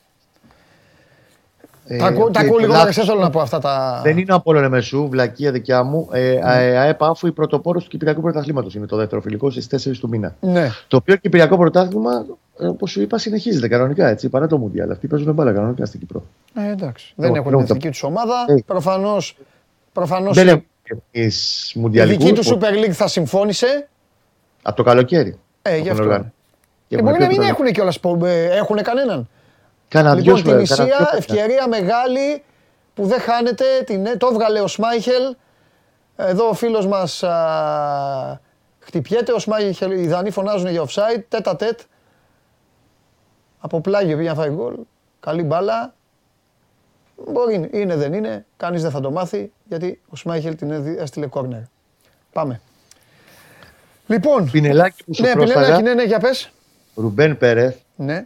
[1.93, 2.95] Ε, τα ακούω, τα και ακούω λίγο λάθος.
[2.95, 3.99] δεν θέλω να πω αυτά τα...
[4.03, 6.07] Δεν είναι ο Απόλλων Εμεσού, βλακία δικιά μου.
[6.11, 6.65] Ε, Ναι.
[6.65, 10.07] ε, ΑΕΠ Άφου, η πρωτοπόρος του Κυπριακού Πρωταθλήματος είναι το δεύτερο φιλικό στις 4 του
[10.07, 10.35] μήνα.
[10.39, 10.69] Ναι.
[10.87, 12.25] Το οποίο Κυπριακό Πρωτάθλημα,
[12.57, 14.91] όπως σου είπα, συνεχίζεται κανονικά έτσι, παρά το Μουντιάλ.
[14.91, 16.23] Αυτοί παίζουν μπάλα κανονικά στην Κύπρο.
[16.53, 17.13] Ε, εντάξει.
[17.15, 18.45] Δεν Εγώ, έχουν την εγώ το- εθνική τους ομάδα.
[18.47, 18.55] Ε.
[18.65, 19.37] Προφανώς,
[19.93, 20.65] προφανώς Δεν έχουμε
[21.11, 21.31] εμεί
[21.73, 22.19] η Μουντιαλικού.
[22.23, 23.87] δική τους Super League θα συμφώνησε.
[24.61, 25.37] Από το καλοκαίρι.
[25.61, 26.03] Ε, γι' Έχουν αυτό.
[26.03, 26.31] οργάνωση.
[26.87, 27.99] Και έχουμε μπορεί να και μην το- έχουν κιόλας.
[27.99, 29.29] πο- ε, Έχουν κανέναν.
[29.91, 31.25] Κάνα δυο Λοιπόν, την φορές, κάνα δυο Ισία, φορές.
[31.25, 32.43] ευκαιρία μεγάλη
[32.93, 33.65] που δεν χάνεται.
[33.85, 35.35] Την, το έβγαλε ο Σμάιχελ.
[36.15, 38.39] Εδώ ο φίλος μας α,
[38.79, 39.31] χτυπιέται.
[39.31, 41.23] Ο Σμάιχελ, οι Δανείοι φωνάζουν για offside.
[41.29, 41.79] Τέτα τέτ.
[43.59, 44.75] Από πλάγιο πήγε να φάει γκολ.
[45.19, 45.93] Καλή μπάλα.
[47.27, 48.45] Μπορεί, είναι δεν είναι.
[48.57, 51.59] Κανείς δεν θα το μάθει γιατί ο Σμάιχελ την έδι- έστειλε κόρνερ.
[52.31, 52.61] Πάμε.
[54.07, 56.51] Λοιπόν, Πινελάκι που σου ναι, πρόσφαγα, Πινελάκη, ναι, ναι, για πες.
[56.95, 58.25] Ρουμπέν Πέρεθ, Ναι.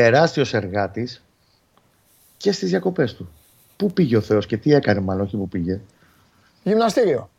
[0.00, 1.22] Τεράστιος εργάτης
[2.36, 3.28] και στις διακοπές του.
[3.76, 5.80] Πού πήγε ο Θεός και τι έκανε μάλλον, όχι που πήγε.
[6.62, 7.30] Γυμναστήριο.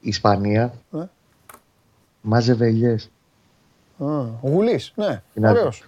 [0.00, 1.08] Η Ισπανία Ναι.
[2.20, 3.10] μάζευε ελιές.
[3.98, 5.84] Α, Ο Γουλής, ναι, Είναι ωραίος.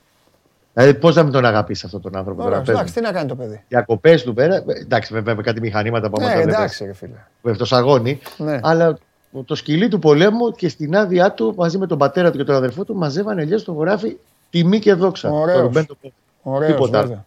[0.73, 3.01] Δηλαδή πώς να μην τον αγαπήσει αυτόν τον άνθρωπο τώρα Ωραίος, πες εντάξει, μου.
[3.01, 3.65] τι να κάνει το παιδί.
[3.69, 6.85] Διακοπές του πέρα, ε, εντάξει βέβαια με κάτι μηχανήματα που άμα Ναι, τα βλέπεις, εντάξει,
[6.85, 7.25] ρε φίλε.
[7.43, 8.59] με το σαγόνι, Ναι.
[8.63, 8.99] αλλά
[9.45, 12.55] το σκυλί του πολέμου και στην άδειά του μαζί με τον πατέρα του και τον
[12.55, 14.17] αδερφό του μαζεύανε ελιές στο χωράφι
[14.63, 15.31] τιμή και δόξα.
[15.31, 15.57] Ωραίος.
[15.57, 16.17] Το Ρουμπέν το Πέρεθ.
[16.43, 17.25] Ωραίος, Τίποτα βέβαια.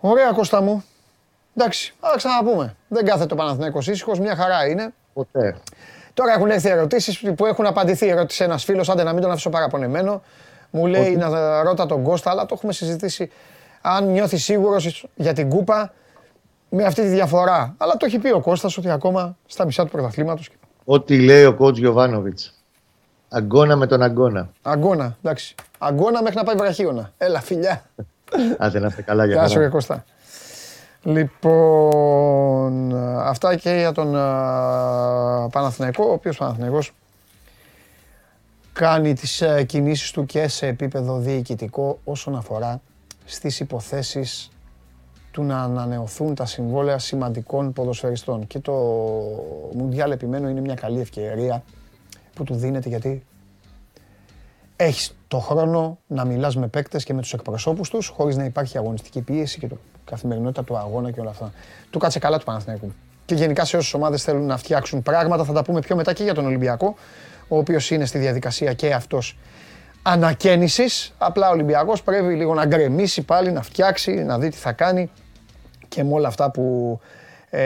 [0.00, 0.84] Ωραία, Κώστα μου.
[1.56, 2.76] Εντάξει, α ξαναπούμε.
[2.88, 4.92] Δεν κάθεται ο Παναθηναίκος ήσυχος, μια χαρά είναι.
[5.12, 5.56] Ποτέ.
[6.14, 8.10] Τώρα έχουν έρθει ερωτήσεις που έχουν απαντηθεί.
[8.10, 10.22] Ρώτησε ένας φίλος, άντε να μην τον αφήσω παραπονεμένο.
[10.70, 13.30] Μου λέει να ρώτα τον Κώστα, αλλά το έχουμε συζητήσει.
[13.80, 15.92] Αν νιώθεις σίγουρος για την κούπα
[16.68, 17.74] με αυτή τη διαφορά.
[17.78, 20.50] Αλλά το έχει πει ο Κώστας ότι ακόμα στα μισά του πρωταθλήματος.
[20.84, 22.57] Ό,τι λέει ο κότς Γιωβάνοβιτς.
[23.28, 24.50] Αγκώνα με τον αγκώνα.
[24.62, 25.54] Αγκώνα, εντάξει.
[25.78, 27.12] Αγκώνα μέχρι να πάει βραχίωνα.
[27.18, 27.82] Έλα, φιλιά.
[28.58, 29.64] Άντε να είστε καλά για Γεια σου, χαρά.
[29.64, 30.04] ρε Κώστα.
[31.02, 36.92] Λοιπόν, αυτά και για τον α, Παναθηναϊκό, ο οποίος Παναθηναϊκός
[38.72, 42.80] κάνει τις ε, κινήσεις του και σε επίπεδο διοικητικό όσον αφορά
[43.24, 44.50] στις υποθέσεις
[45.30, 48.46] του να ανανεωθούν τα συμβόλαια σημαντικών ποδοσφαιριστών.
[48.46, 48.72] Και το
[49.72, 51.62] Μουντιάλ επιμένω είναι μια καλή ευκαιρία
[52.38, 53.24] που του δίνεται γιατί
[54.76, 58.78] έχεις το χρόνο να μιλάς με παίκτες και με τους εκπροσώπους τους χωρίς να υπάρχει
[58.78, 61.52] αγωνιστική πίεση και το καθημερινότητα του αγώνα και όλα αυτά.
[61.90, 62.92] Του κάτσε καλά του Παναθηναϊκού.
[63.24, 66.22] Και γενικά σε όσες ομάδες θέλουν να φτιάξουν πράγματα, θα τα πούμε πιο μετά και
[66.22, 66.94] για τον Ολυμπιακό,
[67.48, 69.38] ο οποίος είναι στη διαδικασία και αυτός
[70.02, 71.14] ανακαίνησης.
[71.18, 75.10] Απλά ο Ολυμπιακός πρέπει λίγο να γκρεμίσει πάλι, να φτιάξει, να δει τι θα κάνει
[75.88, 77.00] και με όλα αυτά που
[77.50, 77.60] ε,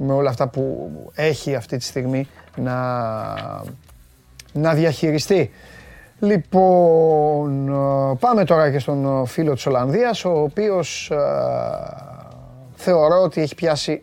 [0.00, 2.28] με όλα αυτά που έχει αυτή τη στιγμή
[2.58, 2.94] να,
[4.52, 5.50] να διαχειριστεί.
[6.20, 7.66] Λοιπόν,
[8.20, 11.12] πάμε τώρα και στον φίλο της Ολλανδίας, ο οποίος
[12.74, 14.02] θεωρώ ότι έχει πιάσει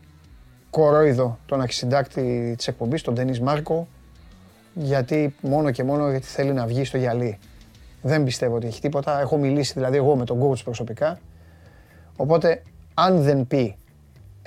[0.70, 3.88] κορόιδο τον αρχισυντάκτη της εκπομπής, τον Ντένις Μάρκο,
[4.74, 7.40] γιατί μόνο και μόνο γιατί θέλει να βγει στο γυαλί.
[8.02, 9.20] Δεν πιστεύω ότι έχει τίποτα.
[9.20, 11.20] Έχω μιλήσει δηλαδή εγώ με τον coach προσωπικά.
[12.16, 12.62] Οπότε,
[12.94, 13.76] αν δεν πει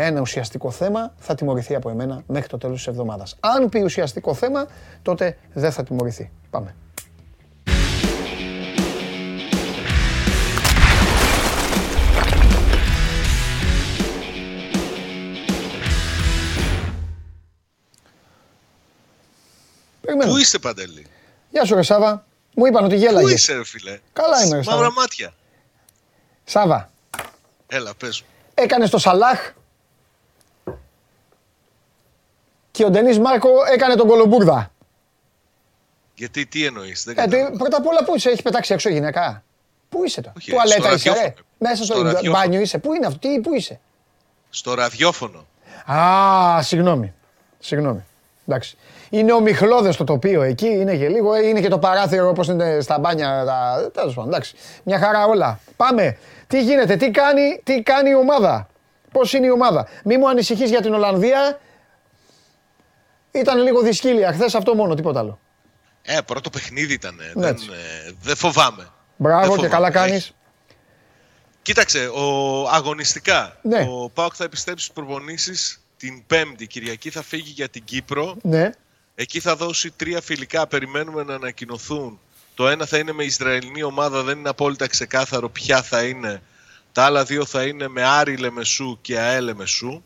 [0.01, 3.37] ένα ουσιαστικό θέμα, θα τιμωρηθεί από εμένα μέχρι το τέλος της εβδομάδας.
[3.41, 4.67] Αν πει ουσιαστικό θέμα,
[5.03, 6.31] τότε δεν θα τιμωρηθεί.
[6.51, 6.75] Πάμε.
[20.27, 21.07] Πού είσαι, Παντελή;
[21.51, 22.27] Γεια σου, ρε Σάβα.
[22.55, 23.29] Μου είπαν ότι γέλαγες.
[23.31, 24.77] Πού είσαι, ρε φίλε; Καλά είμαι, ρε Σάβα.
[24.77, 25.33] Μαύρα μάτια.
[26.45, 26.91] Σάβα,
[27.67, 28.27] Έλα, πες μου.
[28.55, 29.53] έκανες το Σαλάχ
[32.79, 34.71] και ο Ντενής Μάρκο έκανε τον Κολομπούρδα.
[36.15, 37.51] Γιατί τι εννοείς, δεν Ε, κατάλαβα.
[37.51, 39.43] τι- πρώτα απ' όλα πού είσαι, έχει πετάξει έξω γυναίκα;
[39.89, 41.15] Πού είσαι τώρα, Όχι, τουαλέτα στο είσαι, ρε.
[41.15, 41.45] ραδιόφωνο.
[41.59, 42.33] Μέσα στο, Στο ραδιόφωνο.
[42.33, 42.79] μπάνιο είσαι.
[42.79, 43.81] Πού είναι αυτό, τι, πού είσαι;
[44.51, 45.47] Στο ραδιόφωνο.
[45.93, 47.13] Α, συγγνώμη.
[47.59, 48.05] Συγγνώμη.
[48.47, 48.77] Εντάξει.
[49.11, 52.81] Είναι ομιχλώδες το τοπίο εκεί, είναι και λίγο, ε, είναι και το παράθυρο όπως είναι
[52.81, 53.43] στα μπάνια.
[53.47, 53.91] Τα...
[53.95, 54.55] Τέλος πάντων, εντάξει.
[54.85, 55.61] Μια χαρά όλα.
[55.77, 56.17] Πάμε.
[56.47, 58.69] Τι γίνεται, τι κάνει, τι κάνει η ομάδα;
[59.13, 61.59] Πώς είναι η ομάδα; Μη μου ανησυχείς για την Ολλανδία.
[63.31, 65.39] Ήταν λίγο δυσκύλια χθες αυτό μόνο, τίποτα άλλο.
[66.03, 67.15] Ε, πρώτο παιχνίδι ήταν.
[67.15, 67.69] Ναι, δεν, έτσι.
[68.07, 68.89] ε, δεν φοβάμαι.
[69.17, 69.69] Μπράβο Δεν και φοβάμαι.
[69.75, 70.17] καλά κάνεις.
[70.25, 70.33] Έχει-
[71.63, 72.23] Κοίταξε, ο,
[72.69, 73.57] αγωνιστικά.
[73.63, 73.87] Ναι.
[73.91, 76.67] Ο Πάοκ θα επιστρέψει στις προπονήσεις την Πέμπτη.
[76.67, 78.37] Κυριακή θα φύγει για την Κύπρο.
[78.43, 78.71] Ναι.
[79.15, 80.67] Εκεί θα δώσει τρία φιλικά.
[80.67, 82.21] Περιμένουμε να ανακοινωθούν.
[82.55, 86.43] Το ένα θα είναι με Ισραηλινή ομάδα, δεν είναι απόλυτα ξεκάθαρο ποια θα είναι.
[86.93, 90.03] Τα άλλα δύο θα είναι με Άρη Λεμεσού και ΑΕ Λεμεσού.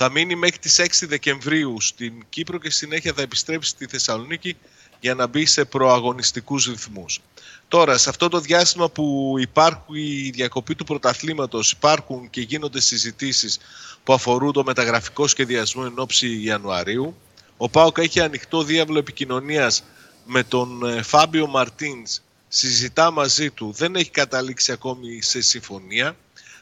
[0.00, 4.56] Θα μείνει μέχρι τις 6 Δεκεμβρίου στην Κύπρο και συνέχεια θα επιστρέψει στη Θεσσαλονίκη
[5.00, 7.20] για να μπει σε προαγωνιστικούς ρυθμούς.
[7.68, 13.58] Τώρα, σε αυτό το διάστημα που υπάρχει η διακοπή του πρωταθλήματος, υπάρχουν και γίνονται συζητήσεις
[14.04, 17.16] που αφορούν το μεταγραφικό σχεδιασμό εν ώψη Ιανουαρίου.
[17.56, 19.82] Ο ΠΑΟΚ έχει ανοιχτό διάβλο επικοινωνίας
[20.24, 26.16] με τον ε, Φάμπιο Μαρτίνς, συζητά μαζί του, δεν έχει καταλήξει ακόμη σε συμφωνία.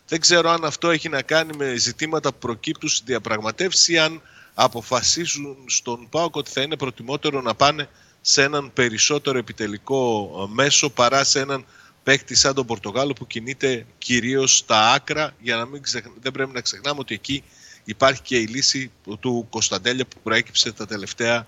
[0.09, 4.23] Δεν ξέρω αν αυτό έχει να κάνει με ζητήματα που προκύπτουν στη διαπραγματεύση ή αν
[4.55, 7.89] αποφασίζουν στον ΠΑΟΚ ότι θα είναι προτιμότερο να πάνε
[8.21, 11.65] σε έναν περισσότερο επιτελικό ε, μέσο παρά σε έναν
[12.03, 16.53] παίκτη σαν τον Πορτογάλο που κινείται κυρίως στα άκρα για να μην ξεχ- δεν πρέπει
[16.53, 17.43] να ξεχνάμε ότι εκεί
[17.85, 18.91] υπάρχει και η λύση
[19.21, 21.47] του Κωνσταντέλια που προέκυψε τα τελευταία,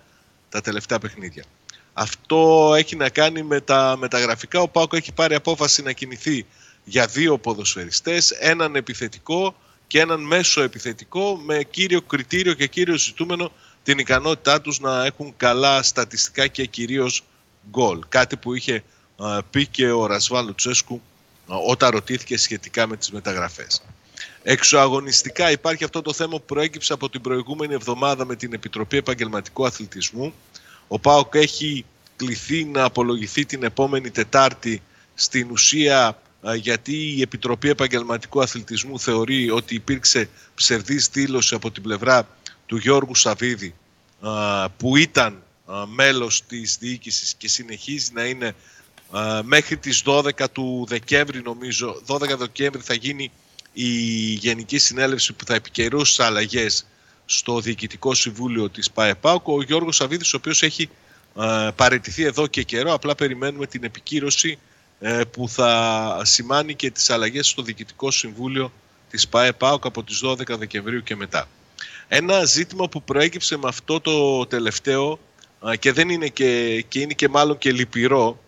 [0.48, 1.44] τα τελευταία παιχνίδια.
[1.92, 4.60] Αυτό έχει να κάνει με τα μεταγραφικά.
[4.60, 6.46] Ο Πάκο έχει πάρει απόφαση να κινηθεί
[6.88, 9.54] για δύο ποδοσφαιριστές, έναν επιθετικό
[9.86, 15.34] και έναν μέσο επιθετικό με κύριο κριτήριο και κύριο ζητούμενο την ικανότητά τους να έχουν
[15.36, 17.22] καλά στατιστικά και κυρίως
[17.70, 17.98] γκολ.
[18.08, 18.82] Κάτι που είχε
[19.16, 21.00] α, πει και ο Ρασβάλο Τσέσκου
[21.46, 23.82] α, όταν ρωτήθηκε σχετικά με τις μεταγραφές.
[24.42, 29.66] Εξωαγωνιστικά υπάρχει αυτό το θέμα που προέκυψε από την προηγούμενη εβδομάδα με την Επιτροπή Επαγγελματικού
[29.66, 30.34] Αθλητισμού.
[30.88, 31.84] Ο ΠΑΟΚ έχει
[32.16, 34.82] κληθεί να απολογηθεί την επόμενη Τετάρτη
[35.14, 41.82] στην ουσία α, γιατί η Επιτροπή Επαγγελματικού Αθλητισμού θεωρεί ότι υπήρξε ψευδής δήλωση από την
[41.82, 42.28] πλευρά
[42.66, 43.74] του Γιώργου Σαββίδη
[44.20, 48.54] α, που ήταν α, μέλος της διοίκησης και συνεχίζει να είναι
[49.10, 53.30] α, μέχρι τις 12 του Δεκέμβρη νομίζω 12 Δεκέμβρη θα γίνει
[53.72, 53.88] η
[54.32, 56.86] Γενική Συνέλευση που θα επικαιρώσει τις αλλαγές
[57.24, 60.88] στο Διοικητικό Συμβούλιο της ΠΑΕΠΑΟΚ ο Γιώργος Σαββίδης ο οποίος έχει
[61.34, 64.67] α, παραιτηθεί εδώ και καιρό απλά περιμένουμε την επικύρωση ε,
[65.30, 68.72] που θα σημάνει και τις αλλαγές στο Διοικητικό Συμβούλιο
[69.10, 71.48] της ΠΑΕΠΑΟΚ από τις 12 Δεκεμβρίου και μετά.
[72.08, 75.18] Ένα ζήτημα που προέκυψε με αυτό το τελευταίο
[75.68, 78.38] α, και δεν είναι και, και είναι και μάλλον και λυπηρό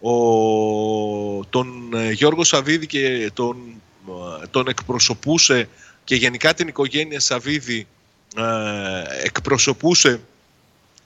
[0.00, 3.56] ο, τον ε, Γιώργος Σαββίδη και τον,
[4.42, 5.68] ε, τον εκπροσωπούσε
[6.04, 7.86] και γενικά την οικογένεια Σαββίδη
[8.36, 8.42] ε,
[9.24, 10.20] εκπροσωπούσε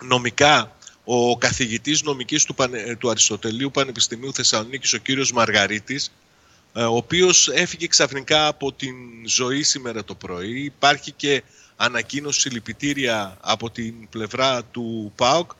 [0.02, 0.76] νομικά
[1.10, 6.12] ο καθηγητής νομικής του, Πανε- του Αριστοτελείου Πανεπιστημίου Θεσσαλονίκης ο κύριος Μαργαρίτης
[6.72, 8.94] ε, ο οποίος έφυγε ξαφνικά από την
[9.26, 10.64] ζωή σήμερα το πρωί.
[10.64, 11.42] Υπάρχει και
[11.76, 15.50] ανακοίνωση συλληπιτήρια από την πλευρά του ΠΑΟΚ.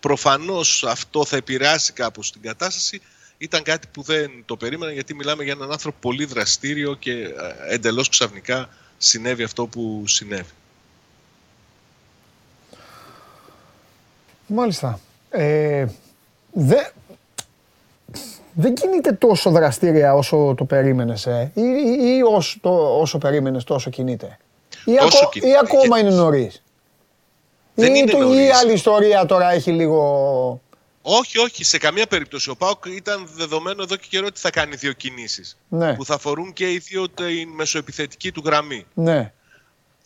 [0.00, 3.00] Προφανώς αυτό θα επηρεάσει κάπως την κατάσταση.
[3.38, 7.74] Ήταν κάτι που δεν το περίμενα γιατί μιλάμε για έναν άνθρωπο πολύ δραστήριο και ε,
[7.74, 8.68] εντελώς ξαφνικά
[8.98, 10.50] συνέβη αυτό που συνέβη.
[14.54, 15.00] Μάλιστα.
[15.30, 15.86] Ε,
[16.52, 16.76] δε...
[18.52, 21.50] δεν κινείται τόσο δραστήρια όσο το περίμενες, ε.
[21.54, 24.38] Ή, ή, ή όσο, το, όσο περίμενες τόσο κινείται.
[24.84, 25.50] Ή, Τόσο ακο- κινείται.
[25.50, 26.62] ή ακόμα είναι νωρίς.
[27.74, 28.52] Δεν ή, είναι το- ή νωρίς.
[28.52, 30.60] άλλη ιστορία τώρα έχει λίγο...
[31.06, 32.50] Όχι, όχι, σε καμία περίπτωση.
[32.50, 35.58] Ο Πάοκ ήταν δεδομένο εδώ και καιρό ότι θα κάνει δύο κινήσεις.
[35.68, 38.86] Ναι, Που θα αφορούν και οι δύο την μεσοεπιθετική του γραμμή.
[38.94, 39.32] ναι.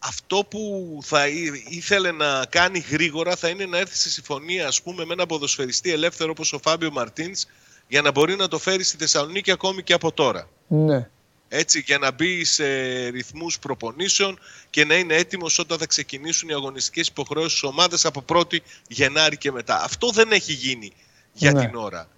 [0.01, 4.83] Αυτό που θα εί- ήθελε να κάνει γρήγορα θα είναι να έρθει σε συμφωνία ας
[4.83, 7.45] πούμε με ένα ποδοσφαιριστή ελεύθερο όπως ο Φάμπιο Μαρτίνς
[7.89, 10.49] για να μπορεί να το φέρει στη Θεσσαλονίκη ακόμη και από τώρα.
[10.69, 11.09] Ναι.
[11.49, 12.65] Έτσι, για να μπει σε
[13.09, 14.39] ρυθμούς προπονήσεων
[14.71, 18.57] και να είναι έτοιμος όταν θα ξεκινήσουν οι αγωνιστικές υποχρεώσεις της ομάδας από 1η
[18.89, 19.83] Γενάρη και μετά.
[19.83, 20.93] Αυτό δεν έχει γίνει
[21.33, 21.61] για Ναι.
[21.67, 22.09] την ώρα.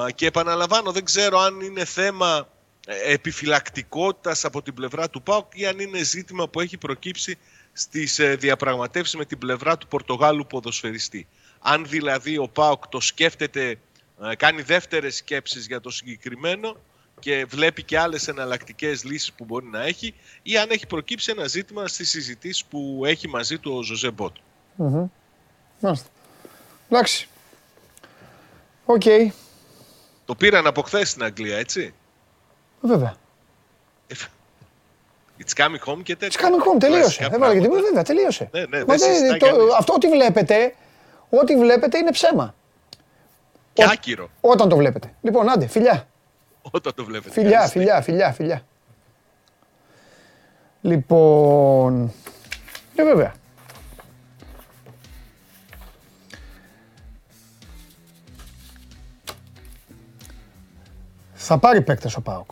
[0.00, 2.59] Α, Και επαναλαμβάνω, δεν ξέρω αν είναι θέμα ε,
[3.04, 7.38] επιφυλακτικότητας από την πλευρά του ΠΑΟΚ ή αν είναι ζήτημα που έχει προκύψει
[7.72, 11.26] στις ε, διαπραγματεύσεις με την πλευρά του Πορτογάλου ποδοσφαιριστή.
[11.60, 13.78] Αν δηλαδή ο ΠΑΟΚ το σκέφτεται,
[14.22, 16.76] ε, κάνει δεύτερες σκέψεις για το συγκεκριμένο
[17.18, 21.46] και βλέπει και άλλες εναλλακτικές λύσεις που μπορεί να έχει ή αν έχει προκύψει ένα
[21.46, 24.36] ζήτημα στις συζητήσεις που έχει μαζί του ο Ζοζέ Μπότο.
[24.76, 25.06] Μμμ.
[25.80, 26.08] Μάλιστα.
[26.88, 27.28] Εντάξει.
[28.84, 29.02] Οκ.
[30.24, 31.94] Το πήραν από χθες στην Αγγλία, έτσι;
[32.80, 33.14] Βέβαια.
[35.42, 36.40] It's coming home και It's τέτοια.
[36.48, 37.00] coming home, τελείωσε.
[37.02, 37.62] Κλασικά Δεν βάλε και πράγματα.
[37.68, 38.48] τίποτα, βέβαια, τελείωσε.
[38.52, 39.74] Ναι, ναι, Μα δεν δεν- συζητάει το- κανείς.
[39.78, 40.74] αυτό ό,τι βλέπετε,
[41.30, 42.54] ό,τι βλέπετε είναι ψέμα.
[43.72, 45.12] Και Ο- άκυρο Όταν το βλέπετε.
[45.20, 46.06] Λοιπόν, άντε, φιλιά.
[46.70, 47.30] όταν το βλέπετε.
[47.32, 48.62] Φιλιά, Καλή φιλιά, φιλιά, φιλιά.
[50.80, 52.12] Λοιπόν.
[52.94, 53.34] Και βέβαια.
[61.34, 62.50] Θα πάρει παίκτες ο Πάοκ.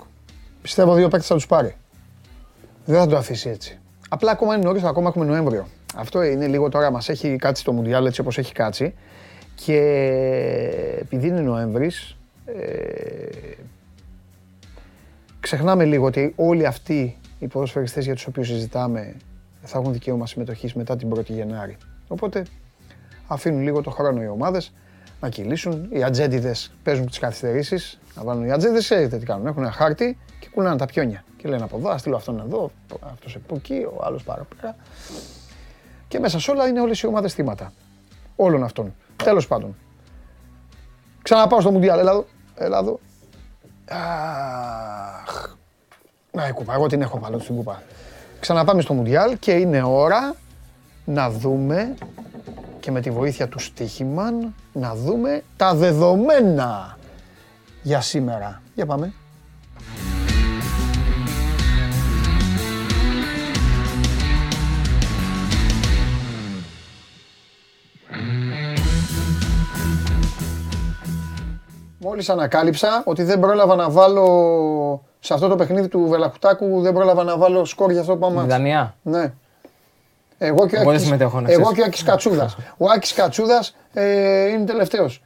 [0.69, 1.77] Πιστεύω δύο παίκτες θα τους πάρει.
[2.85, 3.79] Δεν θα το αφήσει έτσι.
[4.09, 5.67] Απλά ακόμα είναι νωρίς, ακόμα έχουμε Νοέμβριο.
[5.97, 8.95] Αυτό είναι λίγο τώρα, μας έχει κάτσει το Μουντιάλ έτσι όπως έχει κάτσει.
[9.55, 9.79] Και
[11.01, 12.63] επειδή είναι Νοέμβρης, ε,
[15.41, 19.15] ξεχνάμε λίγο ότι όλοι αυτοί οι ποδοσφαιριστές για τους οποίους συζητάμε
[19.63, 21.77] θα έχουν δικαίωμα συμμετοχής μετά την 1η Γενάρη.
[22.09, 22.43] Οπότε
[23.27, 24.73] αφήνουν λίγο το χρόνο οι ομάδες
[25.21, 25.89] να κυλήσουν.
[25.93, 27.99] Οι ατζέντιδες παίζουν τις καθυστερήσεις.
[28.15, 29.47] Να βάλουν οι ατζέντιδες, ξέρετε τι κάνουν.
[29.47, 31.25] Έχουν ένα χάρτη και κουνάνε τα πιόνια.
[31.37, 32.71] Και λένε από εδώ, α στείλω αυτόν εδώ,
[33.13, 34.77] αυτός από εκεί, ο άλλος παραπέρα.
[36.09, 37.73] Και μέσα σε όλα είναι όλες οι ομάδες θύματα.
[38.37, 38.95] Όλων αυτών.
[39.17, 39.77] Τέλος πάντων.
[41.23, 41.99] Ξαναπάω στο Μουντιάλ.
[41.99, 42.27] Έλα εδώ.
[42.55, 43.01] Έλα εδώ.
[43.89, 45.57] Αχ.
[46.33, 47.83] Να η κούπα, εγώ την έχω πάνω στην κούπα.
[48.41, 50.35] Ξαναπάμε στο Μουντιάλ και είναι ώρα
[51.05, 51.95] να δούμε
[52.81, 56.99] και με τη βοήθεια του Στίχημαν να δούμε τα δεδομένα
[57.83, 58.63] για σήμερα.
[58.75, 59.13] Για πάμε.
[72.01, 77.25] Μόλις ανακάλυψα ότι δεν πρόλαβα να βάλω σε αυτό το παιχνίδι του Βελαχουτάκου δεν πρόλαβα
[77.25, 78.43] να βάλω σκορ για αυτό που πάμε.
[78.43, 78.97] Δανειά.
[79.03, 79.33] Ναι.
[80.39, 81.77] Εγώ και ο Εγώ δεν Άκης, συμμετέχω, να εγώ ξέρεις.
[81.77, 82.57] και ο Άκης Κατσούδας.
[82.79, 85.23] Ο Άκης Κατσούδας ε, είναι τελευταίος.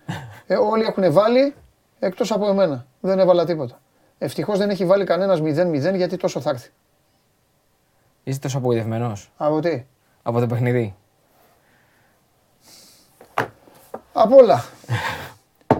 [0.46, 1.54] Ε, όλοι έχουν βάλει
[1.98, 2.86] εκτός από εμένα.
[3.00, 3.80] Δεν έβαλα τίποτα.
[4.18, 6.70] Ευτυχώς δεν έχει βάλει κανένας 0-0 γιατί τόσο θα έρθει.
[8.24, 9.84] Είσαι τόσο απογοητευμένος; Από τι;
[10.22, 10.94] από το παιχνίδι;
[14.12, 14.64] Από όλα.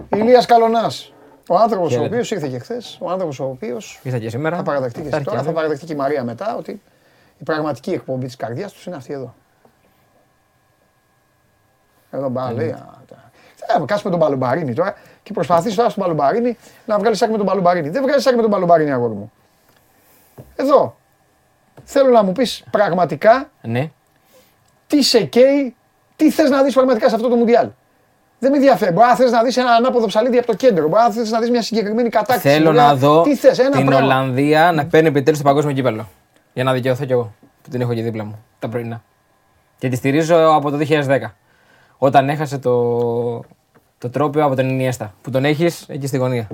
[0.15, 1.13] Ηλίας Καλονάς.
[1.49, 2.09] Ο άνθρωπος ο Χαίρετε.
[2.09, 2.97] οποίος ήρθε και χθες.
[3.01, 4.55] Ο άνθρωπος ο οποίος Ήρθα και σήμερα.
[4.57, 5.35] θα παραδεχτεί και Θα εσύ έρθει τώρα.
[5.37, 5.55] Θα αύριο.
[5.55, 6.81] παραδεχτεί και η Μαρία μετά ότι
[7.37, 9.33] η πραγματική εκπομπή της καρδιάς τους είναι αυτή εδώ.
[12.11, 12.69] Εδώ μπα, λέει.
[12.69, 17.21] α, τα- Θα κάτσει με τον Παλουμπαρίνη τώρα και προσπαθείς τώρα στον Παλουμπαρίνη να βγάλεις
[17.21, 17.89] άκρη με τον Παλουμπαρίνη.
[17.89, 19.31] Δεν βγάζεις άκρη με τον Παλουμπαρίνη, αγόρι μου.
[20.55, 20.95] Εδώ.
[21.83, 23.91] Θέλω να μου πεις πραγματικά Ναι.
[24.87, 25.75] τι σε καίει,
[26.15, 27.69] τι θες να δεις πραγματικά σε αυτό το Μουντιάλ.
[28.39, 28.91] Δεν με ενδιαφέρει.
[28.91, 30.87] Μπορεί να θες να δεις ένα ανάποδο ψαλίδι από το κέντρο.
[30.87, 32.47] Μπορεί να θες να δεις μια συγκεκριμένη κατάκτηση.
[32.49, 34.05] Θέλω Μπορεί να δω Τι θες, ένα την πράγμα.
[34.05, 36.07] Ολλανδία να παίρνει επιτέλους το παγκόσμιο κύπελο.
[36.53, 39.03] Για να δικαιωθώ κι εγώ που την έχω και δίπλα μου τα πρωινά.
[39.77, 41.19] Και τη στηρίζω από το 2010.
[41.97, 43.39] Όταν έχασε το,
[43.97, 45.13] το τρόπιο από τον Ινιέστα.
[45.21, 46.47] Που τον έχεις εκεί στη γωνία.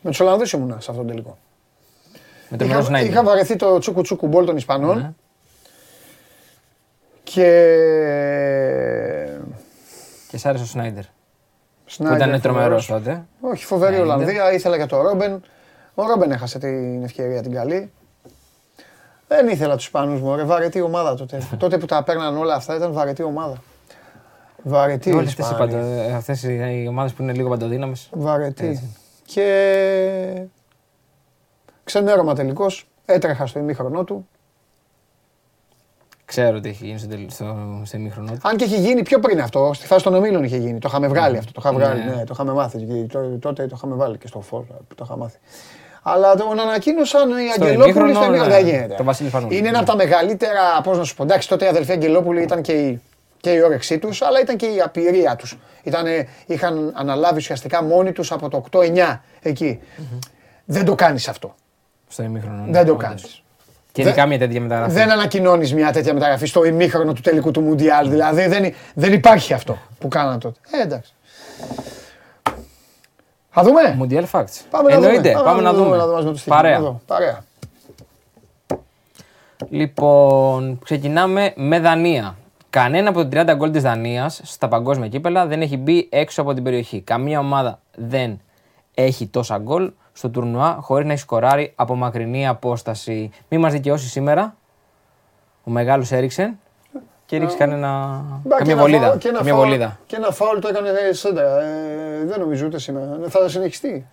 [0.00, 1.38] Με τους Ολλανδούς ήμουνα σε αυτόν τον τελικό.
[2.48, 3.10] Με τον Είχα, Μερό Σνάιντερ.
[3.12, 5.12] είχα βαρεθεί το τσούκου τσούκου μπολ των Ισπανών Ναι.
[7.22, 7.48] και...
[10.28, 11.02] Και σ' άρεσε ο Σνάιντερ.
[11.04, 11.10] Που
[11.90, 13.04] Σνάιντερ ήταν τρομερός φοβερός.
[13.04, 13.24] τότε.
[13.40, 14.52] Όχι, φοβερή Ναι, Ολλανδία.
[14.52, 15.42] Ήθελα για τον Ρόμπεν.
[15.94, 17.92] Ο Ρόμπεν έχασε την ευκαιρία την καλή.
[19.28, 21.42] Δεν ήθελα τους Ισπανούς μου, ρε, βαρετή ομάδα τότε.
[21.58, 23.56] τότε που τα παίρναν όλα αυτά ήταν βαρετή ομάδα.
[24.62, 25.72] Βαρετή Όλε οι αυτές οι, Ισπανοί.
[25.72, 26.14] παντο...
[26.16, 28.08] αυτές οι, οι ομάδες που είναι λίγο παντοδύναμες.
[28.12, 28.66] Βαρετή.
[28.66, 28.96] Έτσι.
[29.24, 30.42] Και
[31.84, 32.86] ξενέρωμα τελικώς.
[33.04, 34.28] Έτρεχα στο ημίχρονό του.
[36.24, 38.38] Ξέρω τι έχει γίνει στο, τελ- στο, στο ημίχρονο του.
[38.42, 40.78] Αν και έχει γίνει πιο πριν αυτό, στη φάση των ομίλων είχε γίνει.
[40.78, 41.52] Το είχαμε βγάλει αυτό.
[41.52, 42.14] Το είχα βγάλει, Ναι.
[42.14, 42.78] ναι, το είχαμε μάθει.
[42.78, 44.64] Και το- τότε το είχαμε βάλει και στο φως.
[44.94, 45.38] Το είχα μάθει.
[46.06, 48.50] Αλλά τον ανακοίνωσαν οι Στο Αγγελόπουλοι ημίχρονο, στο ημίχρονο.
[48.54, 48.56] ναι.
[48.60, 48.94] Δεν γίνεται.
[48.94, 49.56] Το Βασίλη Φανούλη.
[49.56, 51.22] Είναι ένα από τα μεγαλύτερα, πώς να σου πω.
[51.22, 53.00] Εντάξει, τότε οι αδελφοί Αγγελόπουλοι ήταν και η,
[53.40, 55.58] και η όρεξή τους, αλλά ήταν και η απειρία τους.
[56.46, 59.80] Είχαν αναλάβει ουσιαστικά μόνοι τους από το 8-9 εκεί.
[60.64, 61.54] Δεν το κάνεις αυτό.
[62.08, 62.56] Στο ημίχρονο.
[62.64, 63.04] ναι, Δεν το όντως.
[63.06, 63.42] κάνεις.
[63.92, 64.92] Και ειδικά μια τέτοια μεταγραφή.
[64.92, 68.08] Δεν ανακοινώνεις μια τέτοια μεταγραφή στο ημίχρονο του τελικού του Μουντιάλ.
[68.10, 70.58] Δηλαδή δεν, δεν υπάρχει αυτό που κάναν τότε.
[70.70, 71.12] Ε, εντάξει.
[73.56, 73.98] Θα δούμε.
[74.00, 74.60] Mundial Facts.
[74.70, 75.32] Πάμε να Εννοείται.
[75.32, 75.44] δούμε.
[75.44, 75.96] Πάμε να δούμε.
[75.96, 76.56] να δούμε το στοίχημα.
[76.56, 76.76] Παρέα.
[76.76, 77.00] Εδώ.
[77.06, 77.44] Παρέα.
[79.68, 82.36] Λοιπόν, ξεκινάμε με Δανία.
[82.70, 86.54] Κανένα από τα 30 γκολ της Δανίας στα παγκόσμια κύπελα δεν έχει μπει έξω από
[86.54, 87.00] την περιοχή.
[87.00, 88.40] Καμία ομάδα δεν
[88.94, 93.30] έχει τόσα γκολ στο τουρνουά χωρίς να έχει σκοράρει από μακρινή απόσταση.
[93.48, 94.56] Μη μας δικαιώσει σήμερα
[95.64, 96.58] ο μεγάλος Έριξεν
[97.26, 97.88] και ρίξει κανένα.
[98.44, 99.04] Μπα, και καμία ένα βολίδα.
[99.06, 99.98] φάουλ- και ένα Καμία φάουλ- βολίδα.
[100.06, 101.60] Και ένα φάουλ το έκανε ε, σέντρα.
[101.60, 103.18] Ε, δεν νομίζω ούτε σήμερα.
[103.24, 104.06] Ε, Θα συνεχιστεί.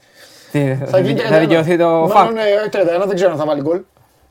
[0.52, 1.32] Τι, Θα, θα, γίνει δικαι- 31.
[1.32, 2.34] θα δικαιωθεί το Μάλλον, fact.
[2.34, 2.70] ναι, όχι
[3.04, 3.82] 31, δεν ξέρω αν θα βάλει γκολ.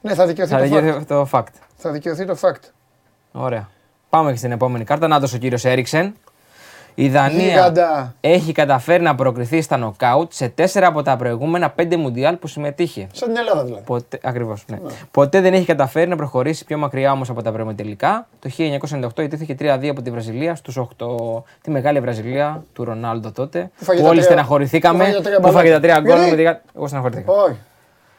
[0.01, 0.69] Ναι, θα δικαιωθεί Θα το fact.
[0.69, 1.53] δικαιωθεί το fact.
[1.77, 2.69] Θα δικαιωθεί το fact.
[3.33, 3.69] Ωραία.
[4.11, 5.09] Πάμε και στην επόμενη κάρτα.
[5.09, 6.15] Να ο κύριος Έριξεν.
[6.95, 8.15] Η Δανία Γίγαντα.
[8.21, 13.07] έχει καταφέρει να προκριθεί στα νοκάουτ σε τέσσερα από τα προηγούμενα πέντε μουντιάλ που συμμετείχε.
[13.13, 13.83] Σαν την Ελλάδα δηλαδή.
[13.87, 14.79] Ποτέ, ακριβώς, ναι.
[15.11, 18.27] Ποτέ δεν έχει καταφέρει να προχωρήσει πιο μακριά όμως από τα προημιτελικά.
[18.39, 18.51] Το
[19.17, 21.07] 1998 ητήθηκε 3-2 από τη Βραζιλία στους 8.
[21.63, 23.71] Τη μεγάλη Βραζιλία του Ρονάλντο τότε.
[23.79, 25.05] Που φάγε Που τα όλοι τρία- στεναχωρηθήκαμε.
[25.05, 26.15] που φάγε τα τρία Που φάγε τα τρία μπαλάκια.
[26.17, 26.35] γκολ.
[26.37, 27.33] Γιατί; με τη- Εγώ στεναχωρηθήκα.
[27.33, 27.57] Όχι.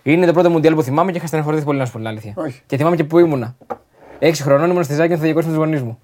[0.03, 2.33] Είναι το πρώτο μουντιάλ που θυμάμαι και είχα στεναχωρηθεί πολύ να σου πω την αλήθεια.
[2.35, 2.61] Όχι.
[2.65, 3.55] Και θυμάμαι και που ήμουνα.
[4.19, 5.99] Έξι χρονών ήμουν στη Ζάκη με του γονείς μου.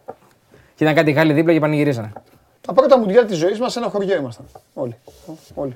[0.75, 2.11] Και ήταν κάτι Γάλλοι δίπλα και πανηγυρίζανε.
[2.67, 4.45] Τα πρώτα μουντιάλ της ζωής μας σε ένα χωριό ήμασταν.
[4.73, 4.95] Όλοι.
[5.53, 5.75] Όλοι.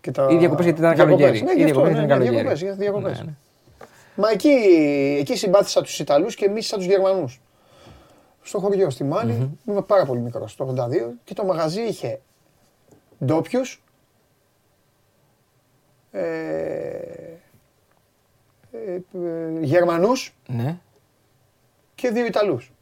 [0.00, 0.28] Και τα...
[0.30, 1.18] Ή διακοπές γιατί ήταν διακοπές.
[1.20, 1.44] καλοκαίρι.
[1.44, 2.34] Ναι, Ή γι' αυτό, διακοπές ναι, ήταν ναι, καλοκαίρι.
[2.34, 3.18] διακοπές, για διακοπές.
[3.18, 3.32] Ναι, ναι.
[4.14, 4.48] Μα εκεί,
[5.20, 7.40] εκεί συμπάθησα τους Ιταλούς και μίσησα τους Γερμανούς.
[8.42, 12.20] Στο χωριό, στη μαλη ήμουν πάρα πολύ μικρός, το 82, και το μαγαζί είχε
[13.24, 13.82] ντόπιους.
[16.10, 16.20] Ε,
[18.72, 20.78] ε, ε, Γερμανούς Ναι.
[21.94, 22.72] και δύο Ιταλούς.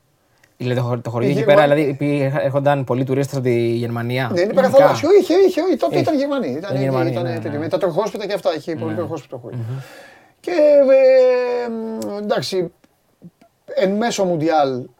[0.57, 3.45] Δηλαδή το, χω- το χωριό Η εκεί Γερμανία- πέρα, δηλαδή υπή- έρχονταν πολλοί τουρίστες από
[3.45, 4.23] τη Γερμανία.
[4.23, 4.55] Ναι, είναι γενικά.
[4.55, 5.09] παραθαλάσσιο.
[5.21, 5.77] Είχε, είχε, είχε.
[5.77, 6.03] Τότε Είχε.
[6.03, 6.47] ήταν Γερμανοί.
[6.49, 7.51] Ήταν, Ήταν Γερμανοί, ήταν, ναι, τέτοιο.
[7.51, 7.59] ναι.
[7.59, 8.55] Με τα τροχόσπιτα και αυτά.
[8.57, 9.59] Είχε πολύ τροχόσπιτο χωριό.
[10.41, 12.73] Και ε, μ, εντάξει,
[13.75, 14.95] εν μέσω Μουντιάλ, ε, κα-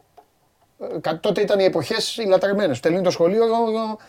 [1.19, 2.79] τότε ήταν οι εποχές οι λατρεμένες.
[2.79, 3.47] Τελείωνε το σχολείο ε,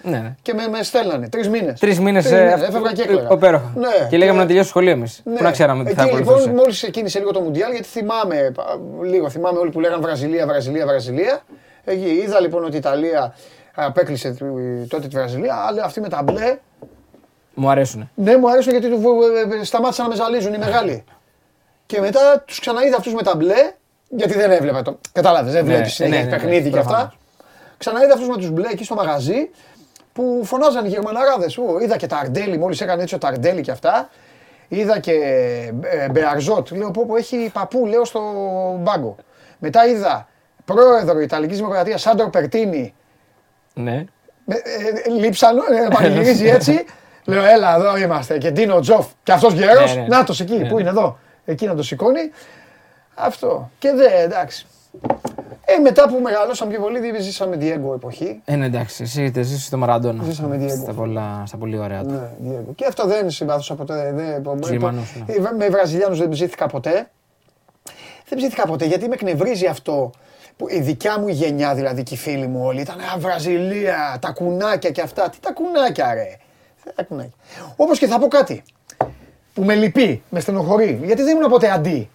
[0.08, 0.34] ε, Ναι, ναι.
[0.42, 1.28] και με, με στέλνανε.
[1.28, 1.80] Τρεις μήνες.
[1.80, 3.28] Τρεις μήνες Έφευγα και έκλαιγα.
[3.32, 3.72] Υπέροχα.
[3.76, 5.20] Ναι, Και λέγαμε να τελειώσει το σχολείο εμείς.
[5.24, 5.36] Ναι.
[5.36, 6.38] Που να ξέραμε τι θα Εκεί ακολουθούσε.
[6.38, 10.46] λοιπόν, μόλις ξεκίνησε λίγο το Μουντιάλ, γιατί θυμάμαι πα- λίγο, θυμάμαι όλοι που λέγανε Βραζιλία,
[10.46, 11.40] Βραζιλία, Βραζιλία.
[11.84, 13.34] Εκεί είδα λοιπόν ότι η Ιταλία
[13.74, 16.58] απέκλεισε τη- τότε τη Βραζιλία, αλλά αυτή με τα μπλε
[17.54, 18.10] Μου αρέσουν.
[18.14, 21.04] ναι, μου αρέσουν γιατί του βου- ε, ε, σταμάτησαν να με ζαλίζουν οι μεγάλοι.
[21.86, 23.72] Και μετά τους ξαναείδα αυτούς με τα μπλε,
[24.08, 24.98] γιατί δεν έβλεπα το.
[25.12, 26.90] Κατάλαβες, δεν Ναι, βλέπει συνέχεια ναι, ναι, ναι, παιχνίδι και αυτά.
[26.90, 27.18] προφανώς.
[27.78, 29.50] Ξαναείδα αυτούς με τους μπλε εκεί στο μαγαζί
[30.12, 31.58] που φωνάζαν οι Γερμαναράδες.
[31.82, 34.08] Είδα και τα Αρντέλη, μόλις έκανε έτσι ο Ταρντέλη και αυτά.
[34.68, 35.12] Είδα και
[35.82, 36.70] ε, Μπεαρζότ.
[36.70, 38.20] Λέω πω, πω έχει παππού, λέω στο
[38.80, 39.16] μπάγκο.
[39.58, 40.28] Μετά είδα
[40.64, 42.94] πρόεδρο Ιταλικής Δημοκρατίας Σάντρο Περτίνη
[43.74, 44.04] Ναι.
[44.46, 46.84] ε, ε, λείψανο, ε, πανηγυρίζει έτσι.
[47.24, 48.38] Λέω, έλα εδώ είμαστε.
[48.38, 49.06] Και Ντίνο Τζοφ.
[49.22, 49.94] Και αυτός γέρος.
[49.94, 50.06] Ναι, ναι.
[50.08, 50.80] Να το εκεί, Ναι, που ναι.
[50.80, 51.18] είναι εδώ.
[51.44, 52.20] Εκεί να το σηκώνει.
[53.18, 53.70] Αυτό.
[53.78, 54.66] Και δε, εντάξει.
[55.64, 58.40] Ε, μετά που μεγαλώσαμε πιο πολύ, δι- ζήσαμε Diego εποχή.
[58.44, 60.24] Ε, ναι, εντάξει, εσύ είτε ζήσεις στο Μαραντόνα.
[60.24, 60.78] Ζήσαμε Diego.
[60.82, 62.10] Στα, πολλά, στα πολύ ωραία του.
[62.40, 62.74] Ναι, Diego.
[62.74, 64.12] Και αυτό δεν συμπάθουσα ποτέ.
[64.14, 65.34] Δεν, Γερμανούς, ναι.
[65.34, 67.10] Ε, Με Βραζιλιάνους δεν ψήθηκα ποτέ.
[68.28, 70.10] Δεν ψήθηκα ποτέ γιατί με εκνευρίζει αυτό.
[70.56, 74.30] Που η δικιά μου γενιά, δηλαδή και οι φίλοι μου όλοι, ήταν Α, Βραζιλία, τα
[74.30, 75.28] κουνάκια και αυτά.
[75.28, 76.36] Τι τα κουνάκια, ρε.
[76.84, 77.32] Τι τα κουνάκια.
[77.76, 78.62] Όπως και θα πω κάτι
[79.54, 81.00] που με λυπεί, με στενοχωρεί.
[81.04, 82.10] Γιατί δεν ήμουν ποτέ αντί.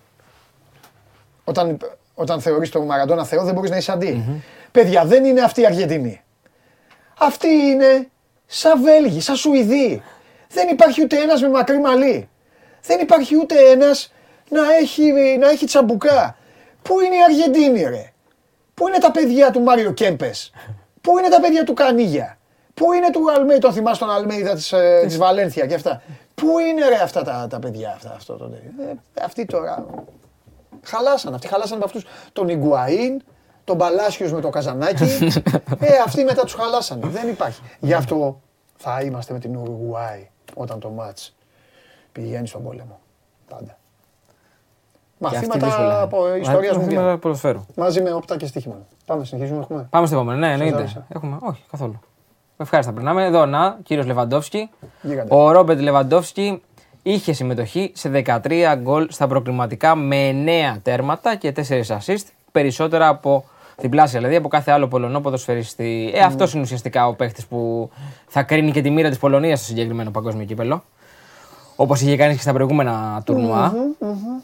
[1.44, 1.78] Όταν,
[2.14, 4.42] όταν θεωρείς τον Μαραντόνα Θεό, δεν μπορείς να είσαι αντί.
[4.72, 6.22] Παιδιά, δεν είναι αυτή η Αργεντινή.
[7.20, 8.10] Αυτή είναι
[8.46, 10.04] σαν Βέλγοι, σαν Σουηδοί.
[10.50, 12.30] Δεν υπάρχει ούτε ένας με μακρύ μαλλί.
[12.82, 14.14] Δεν υπάρχει ούτε ένας
[14.50, 16.38] να έχει, να έχει τσαμπουκά.
[16.82, 18.12] Πού είναι η Αργεντίνη ρε;
[18.74, 20.52] Πού είναι τα παιδιά του Μάριο Κέμπες;
[21.02, 22.38] Πού είναι τα παιδιά του Κανίγια;
[22.74, 26.02] Πού είναι του Αλμέη, τον θυμάσαι τον Αλμέιδα της, ε, της Βαλένθια και αυτά;
[26.36, 29.86] Πού είναι ρε αυτά τα, τα παιδιά αυτά, αυτό το ε, Αυτοί τώρα
[30.84, 33.26] χαλάσαν, αυτοί χαλάσαν με αυτούς τον Ιγκουαΐν,
[33.64, 35.04] τον Παλάσιος με το Καζανάκι.
[35.80, 37.08] ε, αυτοί μετά τους χαλάσανε.
[37.08, 37.62] Δεν υπάρχει.
[37.80, 38.42] Γι' αυτό
[38.76, 41.36] θα είμαστε με την Ουρουγουάη όταν το μάτς
[42.12, 43.00] πηγαίνει στον πόλεμο.
[43.50, 43.78] Πάντα.
[45.30, 45.68] Και αυτή δύσκολα.
[45.68, 46.84] Μαθήματα από ιστορίας μου.
[46.84, 47.66] Μαθήματα ποδοσφαίρου.
[47.76, 48.76] Μαζί με όπτα και στοίχημα.
[49.06, 49.60] Πάμε, συνεχίζουμε.
[49.60, 49.88] Έχουμε.
[49.90, 50.40] Πάμε στο επόμενο.
[50.40, 50.76] Ναι, εννοείται.
[50.76, 51.06] ζάλισα.
[51.10, 51.38] Έχουμε.
[51.42, 52.00] Όχι, καθόλου.
[52.58, 52.94] Ευχάριστα.
[52.94, 53.46] Περνάμε εδώ.
[53.46, 54.70] Να, κύριος Λεβαντόφσκι.
[55.02, 55.36] Γίγαντα.
[55.36, 56.62] Ο Ρόμπερτ Λεβαντόφσκι
[57.04, 60.44] είχε συμμετοχή σε 13 γκολ στα προκριματικά με
[60.76, 63.46] 9 τέρματα και 4 assist περισσότερα από
[63.78, 66.12] διπλάσια, δηλαδή από κάθε άλλο Πολωνό ποδοσφαιριστή.
[66.14, 67.90] Ε, αυτός είναι ουσιαστικά ο παίχτης που
[68.28, 70.84] θα κρίνει και τη μοίρα της Πολωνίας στο συγκεκριμένο παγκόσμιο κύπελο.
[71.76, 73.74] Όπως είχε κάνει και στα προηγούμενα τουρνουά.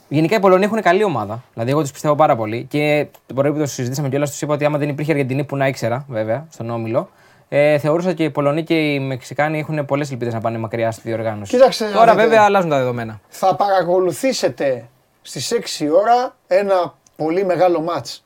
[0.08, 1.44] Γενικά οι Πολωνοί έχουν καλή ομάδα.
[1.54, 2.66] Δηλαδή, εγώ τους πιστεύω πάρα πολύ.
[2.70, 5.56] Και το πρωί που το συζητήσαμε κιόλας, τους είπα ότι άμα δεν υπήρχε Αργεντινή που
[5.56, 7.10] να ήξερα, βέβαια, στον όμιλο,
[7.50, 11.02] ε, θεωρούσα και οι Πολωνοί και οι Μεξικάνοι έχουν πολλές ελπίδες να πάνε μακριά στη
[11.06, 11.52] διοργάνωση.
[11.56, 12.24] Κοίταξε να Τώρα, δείτε.
[12.24, 13.20] βέβαια, αλλάζουν τα δεδομένα.
[13.30, 14.90] Θα παρακολουθήσετε
[15.22, 18.24] στις 6 η ώρα ένα πολύ μεγάλο μάτς.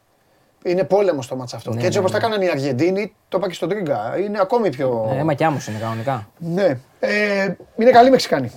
[0.66, 1.72] Είναι πόλεμος το μάτς αυτό.
[1.76, 4.18] και έτσι όπως τα έκαναν οι Αργεντίνοι, το είπα και στον Τρίγκα.
[4.26, 5.16] Είναι ακόμη πιο.
[5.20, 6.28] Ε, μα κι άμμος είναι κανονικά.
[6.38, 6.78] Ναι.
[7.00, 8.52] Ε, είναι καλοί Μεξικάνοι.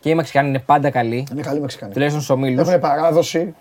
[0.00, 1.92] Και οι Μεξικάνοι είναι πάντα καλοί, Είναι καλοί Μεξικάνοι.
[1.92, 2.68] τουλάχιστον στους ομίλους.
[2.68, 3.54] Έχουν παράδοση.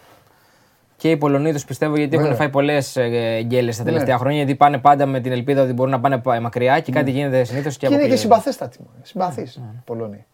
[1.02, 2.38] Και οι Πολωνοί του πιστεύω γιατί έχουν Βέβαια.
[2.40, 2.98] φάει πολλές
[3.44, 4.38] γκέλε τα τελευταία χρόνια.
[4.38, 7.44] Γιατί πάνε πάντα με την ελπίδα ότι μπορούν να πάνε πα- μακριά και κάτι γίνεται
[7.44, 8.16] συνήθως και Και είναι και αποκλείονται.
[8.22, 8.78] συμπαθέστατοι.
[9.02, 10.26] Συμπαθείς Πολωνοί.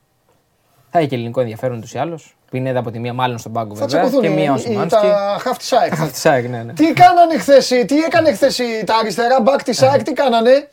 [0.89, 2.37] Θα έχει και ελληνικό ενδιαφέρον τους ή άλλους.
[2.51, 4.01] Πινέδα από τη μία, μάλλον στον πάγκο Θα βέβαια.
[4.01, 4.99] τσακωθούν Και μία ο οι- οι- Σιμάνσκι.
[5.01, 5.91] τα χαφ της ΑΕΚ.
[5.91, 6.73] Αυτή σάκ, ναι, ναι.
[6.73, 10.67] Τι κάνανε χθες, τι έκανε χθες τα αριστερά μπακ της ΑΕΚ, τι κάνανε;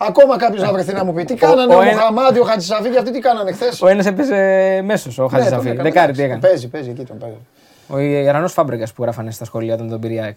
[0.00, 1.24] Ακόμα κάποιος να βρεθεί να μου πει.
[1.24, 4.06] Τι κάνανε ο ο, ένα- Μοχαμάντι, ο Χατζησαφή και αυτοί τι κάνανε χθες; Ο ένας
[4.06, 4.36] έπαιζε
[4.84, 5.70] μέσος, ο Χατζησαφή.
[5.72, 6.40] Δεκάρι τι έκανε.
[6.40, 7.36] Παίζει, παίζει εκεί τον παίζει.
[7.88, 10.36] Ο Ιρανό Φάμπρεγκας που γράφανε στα σχολεία όταν τον πήρε η ΑΕΚ.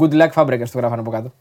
[0.00, 1.32] Good luck Φάμπρεγκας του γράφανε από κάτω.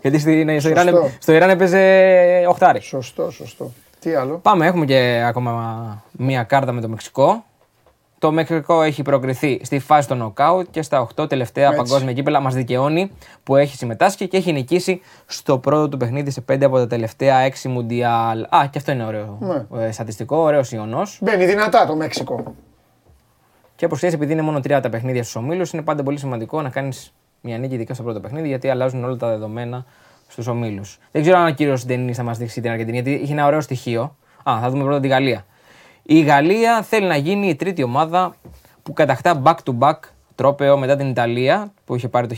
[0.00, 1.10] Γιατί στη- στο, Ιράν, Σωστό.
[1.18, 2.80] στο Ιράν έπαιζε οχτάρι.
[2.80, 3.72] Σωστό, σωστό.
[4.00, 7.44] Τι άλλο; Πάμε, έχουμε και ακόμα μία κάρτα με το Μεξικό.
[8.18, 11.76] Το Μεξικό έχει προκριθεί στη φάση των νοκάουτ και στα 8 τελευταία Έτσι.
[11.76, 12.40] παγκόσμια κύπελα.
[12.40, 13.10] Μας δικαιώνει
[13.42, 17.36] που έχει συμμετάσχει και έχει νικήσει στο πρώτο του παιχνίδι σε 5 από τα τελευταία
[17.46, 18.42] 6 μουντιάλ.
[18.42, 19.38] Α, και αυτό είναι ωραίο
[19.70, 19.84] Ναι.
[19.86, 21.18] ε, στατιστικό, ωραίος ιονός.
[21.22, 22.54] Μπαίνει δυνατά το Μέξικο.
[23.76, 26.62] Και όπως ξέρεις, επειδή είναι μόνο τρία τα παιχνίδια στους ομίλους, είναι πάντα πολύ σημαντικό
[26.62, 29.84] να κάνεις μια νίκη ειδικά στο πρώτο παιχνίδι γιατί αλλάζουν όλα τα δεδομένα
[30.28, 30.98] στους ομίλους.
[31.10, 33.60] Δεν ξέρω αν ο κύριος Ντενής θα μας δείξει την Αργεντινή, γιατί είχε ένα ωραίο
[33.60, 34.16] στοιχείο.
[34.50, 35.46] Α, θα δούμε πρώτα τη Γαλλία.
[36.02, 38.34] Η Γαλλία θέλει να γίνει η τρίτη ομάδα
[38.82, 39.98] που κατακτά back-to-back
[40.34, 42.34] τρόπεο μετά την Ιταλία που είχε πάρει το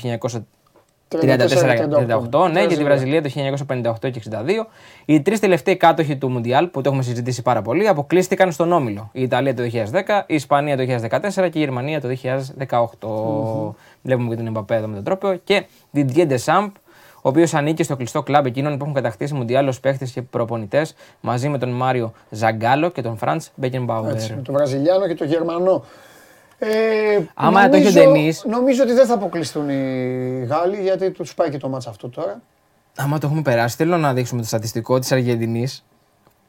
[1.08, 3.30] 1934-38, ναι, και τη Βραζιλία το
[3.68, 4.66] 1958 και 62.
[5.04, 9.08] Οι τρεις τελευταίοι κάτοχοι του Μουντιάλ, που το έχουμε συζητήσει πάρα πολύ, αποκλείστηκαν στον Όμιλο.
[9.12, 13.74] Η Ιταλία το 2010, η Ισπανία το 2014 και η Γερμανία το 2018.
[14.02, 15.40] Βλέπουμε και τον Εμπαπέ εδώ με τον τρόπο.
[15.44, 16.72] Και την Didier Deschamps,
[17.16, 20.94] ο οποίος ανήκει στο κλειστό κλαμπ εκείνων που έχουν κατακτήσει Μουντιάλ ως παίχτες και προπονητές,
[21.20, 24.14] μαζί με τον Μάριο Ζαγκάλο και τον Φραντς Μπέκενμπάουερ.
[24.14, 25.84] Έτσι, με τον Βραζιλιάνο και τον Γερμανό.
[26.58, 26.68] Ε,
[27.34, 31.50] Άμα το είχε ο Ντενής- Νομίζω ότι δεν θα αποκλειστούν οι Γάλλοι γιατί τους πάει
[31.50, 32.40] και το μάτσα αυτό τώρα.
[32.96, 35.84] Άμα το έχουμε περάσει, θέλω να δείξουμε το στατιστικό της Αργεντινής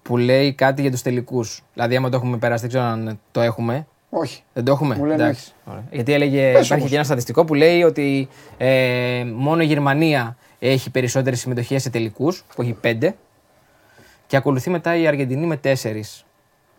[0.02, 1.64] που λέει κάτι για τους τελικούς.
[1.74, 3.88] Δηλαδή, άμα το έχουμε περάσει, δεν ξέρω αν το έχουμε.
[4.10, 4.44] Όχι.
[4.54, 5.52] Δεν το έχουμε; Μου λένε Εντάξει.
[5.66, 5.84] Ωραία.
[5.92, 6.90] Γιατί έλεγε, Πες υπάρχει όμως.
[6.90, 8.28] και ένα στατιστικό που λέει ότι
[8.58, 13.16] ε, μόνο η Γερμανία έχει περισσότερε συμμετοχέ σε τελικούς, που έχει πέντε.
[14.28, 16.26] Και ακολουθεί μετά η Αργεντινή με τέσσερις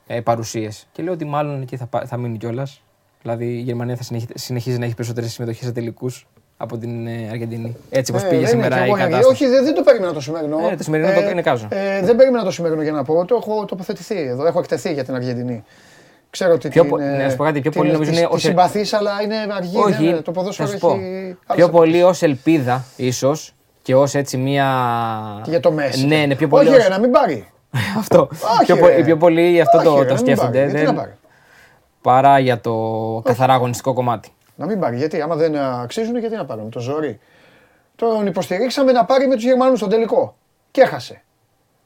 [0.07, 0.87] ε, παρουσίες.
[0.93, 2.83] Και λέω ότι μάλλον εκεί θα, πά- θα μείνει κιόλας.
[3.23, 7.29] Δηλαδή η Γερμανία θα συνεχίσει, συνεχίζει να έχει περισσότερες συμμετοχές σε τελικούς από την ε,
[7.31, 7.77] Αργεντινή.
[7.91, 9.29] Έτσι όπω Ε, πήγε δεν είναι σήμερα και η εγώ κατάσταση.
[9.33, 10.59] Όχι, δεν, δεν το περίμενα το σημερινό.
[10.73, 11.69] Ε, το σημερινό το- είναι κάζο.
[11.71, 13.25] Ε, δεν περίμενα το σημερινό για να πω.
[13.25, 14.47] Το έχω τοποθετηθεί εδώ.
[14.47, 15.65] Έχω εκτεθεί για την Αργεντινή.
[16.31, 18.17] Ξέρω ότι Πιο την, πο- ε, να σου πω κάτι, πιο την- πολύ νομίζω τη-
[18.17, 19.77] είναι της ως- συμπαθείς, αλλά είναι αργή.
[19.79, 20.17] Όχι, δεν είναι.
[20.17, 20.91] το θα ποδόσφαιρο σου έχει πω.
[20.93, 21.01] άλλες
[21.37, 21.71] Πιο απαιτήσεις.
[21.71, 24.67] πολύ ως ελπίδα, ίσως και ως έτσι μία.
[25.45, 26.07] Και για το Μέση.
[26.07, 26.69] Ναι, ναι, πιο πολύ.
[26.69, 27.47] Όχι, ως- ρε, να μην πάρει.
[27.99, 28.29] αυτό.
[28.31, 29.03] Όχι, πιο, πο- ρε.
[29.05, 31.03] πιο πολύ αυτό Όχι, το, ρε, το να μην σκέφτονται.
[32.03, 32.75] Παρά για το
[33.25, 34.33] καθαρά αγωνιστικό κομμάτι.
[34.57, 34.97] Να μην πάρει.
[34.97, 36.71] Γιατί άμα δεν αξίζουν, γιατί να πάρουν.
[36.71, 37.21] Το ζόρι;
[37.97, 40.37] Τον υποστηρίξαμε να πάρει με τους Γερμανούς στον τελικό.
[40.71, 41.23] Και έχασε.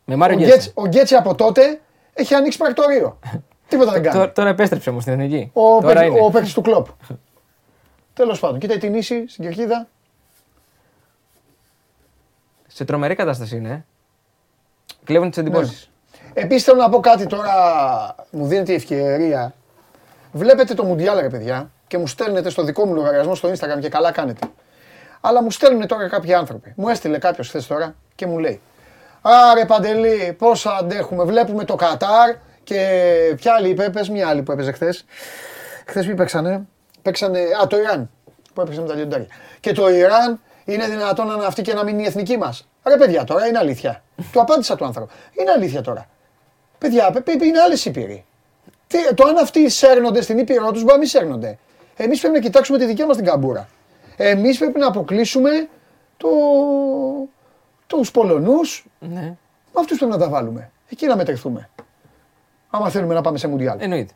[0.04, 0.70] Με Ο Μάριο Γκέτς, Γκέτσε.
[0.74, 1.80] ο Γκέτσε από τότε
[2.14, 3.18] έχει ανοίξει πρακτορείο.
[3.68, 4.16] Τίποτα δεν κάνει.
[4.18, 5.50] Τώρα, τώρα επέστρεψε όμως στην εθνική.
[5.52, 6.20] Ο, τώρα παίκτη- είναι.
[6.26, 6.86] ο παίκτης του κλοπ.
[8.14, 9.88] Τέλος πάντων, κοίτα την ίση στην κερκίδα.
[12.66, 13.70] Σε τρομερή κατάσταση είναι.
[13.70, 13.84] ε.
[15.04, 15.90] Κλέβουν τις εντυπώσεις.
[16.34, 17.52] Επίσης θέλω να πω κάτι τώρα,
[18.30, 19.54] μου δίνεται η ευκαιρία.
[20.32, 23.88] Βλέπετε το Μουντιάλ, ρε παιδιά, και μου στέλνετε στο δικό μου λογαριασμό στο Instagram και
[23.88, 24.46] καλά κάνετε.
[25.20, 26.72] Αλλά μου στέλνουν τώρα κάποιοι άνθρωποι.
[26.76, 28.60] Μου έστειλε κάποιος χθες τώρα και μου λέει:
[29.22, 31.24] Άρε Παντελή, πόσα αντέχουμε.
[31.24, 32.88] Βλέπουμε το Κατάρ και
[33.36, 35.04] ποια άλλη είπε, πες μια άλλη που έπαιζε χθες.
[35.86, 36.66] Χθες ποιοι παίξανε;
[37.02, 37.40] Παίξανε.
[37.62, 38.10] Α, το Ιράν.
[38.54, 39.26] Που έπαιξε με τα λιοντάρια.
[39.60, 42.68] Και το Ιράν είναι δυνατόν να είναι αυτή και να μην είναι η εθνική μας.
[42.84, 44.02] Ρε παιδιά τώρα, είναι αλήθεια.
[44.32, 45.12] του απάντησα του άνθρωπου.
[45.40, 46.06] Είναι αλήθεια τώρα.
[46.78, 48.24] Παιδιά, πε- πε- είναι άλλε ήπειροι.
[48.92, 51.58] Τι, το αν αυτοί σέρνονται στην ήπειρό τους, μπορεί να μην σέρνονται.
[51.96, 53.68] Εμείς πρέπει να κοιτάξουμε τη δικιά μας την καμπούρα.
[54.16, 55.68] Εμείς πρέπει να αποκλείσουμε
[56.16, 56.28] το...
[57.86, 58.86] τους Πολωνούς.
[58.98, 59.36] Ναι, Με
[59.80, 60.70] αυτούς πρέπει να τα βάλουμε.
[60.88, 61.68] Εκεί να μετρηθούμε.
[62.70, 63.76] Άμα θέλουμε να πάμε σε Μουντιάλ.
[63.80, 64.12] εννοείται.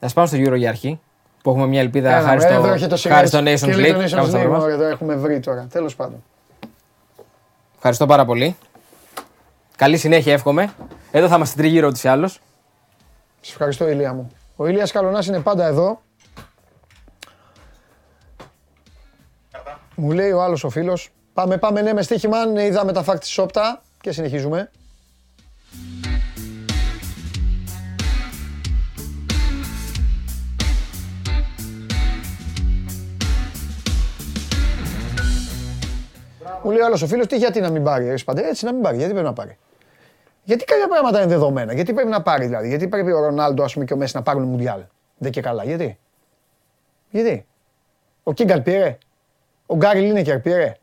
[0.00, 1.00] Θα σπάμε στο Euro για αρχή.
[1.42, 3.56] Που έχουμε μια ελπίδα Έλα, χάρη ρε, εδώ στο, έχει το χάρη στο σιγάρι.
[3.56, 3.94] Nations Και λέει League.
[3.94, 4.58] το Nations Κάπως θα League, βρούμε.
[4.58, 5.66] ωραία, εδώ έχουμε βρει τώρα.
[5.72, 6.24] Τέλος πάντων.
[7.76, 8.56] Ευχαριστώ πάρα πολύ.
[9.76, 10.72] Καλή συνέχεια εύχομαι.
[11.10, 12.40] Εδώ θα είμαστε τριγύρω ούτως ή άλλως.
[13.40, 14.30] Σε ευχαριστώ, Ηλία μου.
[14.56, 16.00] Ο Ηλίας Καλονάς είναι πάντα εδώ.
[19.94, 21.10] Μου λέει ο άλλος ο φίλος.
[21.32, 22.46] Πάμε, πάμε, ναι, με στοίχημα.
[22.46, 24.70] Ναι, είδαμε τα φάκ της Σόπτα και συνεχίζουμε.
[36.62, 38.72] Μου λέει ο άλλος ο φίλος, τι γιατί να μην πάρει, ρε Σπαντέ, έτσι να
[38.72, 39.58] μην πάρει, γιατί πρέπει να πάρει.
[40.42, 43.72] Γιατί κάποια πράγματα είναι δεδομένα, γιατί πρέπει να πάρει δηλαδή, γιατί πρέπει ο Ρονάλντο ας
[43.72, 44.82] πούμε, και ο Μέση να πάρουν Μουντιάλ.
[45.18, 45.98] Δεν και καλά, γιατί;
[47.10, 47.46] Γιατί;
[48.22, 48.98] Ο Κίγκαν πήρε.
[49.66, 50.76] Ο Γκάρι Λίνεκερ πήρε.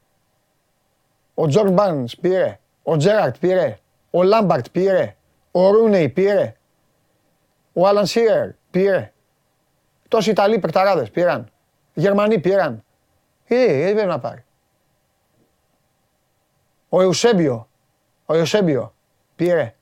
[1.33, 2.59] Ο Τζον Μπαρνς πήρε.
[2.83, 3.77] Ο Τζέραρντ πήρε.
[4.11, 5.15] Ο Λάμπαρντ πήρε.
[5.51, 6.55] Ο Ρούνεϊ πήρε.
[7.73, 9.13] Ο Άλαν Σίρερ πήρε.
[10.07, 11.51] Τόσοι Ιταλοί παικταράδες πήραν.
[11.93, 12.83] Οι Γερμανοί πήραν.
[13.47, 14.45] Γιατί, γιατί πρέπει να πάρει.
[16.89, 17.67] Ο Εουσέμπιο.
[18.25, 18.93] Ο Εουσέμπιο
[19.37, 19.75] πήρε.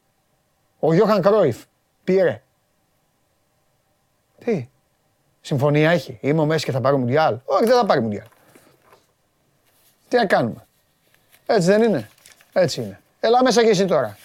[0.79, 1.63] Ο Γιώχαν Κρόιφ
[2.03, 2.41] πήρε.
[4.45, 4.69] Τι;
[5.41, 6.17] Συμφωνία έχει.
[6.21, 7.37] Είμαι ο Μέση και θα πάρει Μουντιάλ.
[7.45, 8.25] Όχι, δεν θα πάρει Μουντιάλ.
[10.07, 10.67] Τι να κάνουμε;
[11.45, 12.09] Έτσι δεν είναι.
[12.53, 12.99] Έτσι είναι.
[13.19, 14.17] Έλα μέσα και εσύ τώρα.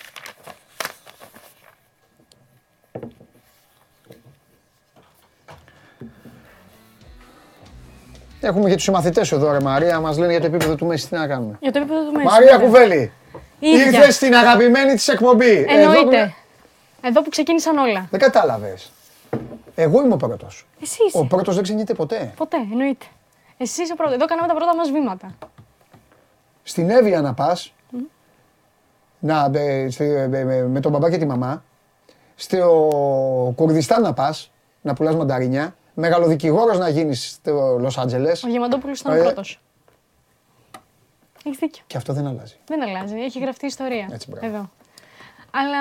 [8.41, 11.15] Έχουμε και τους συμμαθητές εδώ ρε Μαρία, μας λένε για το επίπεδο του Μέση, τι
[11.15, 12.25] να κάνουμε; Για το επίπεδο του Μέση.
[12.25, 12.67] Μαρία βέβαια.
[12.67, 13.13] Κουβέλη,
[13.61, 13.85] Ίδια.
[13.87, 15.65] ήρθες στην αγαπημένη της εκπομπή.
[15.69, 16.35] Εδώ που- Εννοείται.
[17.03, 18.07] Εδώ που ξεκίνησαν όλα.
[18.11, 18.93] Δεν κατάλαβες.
[19.75, 20.67] Εγώ είμαι ο πρώτος.
[20.83, 21.19] Εσύ είσαι.
[21.19, 22.33] Ο πρώτος δεν ξενιέται ποτέ.
[22.37, 23.07] Ποτέ, εννοείται.
[23.57, 24.15] Εσύ είσαι ο πρώτος.
[24.15, 25.35] Εδώ κάναμε τα πρώτα μας βήματα.
[26.63, 27.73] Στην Εύβοια να πας,
[29.19, 31.65] να, ε, στη- ε, ε, με τον μπαμπά και τη μαμά,
[32.37, 34.51] στο Κουρδιστάν να πας,
[34.81, 39.23] να πουλάς μανταρίνια, μεγαλοδικηγόρος να γίνεις στο Λος Άντζελες Ο Διαμαντόπουλο ήταν ο Ε.
[39.23, 39.61] πρώτος.
[41.45, 41.83] Έχεις δίκιο.
[41.87, 42.55] και αυτό δεν αλλάζει.
[42.67, 43.15] Δεν αλλάζει.
[43.17, 44.09] Έχει γραφτεί ιστορία.
[44.13, 44.47] Έτσι, μπράβο.
[44.47, 44.71] Εδώ.
[45.51, 45.79] Αλλά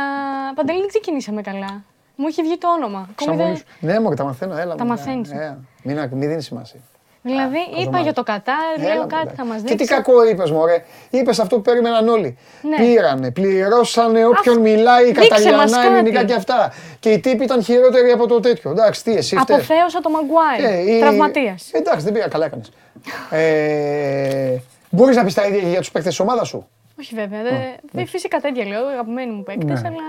[0.56, 1.84] παντελή δεν ξεκινήσαμε καλά.
[2.16, 3.10] Μου έχει βγει το όνομα.
[3.12, 3.64] Ακόμη δεν- Ξαμολύς.
[3.80, 4.76] Ναι, μωρέ, τα μαθαίνω, έλα.
[4.76, 5.32] Τα μου, μαθαίνεις.
[5.32, 6.80] ε, Μην, μην δίνεις σημασία.
[7.22, 8.04] Δηλαδή, είπα κοζομάρι.
[8.04, 9.36] για το Κατάρ, Έλα, λέω μου, κάτι εντάξει.
[9.36, 9.76] θα μας Και δείξει.
[9.86, 10.84] τι κακό είπες μωρέ.
[11.10, 12.38] Είπες αυτό που περίμεναν όλοι.
[12.62, 12.76] Ναι.
[12.76, 15.88] Πήρανε, πληρώσανε όποιον Αφ- μιλάει δείξε μας καταλληλανά κάτι.
[15.88, 16.74] ελληνικά και αυτά.
[17.00, 18.72] Και οι τύποι ήταν χειρότεροι από το τέτοιο.
[18.72, 19.56] Εντάξει, τι εσύ φταίς.
[19.58, 20.64] Αποθέωσα το Μαγκουάιρ.
[20.64, 21.70] Ε, η- Τραυματίας.
[21.72, 22.72] Εντάξει, δεν πήγα, καλά έκανες.
[23.30, 24.39] Ε,
[25.00, 26.68] μπορείς να πεις τα ίδια και για τους παίκτες της ομάδας σου;
[27.00, 27.44] Όχι βέβαια.
[27.44, 27.50] δε-
[27.92, 29.88] δε- Φυσικά τέτοια λέω, αγαπημένοι μου παίκτες, Ναι.
[29.88, 30.04] αλλά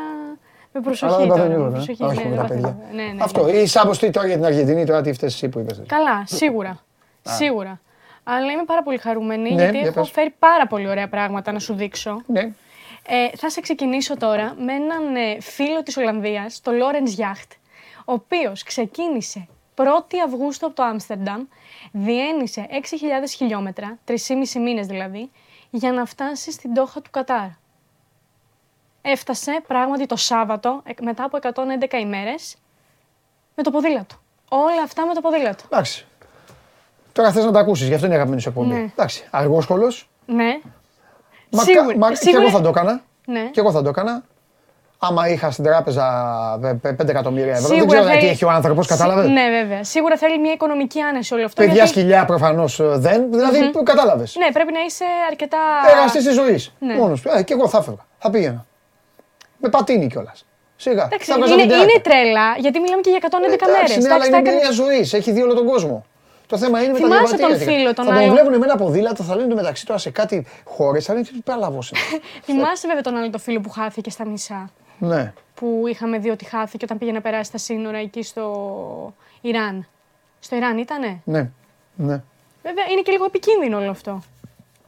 [0.73, 1.05] με προσοχή.
[1.13, 1.83] Αλλά δεν τώρα, παθαίνει με τίποτα.
[1.83, 1.85] ε.
[1.85, 2.03] προσοχή.
[2.05, 2.61] Όχι ναι, με δεν τα παθαίνω.
[2.61, 2.87] παιδιά.
[2.95, 3.23] Ναι, ναι, ναι.
[3.23, 3.49] Αυτό.
[3.49, 5.83] Ή Σάμπος τι τώρα για την Αργεντινή, τώρα τι φταίς εσύ που είπες.
[5.87, 6.79] Καλά, σίγουρα.
[7.23, 7.81] Σίγουρα.
[8.25, 10.11] Αλλά είμαι πάρα πολύ χαρούμενη Ναι, γιατί για έχω πες.
[10.11, 12.23] φέρει πάρα πολύ ωραία πράγματα να σου δείξω.
[12.27, 12.41] Ναι.
[13.07, 17.51] Ε, θα σε ξεκινήσω τώρα με έναν ε, φίλο της Ολλανδίας, το Lawrence Yacht,
[18.05, 21.43] ο οποίος ξεκίνησε 1η Αυγούστου από το Άμστερνταμ,
[21.93, 24.15] διένυσε 6.000 χιλιόμετρα, 3,5
[24.61, 25.31] μήνες δηλαδή,
[25.71, 27.47] για να φτάσει στην τόχα του Κατάρ.
[29.03, 32.57] Έφτασε πράγματι το Σάββατο, εκ- μετά από 111 ημέρες,
[33.57, 34.15] με το ποδήλατο.
[34.49, 35.65] Όλα αυτά με το ποδήλατο.
[35.67, 36.07] Εντάξει.
[37.13, 38.69] Τώρα θες να τα ακούσεις, γι' αυτό είναι η αγαπημένη σου εκπομπή.
[38.75, 38.81] Ναι.
[38.81, 40.09] Εντάξει, αργόσχολος.
[40.27, 40.61] Ναι.
[41.51, 43.03] Μα, Σίγουρα- μα, Και σίγουρα- εγώ θα το έκανα.
[43.27, 43.45] Ναι.
[43.51, 44.25] Και εγώ θα το έκανα.
[45.03, 46.05] Άμα είχα στην τράπεζα
[46.83, 47.69] 5 εκατομμύρια ευρώ.
[47.69, 49.85] Δεν Σίγουρα ξέρω τι θέλει- έχει ο άνθρωπος, Σι- κατάλαβες; Ναι, βέβαια.
[49.85, 51.61] Σίγουρα θέλει μια οικονομική άνεση όλο αυτό.
[51.63, 53.31] Παιδιά γιατί- σκυλιά προφανώς ε, δεν.
[53.31, 55.59] Δηλαδή, κατάλαβες; Ναι, πρέπει να είσαι αρκετά.
[55.91, 56.73] Εργαστής της ζωής.
[56.79, 56.95] Ναι.
[56.95, 57.31] Μόνος του.
[57.37, 58.05] Ε, και εγώ θα έφευγα.
[58.19, 58.67] Θα πήγαινα.
[59.57, 60.45] Με πατίνι κιόλας.
[60.77, 61.05] Σιγά.
[61.05, 61.87] Εντάξει, Θα έβγαζα είναι, βιντεάκια.
[61.93, 63.79] είναι τρέλα, γιατί μιλάμε και για 111 μέρε.
[63.79, 65.01] Εντάξει, ναι, αλλά είναι εμπειρία ζωή.
[65.13, 66.05] Έχει δει όλο τον κόσμο.
[66.47, 67.67] Το θέμα είναι με τα Θυμάσαι διαβατήρια.
[67.67, 70.11] τον φίλο, τον θα τον άλλο; βλέπουν με ένα ποδήλατο, θα λένε μεταξύ τώρα σε
[70.11, 72.01] κάτι χώρες, θα λένε τι παραλαβός είναι.
[72.43, 74.71] Θυμάσαι βέβαια τον άλλο το φίλο που χάθηκε στα μισά.
[75.01, 75.33] Ναι.
[75.55, 79.87] Που είχαμε δει ότι χάθηκε όταν πήγε να περάσει τα σύνορα εκεί στο Ιράν.
[80.41, 81.51] Στο Ιράν ήτανε; Ναι.
[81.97, 82.23] Ναι.
[82.63, 84.23] Βέβαια είναι και λίγο επικίνδυνο όλο αυτό.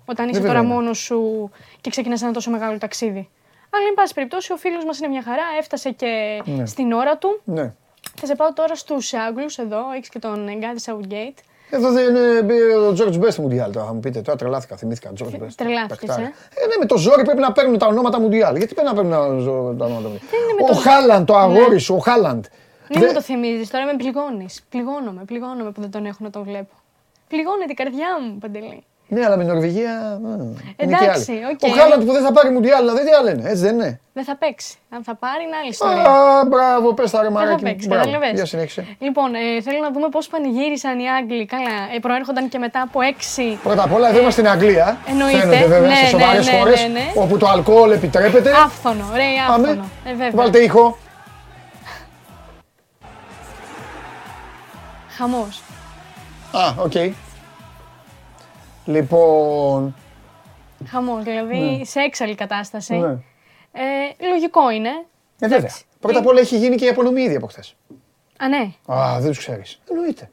[0.04, 0.74] Όταν είσαι βέβαια τώρα είναι.
[0.74, 1.50] μόνος σου
[1.80, 3.28] και ξεκινάς ένα τόσο μεγάλο ταξίδι.
[3.74, 5.42] Αλλά, εν πάση περιπτώσει, ο φίλος μας είναι μια χαρά.
[5.58, 6.66] Έφτασε και Ναι.
[6.66, 7.40] στην ώρα του.
[7.44, 7.72] ναι.
[8.20, 9.90] Θα σε πάω τώρα στους Άγγλους εδώ.
[9.96, 11.38] Έχεις και τον Γκάδη Southgate.
[11.74, 14.20] Εδώ δεν είναι πήρε ο George Best Mundial τώρα, θα μου πείτε.
[14.20, 15.10] Τώρα τρελάθηκα, θυμήθηκα.
[15.18, 15.48] George Best.
[15.56, 16.22] τρελάθηκες, Τακτάρι.
[16.22, 16.26] ε.
[16.62, 16.66] ε.
[16.66, 18.54] ναι, με το ζόρι πρέπει να παίρνουν τα ονόματα Μουντιάλ.
[18.56, 20.20] Γιατί πρέπει να παίρνουν τα ζω- τα ονόματα Μουντιάλ.
[20.56, 21.78] με Ο το- Χάλαντ, το αγόρι Ναι.
[21.78, 22.44] σου, ο Χάλαντ.
[22.88, 24.62] Μην Δεν- μου το θυμίζεις, τώρα με πληγώνεις.
[24.68, 26.74] Πληγώνομαι, πληγώνομαι που δεν τον έχω να τον βλέπω.
[27.28, 28.84] Πληγώνει την καρδιά μου, Παντελή.
[29.08, 30.18] Ναι, αλλά με την Νορβηγία.
[30.22, 31.44] μ, είναι και Εντάξει, άλλοι.
[31.52, 31.60] οκ.
[31.62, 34.00] Ο Χάλαντ που δεν θα πάρει Μουντιάλ, δηλαδή τι άλλο είναι, έτσι δεν είναι.
[34.12, 34.74] Δεν θα παίξει.
[34.94, 36.02] Αν θα πάρει, είναι άλλη ιστορία.
[36.02, 37.62] Α, μπράβο, πες τα ρε Δεν θα μαράκι.
[37.62, 38.04] παίξει, Μπράβο.
[38.04, 38.32] κατάλαβες.
[38.34, 38.86] Για συνέχισε.
[38.98, 41.46] Λοιπόν, ε, θέλω να δούμε πώς πανηγύρισαν οι Άγγλοι.
[41.46, 43.58] Καλά, ε, προέρχονταν και μετά από έξι.
[43.62, 44.96] Πρώτα απ' όλα, εδώ είμαστε στην Αγγλία.
[45.08, 45.38] Εννοείται.
[45.38, 47.04] Φαίνεται βέβαια Ναι, σε ναι, σοβαρές ναι, χώρες, ναι, ναι.
[47.14, 48.50] όπου το αλκοόλ επιτρέπεται.
[48.64, 49.68] Άφθονο, ρε, Πάμε.
[49.68, 49.84] άφθονο.
[50.04, 50.30] Ε, βέβαια.
[50.34, 50.98] Βάλτε ήχο.
[55.16, 55.62] Χαμός.
[56.52, 56.92] Α, οκ.
[58.84, 59.94] Λοιπόν,
[60.88, 62.94] Χαμός, δηλαδή σε έξαλλη κατάσταση.
[62.94, 63.16] ναι.
[63.74, 64.88] Ε, λογικό είναι.
[64.88, 64.94] Ε,
[65.38, 65.58] βέβαια.
[65.58, 65.84] Εντάξει.
[66.00, 67.74] Πρώτα απ' όλα έχει γίνει και η απονομή ήδη από χθες.
[68.38, 68.72] Α, ναι.
[68.94, 69.80] Α, δεν τους ξέρεις.
[69.90, 70.30] Εννοείται.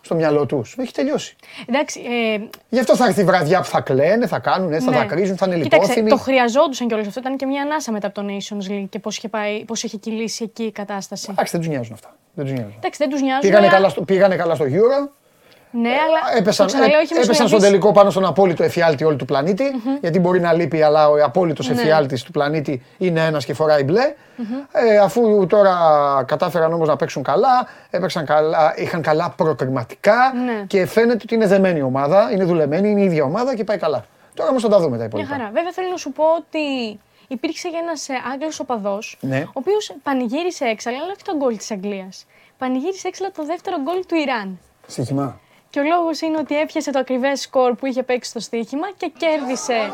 [0.00, 0.76] στο μυαλό τους.
[0.78, 1.36] Έχει τελειώσει.
[1.66, 4.90] Εντάξει, ε, Γι' αυτό θα έρθει η βραδιά που θα κλαίνε, θα κάνουν, έτσι, θα
[4.90, 4.96] ναι.
[4.98, 6.10] δακρύζουν, θα είναι Κοίταξε, λιπόθυμοι.
[6.10, 7.20] το χρειαζόντουσαν κιόλας αυτό.
[7.20, 9.96] Ήταν και μια ανάσα μετά από το Nations League και πώς είχε, πάει, πώς είχε
[9.96, 11.26] κυλήσει εκεί η κατάσταση.
[11.30, 12.16] Εντάξει, δεν τους νοιάζουν αυτά.
[12.34, 12.74] Δεν τους νοιάζουν.
[12.76, 13.40] Εντάξει, δεν τους νοιάζουν.
[13.40, 15.10] Πήγανε αλλά- καλά, στο, πήγανε καλά στο Euro.
[15.70, 17.68] Ναι, αλλά Έπεσαν, το ξαναλέω, όχι με έπεσαν στον συνεργείς.
[17.68, 19.64] τελικό πάνω στον απόλυτο εφιάλτη όλου του πλανητη
[20.00, 21.80] Γιατί μπορεί να λείπει, αλλά ο απόλυτος Ναι.
[21.80, 24.14] εφιάλτης του πλανήτη είναι ένας και φοράει μπλε.
[24.72, 25.74] Ε, αφού τώρα
[26.26, 30.64] κατάφεραν όμως να παίξουν καλά, έπαιξαν καλά, είχαν καλά προκριματικά Ναι.
[30.66, 33.78] και φαίνεται ότι είναι δεμένη η ομάδα, είναι δουλεμένη, είναι η ίδια ομάδα και πάει
[33.78, 34.04] καλά.
[34.34, 35.30] Τώρα όμως θα τα δούμε τα Μια υπόλοιπα.
[35.32, 35.50] χαρά.
[35.52, 36.98] Βέβαια θέλω να σου πω ότι
[37.28, 39.42] υπήρξε και ένας ε, Άγγλος οπαδός, Ναι.
[39.46, 42.26] ο οποίος πανηγύρισε έξαλα, αλλά όχι τον γκολ της Αγγλίας.
[42.58, 44.58] Πανηγύρισε έξαλα το δεύτερο γκολ του Ιράν.
[44.86, 45.40] Στοίχημα.
[45.70, 49.12] Και ο λόγος είναι ότι έπιασε το ακριβές σκορ που είχε παίξει στο στοίχημα και
[49.16, 49.90] κέρδισε ε,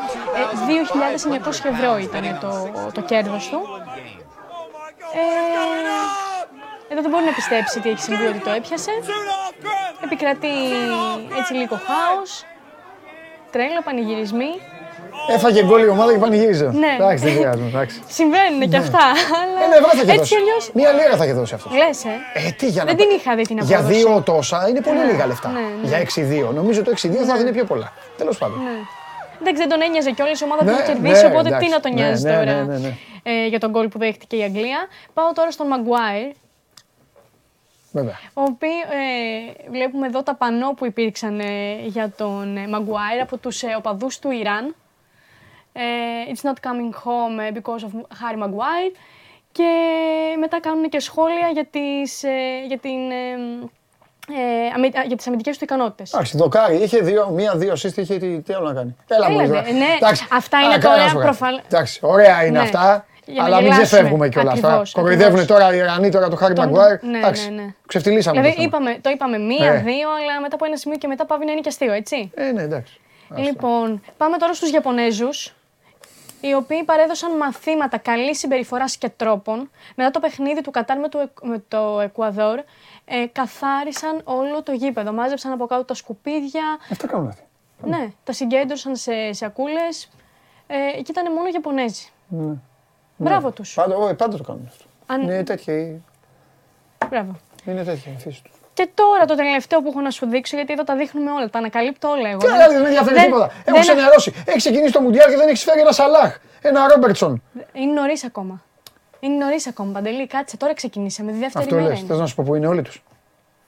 [1.45, 3.59] 2.900 ευρώ ήταν το, το κέρδος του.
[5.13, 8.91] Ε, εδώ δεν μπορεί να πιστέψει τι έχει συμβεί ότι το έπιασε.
[10.03, 10.53] Επικρατεί
[11.37, 12.43] έτσι λίγο χάος.
[13.51, 14.51] Τρέλο, πανηγυρισμοί.
[15.29, 16.65] Έφαγε γκολ η ομάδα και πανηγύριζε.
[16.65, 16.95] Ναι.
[16.99, 17.63] Εντάξει, δεν πειράζει.
[17.67, 18.01] εντάξει.
[18.07, 19.03] Συμβαίνουν και αυτά.
[19.41, 20.29] Αλλά Ένα ευρώ θα είχε έτσι δώσει.
[20.35, 20.71] κι αλλιώς.
[20.73, 21.69] Μία λίρα θα είχε δώσει αυτό.
[21.81, 22.47] Λες, ε.
[22.47, 23.01] Ε, τι για Δεν να...
[23.05, 23.97] την είχα δει την Για απόδοση.
[24.03, 25.49] δύο τόσα είναι πολύ λίγα λεφτά.
[25.49, 25.87] ναι, ναι.
[25.89, 26.53] Για 6-2.
[26.53, 27.93] Νομίζω το 6-2 θα δίνει πιο πολλά.
[28.17, 28.57] Τέλος πάντων.
[29.41, 31.65] Εντάξει, δεν τον ένοιαζε κιόλας η ομάδα Ναι, που είχε κερδίσει, ναι, οπότε εντάξει.
[31.67, 32.93] τι να τον Ναι, νοιάζει ναι, τώρα ναι, ναι, ναι.
[33.23, 34.79] ε, για τον γκολ που δέχτηκε η Αγγλία.
[35.13, 36.31] Πάω τώρα στον Μαγκουάιρ,
[37.91, 38.19] Βέβαια.
[38.33, 41.45] ο οποίο ε, βλέπουμε εδώ τα πανό που υπήρξαν ε,
[41.85, 44.75] για τον ε, Μαγκουάιρ από τους ε, οπαδούς του Ιράν.
[45.77, 45.81] Ε,
[46.33, 48.95] It's not coming home ε, because of Harry Maguire.
[49.51, 49.69] Και
[50.39, 52.29] μετά κάνουν και σχόλια για τις, ε,
[52.67, 53.15] για την, ε,
[54.33, 56.13] ε, αμυ- α, για τις αμυντικές του ικανότητες.
[56.13, 56.75] Εντάξει, δοκάρι.
[56.75, 58.95] Είχε δύο, μία-δύο assist, είχε τι, τι άλλο να κάνει.
[59.07, 59.85] Έλα, Έλα, μου, δε, ναι.
[60.31, 61.25] Αυτά είναι α, τώρα κανένα σου κάνει.
[61.25, 62.63] προφανώς- Εντάξει, ωραία είναι Ναι.
[62.63, 63.05] αυτά.
[63.25, 63.85] Για να αλλά μην γελάσουμε.
[63.87, 64.53] ξεφεύγουμε κιόλας.
[64.63, 65.59] Ακριβώς, Κοροϊδεύουν ακριβώς.
[65.59, 67.03] τώρα οι Ιρανοί τώρα το Χάρη Τον- Μαγκουάιρ.
[67.03, 67.73] ναι, Εντάξει, ναι, ναι.
[67.87, 68.39] ξεφτυλίσαμε.
[68.41, 68.77] Δηλαδή το θέμα.
[68.77, 69.77] είπαμε, το είπαμε μία, Ε.
[69.81, 72.31] δύο, αλλά μετά από ένα σημείο και μετά πάβει να είναι και αστείο, έτσι.
[72.35, 72.99] Ε, ναι, εντάξει.
[73.35, 75.55] Λοιπόν, πάμε τώρα στους Ιαπωνέζους,
[76.47, 79.69] οι οποίοι παρέδωσαν μαθήματα καλής συμπεριφοράς και τρόπων.
[79.95, 82.59] Μετά το παιχνίδι του Κατάρ με το, Εκ- με το Εκουαδόρ,
[83.05, 85.11] ε, καθάρισαν όλο το γήπεδο.
[85.13, 87.41] Μάζεψαν από κάτω τα σκουπίδια, Αυτά κάνουν αυτοί.
[87.83, 90.09] ναι, τα συγκέντρωσαν σε σακούλες
[90.67, 92.07] ε, και ήταν μόνο Ιαπωνέζοι.
[93.17, 93.73] Μπράβο τους.
[93.73, 94.85] Πάντα, ω, πάντα το κάνουν αυτό.
[95.05, 96.01] Αν- Είναι τέτοια, η-
[97.09, 97.35] Μπράβο.
[97.65, 98.51] είναι τέτοια η φύση του.
[98.75, 101.57] Και τώρα το τελευταίο που έχω να σου δείξω, γιατί εδώ τα δείχνουμε όλα, τα
[101.59, 102.37] ανακαλύπτω όλα εγώ.
[102.37, 103.45] Τι Δεν- άλλο δεν με ενδιαφέρει δεν- τίποτα.
[103.65, 104.33] Έχω δεν- ξενερώσει.
[104.45, 106.37] Έχει ξεκινήσει το Μουντιάλ και δεν έχεις φέρει ένα Σαλάχ.
[106.61, 107.43] Ένα Ρόμπερτσον.
[107.73, 108.63] Είναι νωρίς ακόμα.
[109.19, 110.27] Είναι νωρίς ακόμα, Παντελή.
[110.27, 111.31] Κάτσε, τώρα ξεκινήσαμε.
[111.31, 111.87] Τη δεύτερη Αυτό μέρα.
[111.87, 111.99] λες.
[111.99, 112.07] είναι.
[112.07, 113.03] Θες να σου πω που είναι όλοι τους.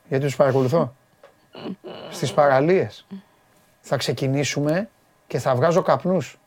[0.09, 0.93] Γιατί τους παρακολουθώ.
[2.11, 3.05] Στις παραλίες.
[3.81, 4.89] Θα ξεκινήσουμε
[5.27, 6.39] και θα βγάζω καπνούς.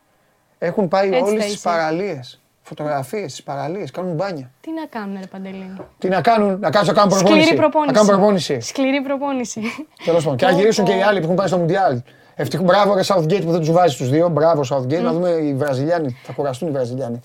[0.59, 1.69] Έχουν πάει Έτσι όλοι θα στις είσαι.
[1.69, 2.40] παραλίες.
[2.61, 3.91] Φωτογραφίες στι παραλίες.
[3.91, 4.51] Κάνουν μπάνια.
[4.61, 7.43] Τι να κάνουν, ρε Παντελή; Τι να κάνουν, να κάτσουν να κάνουν προπόνηση.
[7.43, 7.93] Σκληρή προπόνηση.
[7.93, 8.59] Να κάνουν προπόνηση.
[8.59, 9.61] Σκληρή προπόνηση.
[10.05, 10.37] Τέλος πάντων.
[10.37, 12.01] Και να γυρίσουν και οι άλλοι που έχουν πάει στο Μουντιάλ.
[12.35, 14.29] Ευτυχώ, μπράβο ρε Southgate που δεν τους βάζει τους δύο.
[14.29, 15.01] Μπράβο Southgate.
[15.01, 16.17] Να δούμε οι Βραζιλιάνοι.
[16.23, 17.19] Θα κουραστούν οι Βραζιλιάνοι.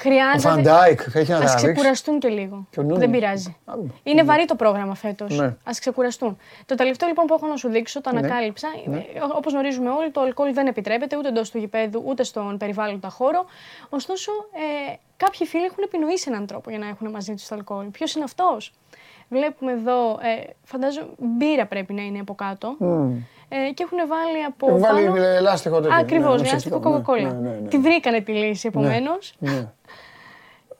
[0.00, 0.48] Ο Χρειάζεται.
[0.54, 1.62] Φαντάικ έχει να Α τα ρίξεις.
[1.62, 2.66] ξεκουραστούν και λίγο.
[2.70, 2.98] Και ο Νούνι.
[2.98, 3.56] Δεν πειράζει.
[3.64, 3.90] Α, δούμε.
[4.02, 5.38] Είναι βαρύ το πρόγραμμα φέτος.
[5.38, 5.44] Ναι.
[5.46, 6.36] Α ξεκουραστούν.
[6.66, 8.18] Το τελευταίο λοιπόν που έχω να σου δείξω, το Ναι.
[8.18, 8.68] ανακάλυψα.
[9.36, 13.44] Όπως γνωρίζουμε όλοι, το αλκοόλ δεν επιτρέπεται ούτε εντός του γηπέδου ούτε στον περιβάλλοντα χώρο.
[13.88, 14.32] Ωστόσο,
[14.90, 17.86] ε, κάποιοι φίλοι έχουν επινοήσει έναν τρόπο για να έχουν μαζί τους το αλκοόλ.
[17.86, 18.72] Ποιος είναι αυτός,
[19.32, 22.76] Βλέπουμε εδώ, ε, φαντάζομαι μπύρα πρέπει να είναι από κάτω.
[23.48, 25.22] Ε, και έχουν βάλει από Έχουν βάλει πάνω...
[25.22, 25.96] ελάστιχο τέτοιο.
[25.96, 27.32] Ακριβώς, ναι, ναι, ψυχικό, άστικο ναι, Coca-Cola.
[27.34, 27.68] ναι, ναι, ναι.
[27.68, 29.34] Τη βρήκανε τη λύση επομένως.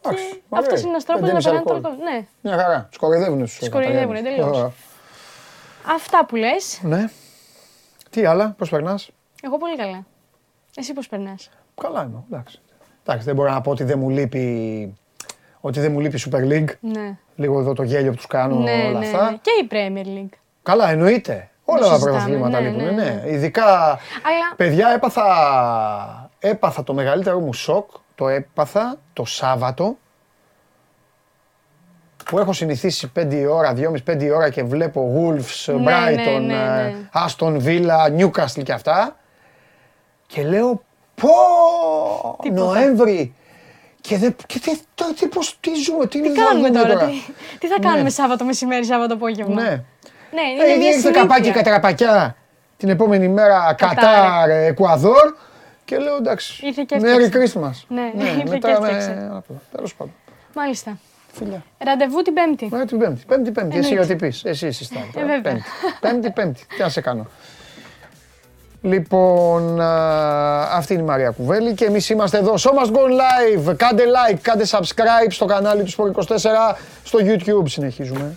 [0.04, 0.10] Ναι.
[0.10, 0.80] Εντάξει, Αυτός ωραία.
[0.80, 1.92] είναι ένας τρόπος Δεν να είναι περνάνε το αλκοόλ.
[1.92, 2.12] αλκοόλ.
[2.12, 2.88] Ναι, Μια χαρά.
[2.92, 3.70] Του κοροϊδεύουν του.
[3.70, 4.70] κοροϊδεύουν, τελείως.
[5.94, 6.80] αυτά που λες.
[6.82, 7.04] Ναι.
[8.10, 9.10] Τι άλλα, πώς περνάς;
[9.42, 10.04] Εγώ πολύ καλά.
[10.76, 11.50] Εσύ πώς περνάς;
[11.80, 12.24] Καλά είμαι.
[12.30, 12.60] Εντάξει.
[13.06, 14.94] Εντάξει, δεν μπορώ να πω ότι δεν μου λείπει.
[15.60, 16.74] Ότι δεν μου λείπει η Super League.
[16.80, 17.16] Ναι.
[17.36, 19.30] Λίγο εδώ το γέλιο που τους κάνω Ναι, όλα ναι, αυτά.
[19.30, 19.36] ναι.
[19.36, 20.38] Και η Premier League.
[20.62, 21.50] Καλά, εννοείται.
[21.64, 22.84] Όλα τα συζητάμε, πρωταθλήματα ναι, λείπουν.
[22.84, 23.30] ναι, Ναι, ναι.
[23.30, 23.64] Ειδικά.
[23.88, 25.24] Αλλά- Παιδιά, έπαθα,
[26.38, 27.90] έπαθα το μεγαλύτερο μου σοκ.
[28.20, 29.98] Το έπαθα το Σάββατο.
[32.24, 33.74] Που έχω συνηθίσει 5 ώρα,
[34.06, 36.94] 2,5-5 ώρα και βλέπω Wolves, Ναι, Brighton, ναι, ναι, ε, ναι.
[37.26, 39.16] Aston Villa, Newcastle και αυτά.
[40.26, 40.82] Και λέω
[41.14, 41.28] πω
[42.42, 42.62] Τίποτα.
[42.64, 43.34] Νοέμβρη.
[44.00, 46.94] Και, δεν, και τι, το, τι, πώς, τι ζούμε, τι, Τι είναι κάνουμε να δούμε
[46.94, 47.12] τώρα, τι,
[47.58, 49.68] τι θα κάνουμε Σάββατο μεσημέρι, Σάββατο απόγευμα; Ναι.
[50.32, 51.22] Ναι, είναι Ε, μια ήρθε συνήθεια.
[51.22, 52.36] καπάκι κατραπακιά
[52.76, 55.34] την επόμενη μέρα Κατάρ, ε, Εκουαδόρ
[55.90, 56.66] και λέω εντάξει.
[56.66, 57.52] Ήρθε και Merry έφτιαξε.
[57.60, 57.84] Christmas.
[57.88, 59.30] Ναι, ήρθε μετά και έφτιαξε.
[59.48, 60.14] με- Τέλος πάντων.
[60.54, 60.98] Μάλιστα.
[61.32, 61.62] Φιλιά.
[61.84, 62.68] Ραντεβού την Πέμπτη.
[62.70, 63.22] Μέχρι την Πέμπτη.
[63.26, 63.78] Πέμπτη, Πέμπτη.
[63.78, 64.12] Εσύ Εννοείται.
[64.14, 64.44] ό,τι πεις.
[64.44, 65.02] Εσύ εσύ στάρ.
[65.02, 65.40] Ε, βέβαια.
[65.42, 65.62] Πέμπτη.
[66.00, 66.60] Πέμπτη, Πέμπτη.
[66.76, 67.26] Τι να σε κάνω.
[68.82, 72.54] Λοιπόν, α, αυτή είναι η Μαρία Κουβέλη και εμείς είμαστε εδώ.
[72.54, 73.00] So must go
[73.70, 73.76] live.
[73.76, 77.68] Κάντε like, κάντε subscribe στο κανάλι του Sport 24 στο YouTube.
[77.68, 78.36] Συνεχίζουμε.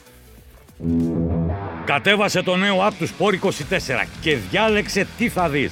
[1.86, 3.50] Κατέβασε το νέο app του Sport 24
[4.22, 5.72] και διάλεξε τι θα δεις.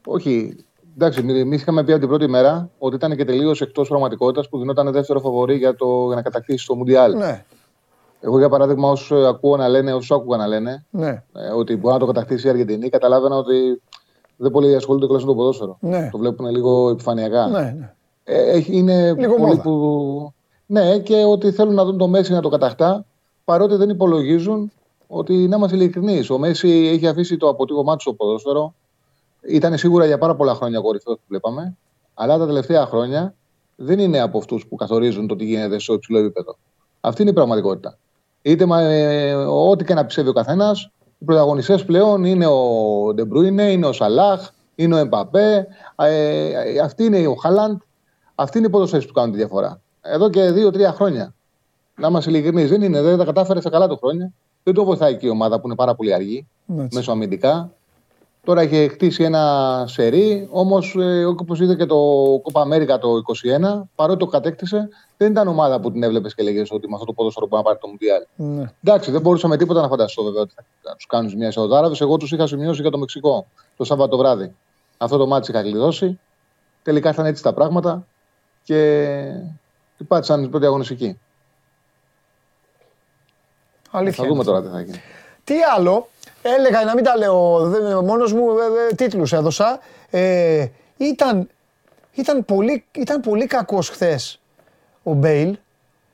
[0.06, 0.56] Όχι.
[0.94, 4.58] Εντάξει, εμείς είχαμε πει από την πρώτη μέρα ότι ήταν και τελείως εκτός πραγματικότητας που
[4.58, 7.16] γινόταν δεύτερο φαβορή για, το, για να κατακτήσει το Μουντιάλ.
[7.16, 7.44] Ναι,
[8.26, 11.94] Εγώ, για παράδειγμα, όσους ακούω να λένε, όσους άκουγα να λένε ναι, ε, ότι μπορεί
[11.94, 13.82] να το κατακτήσει η Αργεντινή, καταλάβαινα ότι
[14.36, 15.76] δεν πολύ ασχολούνται κιόλας με το ποδόσφαιρο.
[15.80, 16.08] Ναι.
[16.12, 17.46] Το βλέπουν λίγο επιφανειακά.
[17.46, 17.58] ναι.
[17.78, 17.94] ναι.
[18.24, 19.62] Ε, έχει- είναι Λίγο πολλοί μόδα.
[19.62, 20.32] που.
[20.66, 23.04] Ναι, και ότι θέλουν να δουν το Μέση να το κατακτά,
[23.44, 24.72] παρότι δεν υπολογίζουν
[25.06, 26.30] ότι να είμαστε ειλικρινείς.
[26.30, 28.74] Ο Μέση έχει αφήσει το αποτύπωμά του στο ποδόσφαιρο.
[29.48, 31.76] Ήταν σίγουρα για πάρα πολλά χρόνια κορυφαίο που βλέπαμε,
[32.14, 33.34] αλλά τα τελευταία χρόνια
[33.76, 36.56] δεν είναι από αυτούς που καθορίζουν το τι γίνεται στο υψηλό επίπεδο.
[37.00, 37.98] Αυτή είναι η πραγματικότητα.
[38.46, 42.60] Είτε μα, ε, ό,τι και να πιστεύει ο καθένας, οι πρωταγωνιστές πλέον είναι ο
[43.14, 45.66] Ντεμπρούινε, είναι ο Σαλάχ, είναι ο Εμπαπέ,
[45.96, 47.78] ε, ε, αυτή είναι ο Χάλαντ.
[48.34, 49.80] Αυτοί είναι οι ποδοσφαιριστές που κάνουν τη διαφορά.
[50.00, 51.34] Εδώ και δύο-τρία χρόνια.
[51.96, 54.32] Να είμαστε ειλικρινείς, δεν είναι, δεν τα κατάφερε στα καλά του χρόνια.
[54.62, 56.46] Δεν το βοηθάει και η ομάδα που είναι πάρα πολύ αργή,
[56.78, 56.96] Έτσι.
[56.96, 57.72] μεσοαμυντικά.
[58.46, 61.96] Τώρα έχει χτίσει ένα σερί, όμως ε, όπως είδε και το
[62.42, 63.08] Κόπα Αμέρικα το
[63.78, 67.06] 2021, παρότι το κατέκτησε, δεν ήταν ομάδα που την έβλεπες και έλεγες ότι με αυτό
[67.06, 68.24] το ποδόσφαιρο μπορεί να πάρει το Μουντιάλ.
[68.36, 68.72] ναι.
[68.84, 71.96] Εντάξει, δεν μπορούσα με τίποτα να φανταστώ βέβαια ότι θα τους κάνουν ζημιά οι Σαουδάραβε.
[71.98, 73.46] Εγώ τους είχα σημειώσει για το Μεξικό
[73.76, 74.54] το Σάββατο βράδυ.
[74.96, 76.18] Αυτό το μάτι είχα κλειδώσει.
[76.82, 78.06] Τελικά ήταν έτσι τα πράγματα
[78.62, 79.20] και
[79.96, 81.18] την πάτησαν την πρώτη αγωνιστική.
[83.90, 84.24] Αλήθεια.
[84.24, 84.44] Θα δούμε είναι.
[84.44, 85.00] τώρα τι θα γίνει.
[85.44, 86.08] Τι άλλο,
[86.54, 89.78] έλεγα να μην τα λέω δεν- μόνος μου, ε, ε, τίτλους έδωσα.
[90.10, 90.66] Ε,
[90.96, 91.48] ήταν,
[92.12, 94.40] ήταν, πολύ, ήταν πολύ κακός χθες
[95.02, 95.58] ο Μπέιλ.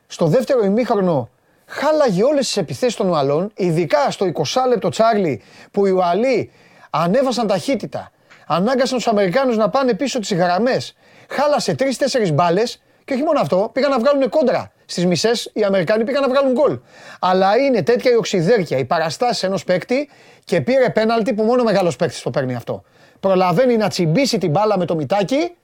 [0.06, 1.28] Στο δεύτερο ημίχρονο
[1.66, 6.50] χάλαγε όλες τις επιθέσεις των Ουαλών, ειδικά στο 20 λεπτό Τσάρλι που οι Ουαλοί
[6.90, 8.10] ανέβασαν ταχύτητα.
[8.46, 10.94] Ανάγκασαν τους Αμερικάνους να πάνε πίσω τις γραμμές.
[11.28, 14.71] Χάλασε τρεις-τέσσερις μπάλες και όχι μόνο αυτό, πήγαν να βγάλουν κόντρα.
[14.92, 16.78] Στις μισές οι Αμερικάνοι πήγαν να βγάλουν γκολ.
[17.20, 20.08] Αλλά είναι τέτοια η οξυδέρκεια, η παραστάση ενός παίκτη
[20.44, 22.82] και πήρε πέναλτι που μόνο μεγάλος παίκτης το παίρνει αυτό.
[23.20, 25.54] Προλαβαίνει να τσιμπήσει την μπάλα με το μητάκι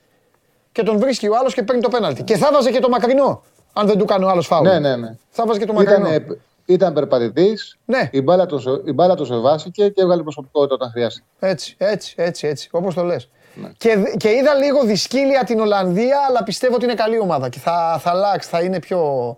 [0.72, 2.22] και τον βρίσκει ο άλλος και παίρνει το πέναλτι.
[2.22, 3.42] Και θα βάζε και το μακρινό,
[3.72, 4.66] αν δεν του κάνει ο άλλος φάουλ.
[4.68, 5.16] Ναι, ναι, ναι.
[5.30, 6.08] Θα βάζε και το μακρινό.
[6.08, 7.78] Ήταν, ήταν περπατητής.
[7.84, 8.08] Ναι.
[8.12, 11.26] Η μπάλα το, σε- η μπάλα το σεβάστηκε και έβγαλε προσωπικότητα όταν χρειάστηκε.
[11.38, 13.28] Έτσι, έτσι, έτσι, έτσι, όπως το λες.
[13.76, 17.58] Και, δ- και είδα λίγο δυσκύλια την Ολλανδία, αλλά πιστεύω ότι είναι καλή ομάδα και
[17.58, 19.36] θα, θα αλλάξει, θα είναι πιο...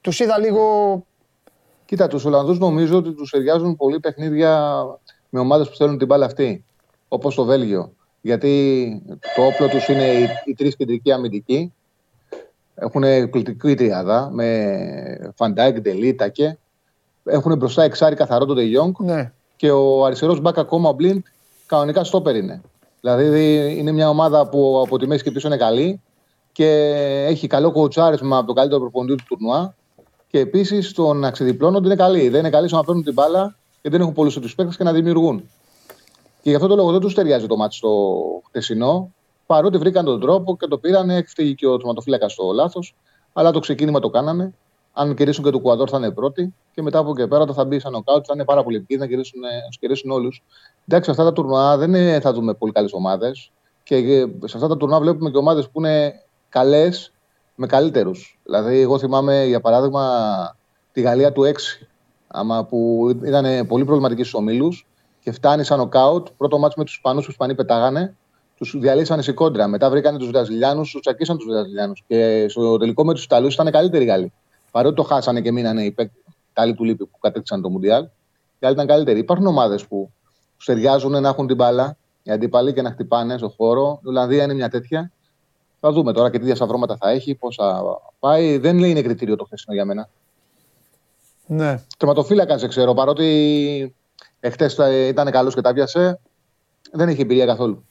[0.00, 1.04] Τους είδα λίγο...
[1.84, 4.82] Κοίτα, τους Ολλανδούς νομίζω ότι τους ταιριάζουν πολύ παιχνίδια
[5.28, 6.64] με ομάδες που θέλουν την μπάλα αυτή.
[7.08, 7.92] Όπως το Βέλγιο.
[8.20, 9.02] Γιατί
[9.34, 11.72] το όπλο τους είναι οι, οι τρεις κεντρικοί αμυντικοί.
[12.74, 16.58] Έχουν εκπληκτική τριάδα με Φαν Ντάικ, Ντε Λιχτ, Ακέ.
[17.24, 21.24] Έχουν μπροστά εξάρι καθαρό τον Ντε Γιονγκ Ναι, και ο αριστερός μπακ ακόμα ο Μπλιντ
[21.66, 22.60] κανονικά στόπερ είναι.
[23.06, 26.00] Δηλαδή είναι μια ομάδα που από τη μέση και πίσω είναι καλή
[26.52, 26.68] και
[27.28, 29.74] έχει καλό κοουτσάρισμα από τον καλύτερο προπονητή του τουρνουά.
[30.30, 32.28] Και επίσης το να ξεδιπλώνονται είναι καλή.
[32.28, 34.84] Δεν είναι καλή στο να παίρνουν την μπάλα και δεν έχουν πολλούς τους παίκτες και
[34.84, 35.50] να δημιουργούν.
[36.42, 39.12] Και γι' αυτό το λόγο δεν τους ταιριάζει το μάτι στο χτεσινό,
[39.46, 41.10] παρότι βρήκαν τον τρόπο και το πήραν.
[41.10, 42.94] Έχει και ο τροματοφύλακα στο λάθος,
[43.32, 44.54] αλλά το ξεκίνημα το κάνανε.
[44.98, 47.78] Αν κερδίσουν και το Κουαδόρ θα είναι πρώτοι και μετά από εκεί πέρα θα μπει
[47.78, 49.48] σαν νοκάουτ, θα είναι πάρα πολύ επικίνδυνο να κερδίσουν, να
[49.80, 50.42] κερδίσουν όλους.
[50.88, 53.50] Εντάξει, αυτά τα τουρνουά δεν είναι, θα δούμε πολύ καλές ομάδες.
[53.82, 56.14] Και σε αυτά τα τουρνουά βλέπουμε και ομάδες που είναι
[56.48, 57.12] καλές
[57.54, 58.40] με καλύτερους.
[58.44, 60.04] Δηλαδή, εγώ θυμάμαι για παράδειγμα
[60.92, 61.86] τη Γαλλία του 6,
[62.26, 64.86] άμα που ήταν πολύ προβληματική στους ομίλους
[65.20, 66.26] και φτάνει σαν νοκάουτ.
[66.36, 68.16] Πρώτο μάτσο με τους Ισπανούς, που οι Ισπανοί πετάγανε,
[68.56, 69.66] τους διαλύσανε σε κόντρα.
[69.66, 72.04] Μετά βρήκαν τους Βραζιλιάνους, τους τσακίσαν τους Βραζιλιάνους.
[72.06, 74.32] Και στο τελικό με τους Ιταλούς ήταν καλύτεροι οι Γάλλοι.
[74.70, 75.94] Παρότι το χάσανε και μείνανε οι
[76.50, 78.02] Ιταλοί του Λίπη που κατέκτησαν το Μουντιάλ.
[78.02, 78.08] Οι
[78.60, 79.18] Γάλλοι ήταν καλύτεροι.
[79.18, 80.10] Υπάρχουν ομάδες που
[80.56, 84.00] του ταιριάζουν να έχουν την μπάλα, οι αντίπαλοι και να χτυπάνε στο χώρο.
[84.04, 85.10] Η Ολλανδία είναι μια τέτοια.
[85.80, 87.82] Θα δούμε τώρα και τι διασταυρώματα θα έχει, πώ θα
[88.18, 88.58] πάει.
[88.58, 90.08] Δεν είναι κριτήριο το χθεσινό για μένα.
[91.46, 91.82] Ναι.
[91.98, 93.94] Τερματοφύλακας δεν ξέρω, παρότι
[94.40, 94.78] εχθές
[95.08, 96.20] ήταν καλός και τα πιάσε,
[96.92, 97.85] δεν έχει εμπειρία καθόλου.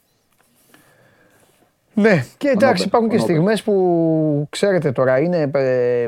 [1.98, 6.08] Ναι, και εντάξει, υπάρχουν και στιγμές που ξέρετε τώρα είναι, ε,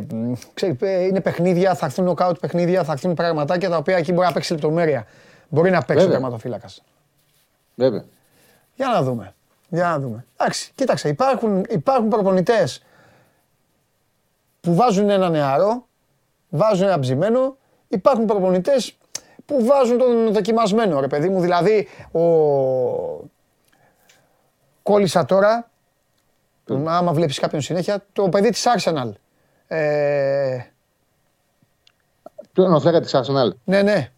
[0.80, 4.34] ε, είναι παιχνίδια, θα έρθουν νοκάουτ παιχνίδια, θα έρθουν πραγματάκια τα οποία εκεί μπορεί να
[4.34, 5.06] παίξει λεπτομέρεια.
[5.50, 6.84] Μπορεί να παίξει ο τερματοφύλακας.
[7.76, 8.04] Βέβαια.
[8.76, 9.34] Για να δούμε.
[9.70, 10.26] Για να δούμε.
[10.38, 12.84] Εντάξει, κοίταξε, υπάρχουν, υπάρχουν προπονητές
[14.62, 15.88] που βάζουν ένα νεαρό,
[16.50, 17.58] βάζουν ένα ψημένο,
[17.88, 18.98] υπάρχουν προπονητές
[19.46, 21.40] που βάζουν τον δοκιμασμένο, ρε παιδί μου.
[21.40, 22.22] Δηλαδή, ο...
[24.84, 25.70] κόλλησα τώρα,
[26.74, 26.84] mm.
[26.86, 29.12] άμα βλέπεις κάποιον συνέχεια, το παιδί της Arsenal.
[29.68, 30.58] Ε...
[32.54, 33.50] Ποιο είναι ο φέγα της Arsenal.
[33.64, 34.10] Ναι, ναι.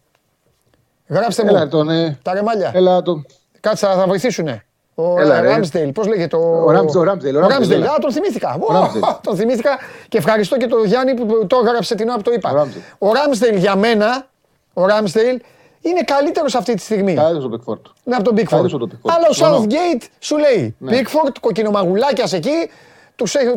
[1.06, 1.48] Γράψτε μου.
[1.48, 2.18] Έλα, τον, ε...
[2.22, 2.70] Τα ρεμάλια.
[2.74, 3.22] Έλα, το...
[3.60, 4.64] Κάτσε, θα βοηθήσουνε.
[4.94, 6.36] Ο Ράμσντεϊλ, πώς λέγεται.
[6.36, 7.36] Ο, ο Ράμσντεϊλ.
[7.36, 7.82] Ο Ράμσντεϊλ.
[7.82, 8.58] Α, τον θυμήθηκα.
[9.22, 9.78] τον θυμήθηκα
[10.08, 12.68] και ευχαριστώ και τον Γιάννη που το έγραψε την ώρα που το είπα.
[12.98, 14.26] Ο Ράμσντεϊλ για μένα,
[14.72, 15.40] ο Ράμσντεϊλ
[15.80, 17.14] είναι καλύτερος αυτή τη στιγμή.
[17.14, 17.86] Καλύτερος ο Πίκφορντ.
[18.04, 18.72] Ναι, από τον Πίκφορντ.
[19.02, 20.76] Αλλά ο Southgate σου λέει.
[20.78, 22.70] Πίκφορντ, κοκκινομαγουλάκια εκεί,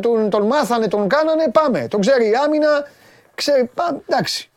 [0.02, 1.88] τον, τον μάθανε, τον κάνανε, πάμε.
[1.88, 2.68] Τον ξέρει η άμυνα.
[3.36, 3.70] Ξέρει,
[4.08, 4.50] εντάξει.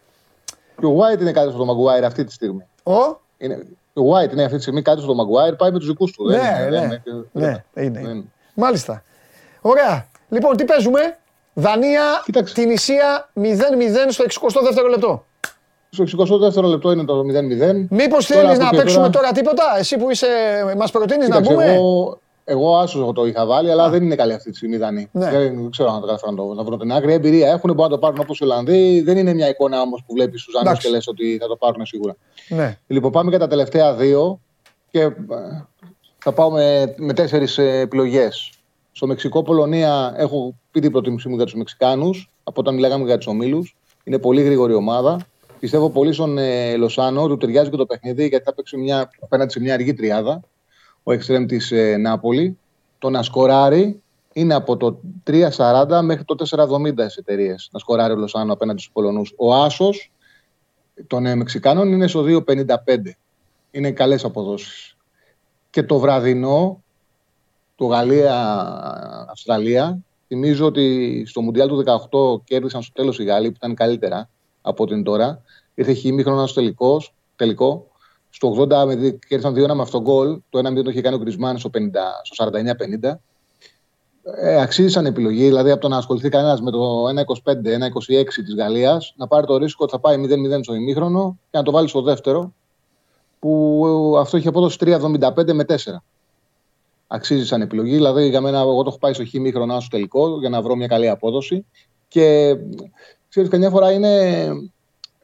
[0.80, 2.66] Και ο White είναι καλύτερος από τον Μαγκουάιρ αυτή τη στιγμή.
[2.82, 6.12] Ο; Είναι, ο White είναι αυτή τη στιγμή κάτι στο Μαγκουάιρ, πάει με τους δικούς
[6.12, 6.28] του.
[6.28, 7.01] Ναι, ναι, ναι,
[7.32, 8.24] ναι, είναι, είναι.
[8.55, 9.02] Μάλιστα.
[9.60, 10.09] Ωραία.
[10.28, 11.18] Λοιπόν, τι παίζουμε;
[11.55, 12.02] Δανία,
[12.55, 13.43] την Ισία 0-0
[14.09, 15.24] στο 62ο λεπτό.
[16.05, 17.86] Στο 62ο λεπτό είναι το 0-0.
[17.90, 19.32] Μήπως θέλεις να παίξουμε τώρα...
[19.32, 20.27] τίποτα, εσύ που είσαι,
[20.77, 21.64] μας προτείνεις να μπούμε.
[21.64, 22.18] Εγώ,
[22.48, 25.09] εγώ άσο το είχα βάλει, αλλά δεν είναι καλή αυτή τη στιγμή Δανή.
[25.12, 25.31] Ναι.
[25.31, 27.12] Δεν ξέρω αν το καταφέρω να, το, να βρω την άκρη.
[27.12, 29.01] Εμπειρία έχουν, μπορούν να το πάρουν όπως οι Ολλανδοί.
[29.01, 31.86] Δεν είναι μια εικόνα όμως που βλέπεις του Ζάνου και λες ότι θα το πάρουν
[31.86, 32.16] σίγουρα.
[32.48, 32.78] Ναι.
[32.86, 34.40] Λοιπόν, πάμε για τα τελευταία δύο
[34.90, 35.09] και ε,
[36.18, 38.51] θα πάω με, με τέσσερις επιλογές.
[38.93, 43.27] Στο Μεξικό-Πολωνία έχω πει την προτίμησή μου για τους Μεξικάνους από όταν μιλάγαμε για τους
[43.27, 43.77] ομίλους.
[44.05, 45.18] Είναι πολύ γρήγορη ομάδα.
[45.61, 49.53] Πιστεύω πολύ στον ε, Λοσάνο, του ταιριάζει και το παιχνίδι γιατί θα παίξει μια, απέναντι
[49.53, 50.41] σε μια αργή τριάδα.
[51.03, 52.59] Ο εξτρέμ της ε, Νάπολη.
[52.99, 54.03] Το να σκοράρει
[54.33, 57.69] είναι από το 3,40 μέχρι το 4,70 στι εταιρείες.
[57.73, 59.33] Να σκοράρει ο Λοσάνο απέναντι στους Πολωνούς.
[59.37, 60.12] Ο Άσος
[61.07, 62.74] των ε, Μεξικάνων είναι στο 2,55.
[63.70, 64.97] Είναι καλές αποδόσεις.
[65.70, 66.83] Και το βραδινό,
[67.74, 71.99] το Γαλλία-Αυστραλία, θυμίζω ότι στο Μουντιάλ του 18
[72.45, 74.28] κέρδισαν στο τέλος οι Γάλλοι που ήταν καλύτερα
[74.66, 75.43] από την τώρα.
[75.74, 77.02] Ήρθε χειμήχρονο στο τελικό,
[77.36, 77.86] τελικό.
[78.30, 78.68] Στο 80
[79.28, 80.40] κέρδισαν 2-1 με αυτόν γκολ.
[80.51, 81.70] Το 1-0 το είχε κάνει ο Γκρισμάν στο,
[82.22, 82.48] στο
[83.02, 83.12] 49-50.
[84.40, 89.14] Ε, αξίζει επιλογή, δηλαδή από το να ασχοληθεί κανένας με το 1-25, 1-26 της Γαλλίας,
[89.16, 92.02] να πάρει το ρίσκο ότι θα πάει 0-0 στο ημίχρονο και να το βάλει στο
[92.02, 92.52] δεύτερο,
[93.38, 95.74] που αυτό έχει απόδοση 3-75 με 4.
[97.06, 100.48] Αξίζει σαν επιλογή, δηλαδή για μένα, εγώ το έχω πάει στο χ στο τελικό για
[100.48, 101.66] να βρω μια καλή απόδοση.
[102.09, 102.56] Και
[103.37, 104.49] ξέρεις, καμιά φορά είναι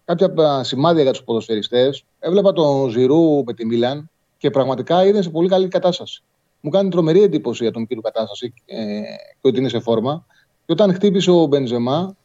[0.04, 2.04] κάποια σημάδια για τους ποδοσφαιριστές.
[2.18, 6.22] Έβλεπα τον Ζηρού με τη Μίλαν και πραγματικά είναι σε πολύ καλή κατάσταση.
[6.60, 9.00] Μου κάνει τρομερή εντύπωση για τον κύριο κατάσταση ε,
[9.40, 10.26] και ότι είναι σε φόρμα.
[10.66, 12.16] Και όταν χτύπησε ο Μπενζεμά,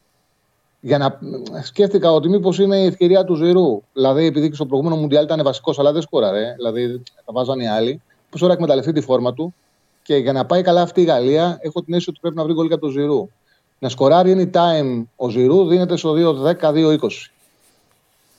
[0.80, 1.18] για να
[1.62, 3.82] σκέφτηκα ότι μήπως είναι η ευκαιρία του Ζηρού.
[3.92, 6.54] Δηλαδή, επειδή και στο προηγούμενο Μουντιάλ ήταν βασικός, αλλά δεν σκόραρε.
[6.56, 8.02] Δηλαδή, τα βάζανε οι άλλοι.
[8.30, 9.54] Πώς ώρα εκμεταλλευτεί τη φόρμα του.
[10.02, 12.52] Και για να πάει καλά αυτή η Γαλλία, έχω την αίσθηση ότι πρέπει να βρει
[12.52, 13.28] γκολ για τον Ζηρού.
[13.78, 16.14] Να σκοράρει anytime ο Ζηρού δίνεται στο
[16.60, 16.98] 2-10-2-20.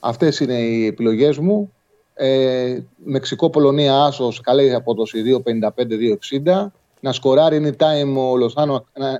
[0.00, 1.72] Αυτές είναι οι επιλογές μου.
[2.14, 6.66] Ε, Μεξικό-Πολωνία άσος, καλή απόδοση 2-55-2-60.
[7.00, 9.12] Να σκοράρει anytime ο Λοσάνο ε,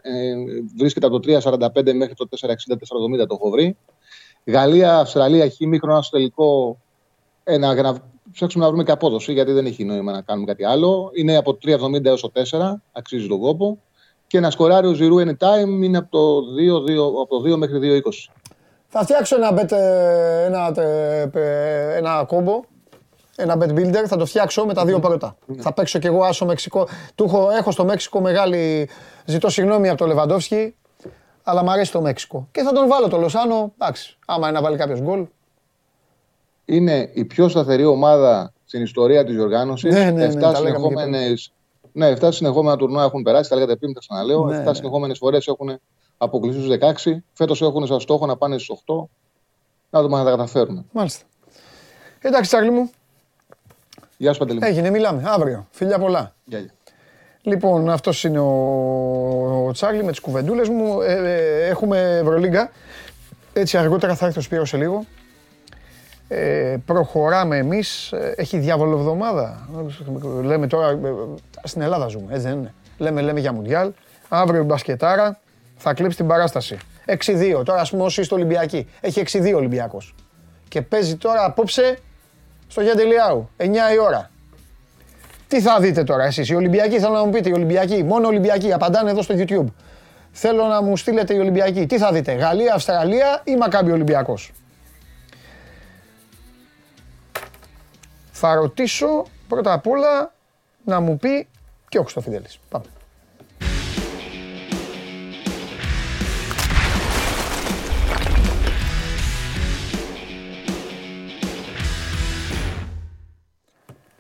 [0.76, 3.76] βρίσκεται από το 3-45 μέχρι το 4-60-4-70 το έχω βρει.
[4.44, 6.78] Γαλλία-Αυστραλία, χ μήχρονο στο τελικό.
[7.44, 7.97] Ε, να, να
[8.32, 11.10] ψάξουμε να βρούμε και απόδοση, γιατί δεν έχει νόημα να κάνουμε κάτι άλλο.
[11.14, 13.78] Είναι από το 3,70 έως το 4, αξίζει τον κόπο.
[14.31, 16.43] Και να σκοράρει ο Ζηρού anytime είναι από το
[16.86, 18.32] 2, 2, από το 2 μέχρι 2,20.
[18.89, 22.61] Θα φτιάξω ένα, bet, ε, ένα, ε, ε, ένα κόμπο,
[23.36, 25.36] ένα bet builder, θα το φτιάξω με τα δύο πρώτα.
[25.59, 26.89] Θα παίξω κι εγώ άσο Μεξικό.
[27.15, 28.89] Του έχω, έχω στο Μέξικο μεγάλη,
[29.24, 30.74] ζητώ συγγνώμη από τον Λεβαντόφσκι,
[31.43, 32.48] αλλά μου αρέσει το Μέξικο.
[32.52, 35.27] Και θα τον βάλω το Λοσάνο, εντάξει, άμα είναι να βάλει κάποιος γκολ.
[36.65, 39.89] Είναι η πιο σταθερή ομάδα στην ιστορία της διοργάνωση.
[39.89, 41.52] Ναι, ναι, ναι, 7 τα λέγαμε και συνεχόμενες...
[41.92, 44.44] Ναι, 7 συνεχόμενα τουρνουά έχουν περάσει, τα λέγατε πριν, τα ξαναλέω.
[44.44, 44.74] Ναι, 7 ναι.
[44.74, 45.80] συνεχόμενες φορές έχουν
[46.16, 47.16] αποκλειστεί στου 16.
[47.32, 48.94] Φέτος έχουν σαν στόχο να πάνε στους 8.
[49.90, 50.86] Να δούμε αν θα τα καταφέρουν.
[50.92, 51.24] Μάλιστα.
[52.20, 52.90] Εντάξει, Τσάρλι μου,
[54.16, 54.58] Γεια σου Παντελή.
[54.62, 55.22] έγινε, μιλάμε.
[55.26, 55.66] Αύριο.
[55.70, 56.34] Φιλιά πολλά.
[56.44, 56.70] Γεια, γεια.
[57.42, 61.00] Λοιπόν, αυτός είναι ο, ο Τσάρλι με τις κουβεντούλες μου.
[61.00, 62.70] Ε, ε, έχουμε Ευρωλίγκα.
[63.52, 65.04] Έτσι αργότερα θα έρθει ο Σπύρος σε λίγο.
[66.32, 68.12] Ε, προχωράμε εμείς.
[68.12, 69.69] Ε, Έχει διαβολοβδομάδα.
[70.43, 70.98] Λέμε τώρα, ε, ε,
[71.62, 72.74] στην Ελλάδα ζούμε, έτσι δεν είναι.
[72.98, 73.93] Λέμε, λέμε για Μουντιάλ.
[74.28, 75.39] Αύριο η μπασκετάρα
[75.77, 76.78] θα κλείψει την παράσταση.
[77.07, 77.62] 6-2.
[77.65, 78.89] Τώρα, ας πούμε, όσοι είστε Ολυμπιακοί.
[79.01, 80.15] Έχει 6-2 Ολυμπιακός.
[80.69, 81.98] Και παίζει τώρα απόψε
[82.69, 83.48] στο Γιαντελιάου.
[83.57, 84.31] 9 η ώρα.
[85.48, 88.73] Τι θα δείτε τώρα εσείς, οι Ολυμπιακοί, θέλω να μου πείτε, οι Ολυμπιακοί, μόνο Ολυμπιακοί,
[88.73, 89.66] απαντάνε εδώ στο YouTube.
[90.32, 91.86] Θέλω να μου στείλετε οι Ολυμπιακοί.
[91.86, 94.52] Τι θα δείτε, Γαλλία, Αυστραλία ή Μακάμπι Ολυμπιακός;
[98.42, 100.32] Θα ρωτήσω πρώτα απ' όλα
[100.84, 101.48] να μου πει
[101.88, 102.58] και ο Χρυστοφιδέλης.
[102.68, 102.84] Πάμε.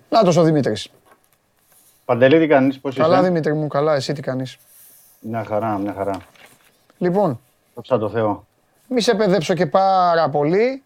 [0.08, 0.88] Νάτος ο Δημήτρης.
[2.04, 3.94] Παντελή, τι κάνεις, πώς Καλά είσαι; Δημήτρη μου, καλά.
[3.94, 4.56] Εσύ τι κάνεις;
[5.20, 6.16] Μια χαρά, μια χαρά.
[6.98, 7.40] Λοιπόν,
[7.74, 8.46] Δόξα τω Θεώ.
[8.88, 10.82] μη σε παιδέψω και πάρα πολύ,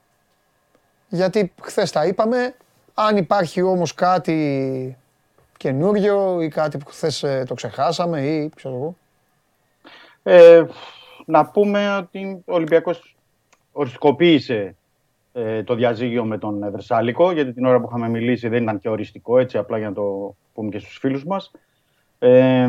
[1.08, 2.54] γιατί χθες τα είπαμε.
[2.94, 4.96] Αν υπάρχει όμως κάτι
[5.56, 8.96] καινούριο ή κάτι που χθες ε, το ξεχάσαμε ή ξέρω εγώ.
[10.22, 10.64] Ε,
[11.26, 13.16] να πούμε ότι ο Ολυμπιακός
[13.72, 14.76] οριστικοποίησε
[15.32, 18.88] ε, το διαζύγιο με τον Βρυσάλικο, γιατί την ώρα που είχαμε μιλήσει δεν ήταν και
[18.88, 21.50] οριστικό, έτσι απλά για να το πούμε και στους φίλους μας.
[22.18, 22.68] Ε,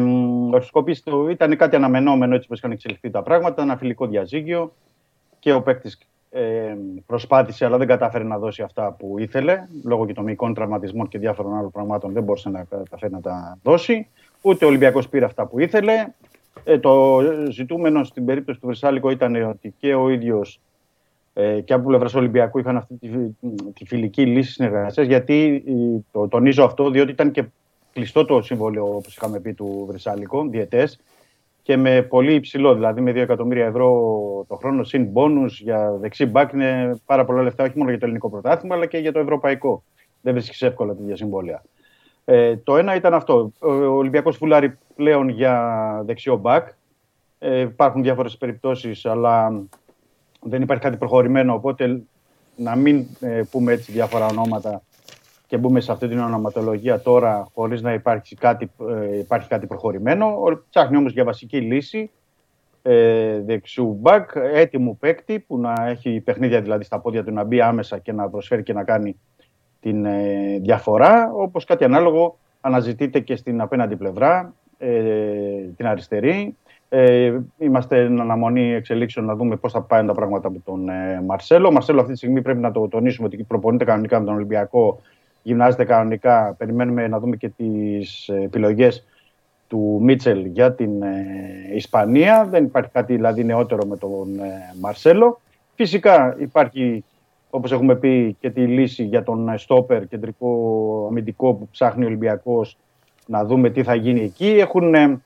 [0.51, 4.73] οριστικοποίησε το, ήταν κάτι αναμενόμενο έτσι όπως είχαν εξελιχθεί τα πράγματα, ένα φιλικό διαζύγιο
[5.39, 5.97] και ο παίκτης
[6.37, 9.67] ε, προσπάθησε αλλά δεν κατάφερε να δώσει αυτά που ήθελε.
[9.83, 13.57] Λόγω και των μυϊκών τραυματισμών και διάφορων άλλων πραγμάτων δεν μπορούσε να καταφέρει να τα
[13.63, 14.07] δώσει.
[14.41, 16.07] Ούτε ο Ολυμπιακός πήρε αυτά που ήθελε.
[16.63, 20.59] Ε, το ζητούμενο στην περίπτωση του Βρυσάλικο ήταν ότι και ο ίδιος
[21.33, 23.09] ε, και από πλευράς Ολυμπιακού είχαν αυτή τη,
[23.73, 25.07] τη φιλική λύση συνεργασίας.
[25.07, 27.43] Γιατί ε, το τονίζω αυτό, διότι ήταν και
[27.93, 30.99] κλειστό το συμβόλαιο, όπως είχαμε πει, του Βρυσάλικο, διαιτές,
[31.65, 33.89] και με πολύ υψηλό, δηλαδή με 2 εκατομμύρια ευρώ
[34.47, 36.51] το χρόνο, συν μπόνου για δεξί μπακ.
[36.51, 39.83] Είναι πάρα πολλά λεφτά, όχι μόνο για το ελληνικό πρωτάθλημα, αλλά και για το ευρωπαϊκό.
[40.21, 41.63] Δεν βρίσκεις εύκολα τέτοια συμβόλαια.
[42.25, 43.51] Ε, το ένα ήταν αυτό.
[43.59, 46.67] Ο Ολυμπιακός φουλάρει πλέον για δεξιό μπακ.
[47.39, 49.61] Ε, υπάρχουν διάφορες περιπτώσεις, αλλά
[50.41, 51.53] δεν υπάρχει κάτι προχωρημένο.
[51.53, 52.01] Οπότε
[52.55, 54.81] να μην ε, πούμε έτσι διάφορα ονόματα
[55.55, 58.71] και μπούμε σε αυτή την ονοματολογία τώρα χωρίς να υπάρχει κάτι,
[59.11, 60.25] ε, υπάρχει κάτι προχωρημένο.
[60.25, 62.11] Ο- Ψάχνει όμως για βασική λύση
[62.81, 67.61] ε, δεξιού μπακ, έτοιμου παίκτη που να έχει παιχνίδια δηλαδή στα πόδια του να μπει
[67.61, 69.19] άμεσα και να προσφέρει και να κάνει
[69.79, 71.31] την ε, διαφορά.
[71.35, 74.91] Όπως κάτι ανάλογο αναζητείται και στην απέναντι πλευρά, ε,
[75.77, 76.55] την αριστερή.
[76.89, 81.21] Ε, είμαστε εν αναμονή εξελίξεων να δούμε πώς θα πάνε τα πράγματα με τον ε,
[81.25, 81.67] Μαρσέλο.
[81.67, 85.01] Ο Μαρσέλο αυτή τη στιγμή πρέπει να το τονίσουμε ότι προπονείται κανονικά με τον Ολυμπιακό,
[85.45, 86.55] γυμνάζεται κανονικά.
[86.57, 89.05] Περιμένουμε να δούμε και τις επιλογές
[89.67, 91.15] του Μίτσελ για την ε,
[91.73, 92.45] Ισπανία.
[92.45, 95.41] Δεν υπάρχει κάτι δηλαδή νεότερο με τον ε, Μαρσέλο.
[95.75, 97.03] Φυσικά υπάρχει,
[97.49, 102.07] όπως έχουμε πει, και τη λύση για τον ε, στόπερ κεντρικό αμυντικό που ψάχνει ο
[102.07, 102.77] Ολυμπιακός
[103.27, 104.47] να δούμε τι θα γίνει εκεί.
[104.47, 105.21] Έχουν ε,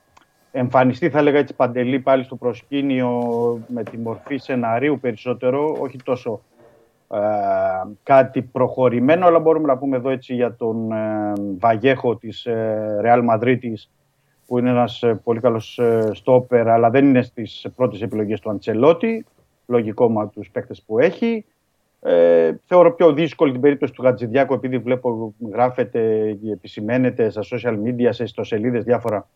[0.52, 3.20] εμφανιστεί, θα έλεγα έτσι, παντελή πάλι στο προσκήνιο
[3.66, 6.59] με τη μορφή σεναρίου περισσότερο, όχι τόσο ε,
[8.02, 13.28] κάτι προχωρημένο, αλλά μπορούμε να πούμε εδώ έτσι για τον ε, Βαγέχο της ε, Real
[13.30, 13.58] Madrid
[14.46, 18.50] που είναι ένας ε, πολύ καλός ε, στόπερ, αλλά δεν είναι στις πρώτες επιλογές του
[18.50, 19.26] Αντσελότη,
[19.66, 21.44] λογικό με τους παίκτες που έχει.
[22.00, 28.08] Ε, θεωρώ πιο δύσκολη την περίπτωση του Γατζηδιάκου, επειδή βλέπω γράφεται, επισημαίνεται στα social media,
[28.10, 29.26] σε ιστοσελίδες διάφορα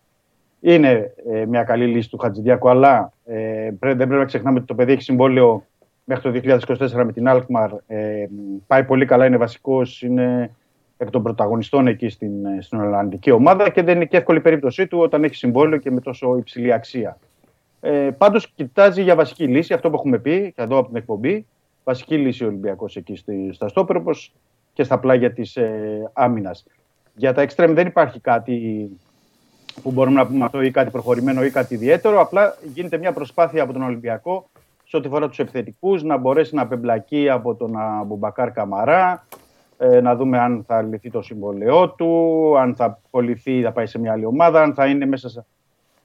[0.65, 4.67] είναι ε, μια καλή λύση του Χατζηδιάκου, αλλά ε, πρέ- δεν πρέπει να ξεχνάμε ότι
[4.67, 5.67] το παιδί έχει συμβόλαιο
[6.05, 7.71] μέχρι το 2024 με την Alkmaar.
[7.87, 8.27] Ε,
[8.67, 10.51] πάει πολύ καλά, είναι βασικός, είναι
[10.97, 14.41] εκ των πρωταγωνιστών εκεί στην, ε, στην Ολλανδική ομάδα και δεν είναι και εύκολη η
[14.41, 17.19] περίπτωσή του όταν έχει συμβόλαιο και με τόσο υψηλή αξία.
[17.81, 21.47] Ε, Πάντως κοιτάζει για βασική λύση, αυτό που έχουμε πει και εδώ από την εκπομπή.
[21.85, 24.11] Βασική λύση ο Ολυμπιακός εκεί στη, στα στόπερ, όπω
[24.73, 26.67] και στα πλάγια της ε, άμυνας.
[27.15, 28.89] Για τα εξτρέμ δεν υπάρχει κάτι
[29.83, 32.21] που μπορούμε να πούμε αυτό ή κάτι προχωρημένο ή κάτι ιδιαίτερο.
[32.21, 34.51] Απλά γίνεται μια προσπάθεια από τον Ολυμπιακό
[34.85, 39.27] σε ό,τι φορά τους επιθετικούς, να μπορέσει να απεμπλακεί από τον Αμπουμπακάρ Καμαρά,
[39.79, 43.99] ε, να δούμε αν θα λυθεί το συμβολαιό του, αν θα απολυθεί, θα πάει σε
[43.99, 45.45] μια άλλη ομάδα, αν θα είναι μέσα σε-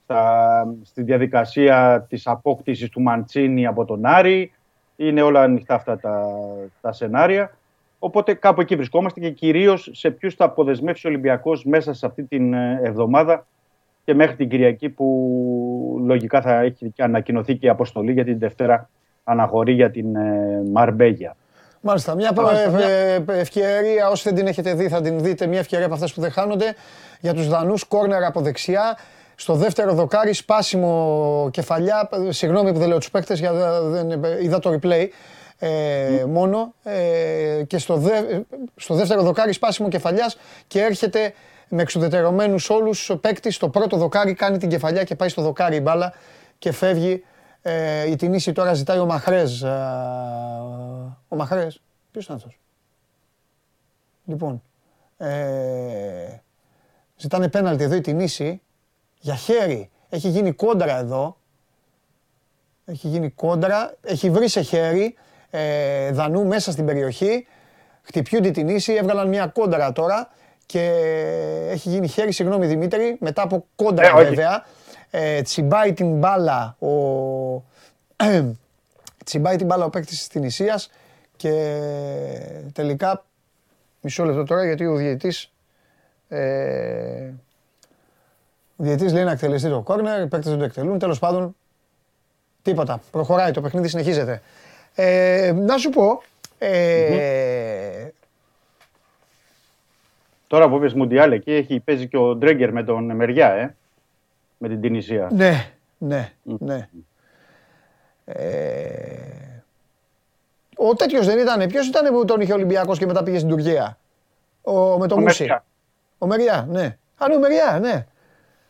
[0.04, 4.52] στα, στη διαδικασία της απόκτησης του Μαντσίνη από τον Άρη.
[4.96, 6.26] Είναι όλα ανοιχτά αυτά τα,
[6.82, 7.58] τα σενάρια.
[8.00, 12.24] Οπότε κάπου εκεί βρισκόμαστε και κυρίως σε ποιους θα αποδεσμεύσει ο Ολυμπιακός μέσα σε αυτή
[12.24, 13.46] την ε, εβδομάδα
[14.10, 15.06] και μέχρι την Κυριακή που
[16.06, 18.90] λογικά θα έχει και ανακοινωθεί και η αποστολή για την Δευτέρα
[19.24, 21.36] αναχωρεί για την ε, Μαρμπέγια.
[21.82, 25.60] Μάλιστα, μια προ- ε, ε, ευκαιρία, όσοι δεν την έχετε δει θα την δείτε, μια
[25.60, 26.76] ευκαιρία από αυτές που δεν χάνονται.
[27.20, 28.98] Για τους Δανούς, κόρνερ από δεξιά,
[29.36, 34.60] στο δεύτερο δοκάρι σπάσιμο κεφαλιά, ε, συγγνώμη που δεν λέω τους παίκτες, γιατί δεν, είδα
[34.60, 35.08] το replay
[35.60, 38.12] ε, μόνο, ε, και στο, δε,
[38.76, 40.38] στο δεύτερο δοκάρι σπάσιμο κεφαλιάς
[40.68, 41.34] και έρχεται
[41.70, 45.76] με εξουδετερωμένους όλους ο παίκτης στο πρώτο δοκάρι κάνει την κεφαλιά και πάει στο δοκάρι
[45.76, 46.14] η μπάλα
[46.58, 47.24] και φεύγει
[47.62, 49.62] ε, η Τινήση τώρα ζητάει ο Μαχρές.
[49.62, 49.68] ε,
[51.28, 51.82] ο Μαχρές.
[52.12, 52.60] Ποιος είναι αυτός;
[54.26, 54.64] Λοιπόν.
[55.18, 56.40] Ε,
[57.18, 58.62] ζητάνε πέναλτι εδώ η Τινήση
[59.20, 59.90] για χέρι.
[60.10, 61.38] Έχει γίνει κόντρα εδώ.
[62.86, 63.94] Έχει γίνει κόντρα.
[64.02, 65.16] Έχει βρει σε χέρι
[65.50, 67.48] ε, Δανού μέσα στην περιοχή.
[68.02, 68.94] Χτυπιούνται η Τινήση.
[68.94, 70.30] Έβγαλαν μια κόντρα τώρα.
[70.72, 70.82] Και
[71.70, 74.24] έχει γίνει χέρι, συγγνώμη Δημήτρη, μετά από κόντρα Ε, όχι.
[74.24, 74.66] βέβαια.
[75.10, 76.88] Ε, τσιμπάει την μπάλα ο,
[79.26, 80.90] τσιμπάει την μπάλα ο παίκτης της Τινησίας
[81.36, 81.52] και
[82.74, 83.26] τελικά
[84.02, 85.52] μισό λεπτό τώρα γιατί ο διαιτητής
[86.30, 87.30] ε,
[88.76, 91.56] ο διαιτητής λέει να εκτελεστεί το κόρνερ, οι παίκτες δεν το εκτελούν, τέλος πάντων
[92.62, 94.42] τίποτα, προχωράει το παιχνίδι, συνεχίζεται.
[94.96, 96.22] Ε, να σου πω,
[96.58, 98.08] ε,
[100.50, 103.76] Τώρα που είπες Μουντιάλ εκεί έχει, παίζει και ο Ντρέγκερ με τον Μεριά, ε,
[104.58, 105.30] με την Τινησία.
[105.32, 106.90] ναι, ναι, ναι.
[108.26, 109.62] Ε,
[110.76, 113.50] ο τέτοιος δεν ήταν, ποιος ήταν που τον είχε ο Ολυμπιακός και μετά πήγε στην
[113.50, 113.98] Τουρκία;
[114.62, 115.42] Ο, με το Ο Μούση.
[115.42, 115.64] Μεριά.
[116.18, 116.98] Ο Μεριά, ναι.
[117.18, 118.06] Α, ναι, ο Μεριά, ναι.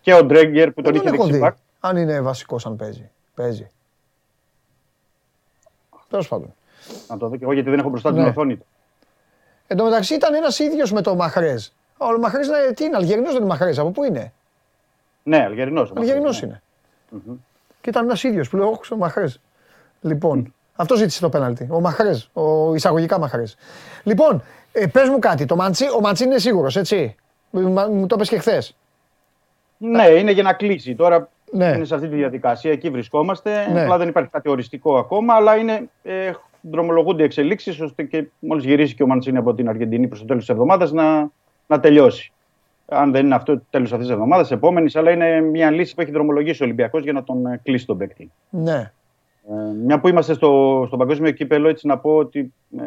[0.01, 1.29] Και ο Ντρέγκερ που τον Δεν είχε έχω δει.
[1.31, 1.55] δεξιμπάκ.
[1.79, 3.09] Αν είναι βασικός αν παίζει.
[3.35, 3.67] Παίζει.
[6.09, 6.53] Τέλος πάντων.
[7.07, 8.27] Να το δω και εγώ γιατί δεν έχω μπροστά την Ναι.
[8.27, 8.65] οθόνη του.
[9.71, 11.67] Εν τω μεταξύ ήταν ένας ίδιος με το Μαχρέζ.
[11.97, 14.33] Ο Μαχρέζ είναι, τι είναι, Αλγερινός δεν είναι Μαχρέζ, από πού είναι;
[15.23, 15.89] Ναι, Αλγερινός.
[15.89, 16.61] ο Αλγερινός Μαχρές, είναι.
[17.81, 19.35] Και ήταν ένας ίδιος που λέω, όχι, ο Μαχρέζ.
[20.01, 21.67] Λοιπόν, αυτό ζήτησε το πέναλτι.
[21.71, 23.51] Ο Μαχρέζ, ο εισαγωγικά Μαχρέζ.
[24.03, 27.15] Λοιπόν, ε, πες μου κάτι, το Μαντσί, ο Μαντσί είναι σίγουρος, έτσι;
[27.51, 28.75] Μα- Μου το είπες και χθες.
[29.77, 30.95] Ναι, είναι για να κλείσει.
[30.95, 31.65] Τώρα Ναι.
[31.67, 33.67] είναι σε αυτή τη διαδικασία, εκεί βρισκόμαστε.
[33.71, 33.81] Ναι.
[33.81, 38.95] Απλά δεν υπάρχει κάτι οριστικό ακόμα, αλλά είναι, ε, δρομολογούνται εξελίξεις ώστε και μόλις γυρίσει
[38.95, 41.31] και ο Μαντσίνη από την Αργεντινή προς το τέλος της εβδομάδας να,
[41.67, 42.31] να τελειώσει.
[42.85, 46.01] Αν δεν είναι αυτό το τέλος αυτής της εβδομάδας, επόμενης, αλλά είναι μια λύση που
[46.01, 48.31] έχει δρομολογήσει ο Ολυμπιακός για να τον ε, κλείσει τον παίκτη.
[48.49, 48.91] Ναι.
[49.49, 49.53] Ε,
[49.85, 52.83] μια που είμαστε στο, στο παγκόσμιο κύπελο, έτσι να πω ότι ε,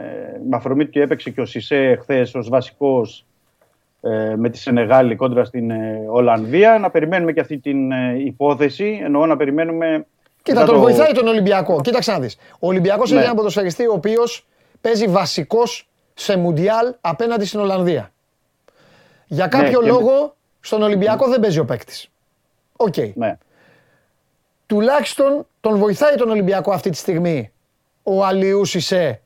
[0.48, 3.26] με αφορμή του και έπαιξε και ο Σισε χθες ως βασικός
[4.00, 6.78] ε, με τη Σενεγάλη κόντρα στην ε, Ολλανδία.
[6.78, 9.00] Να περιμένουμε και αυτή την ε, υπόθεση.
[9.04, 10.06] Εννοώ να περιμένουμε.
[10.42, 11.80] Κοίτα, μετά τον το- βοηθάει τον Ολυμπιακό.
[11.80, 12.36] Κοίταξε να δεις.
[12.58, 13.16] Ο Ολυμπιακός Ναι.
[13.16, 14.46] είναι ένα ποδοσφαιριστή ο οποίος
[14.80, 18.12] παίζει βασικός σε Μουντιάλ απέναντι στην Ολλανδία.
[19.26, 22.08] Για κάποιο Ναι, και- λόγο στον Ολυμπιακό δεν παίζει ο παίκτης.
[22.76, 22.94] Οκ.
[23.14, 23.38] Ναι.
[24.66, 27.52] Τουλάχιστον τον βοηθάει τον Ολυμπιακό αυτή τη στιγμή
[28.02, 29.20] ο Αλιού Σισέ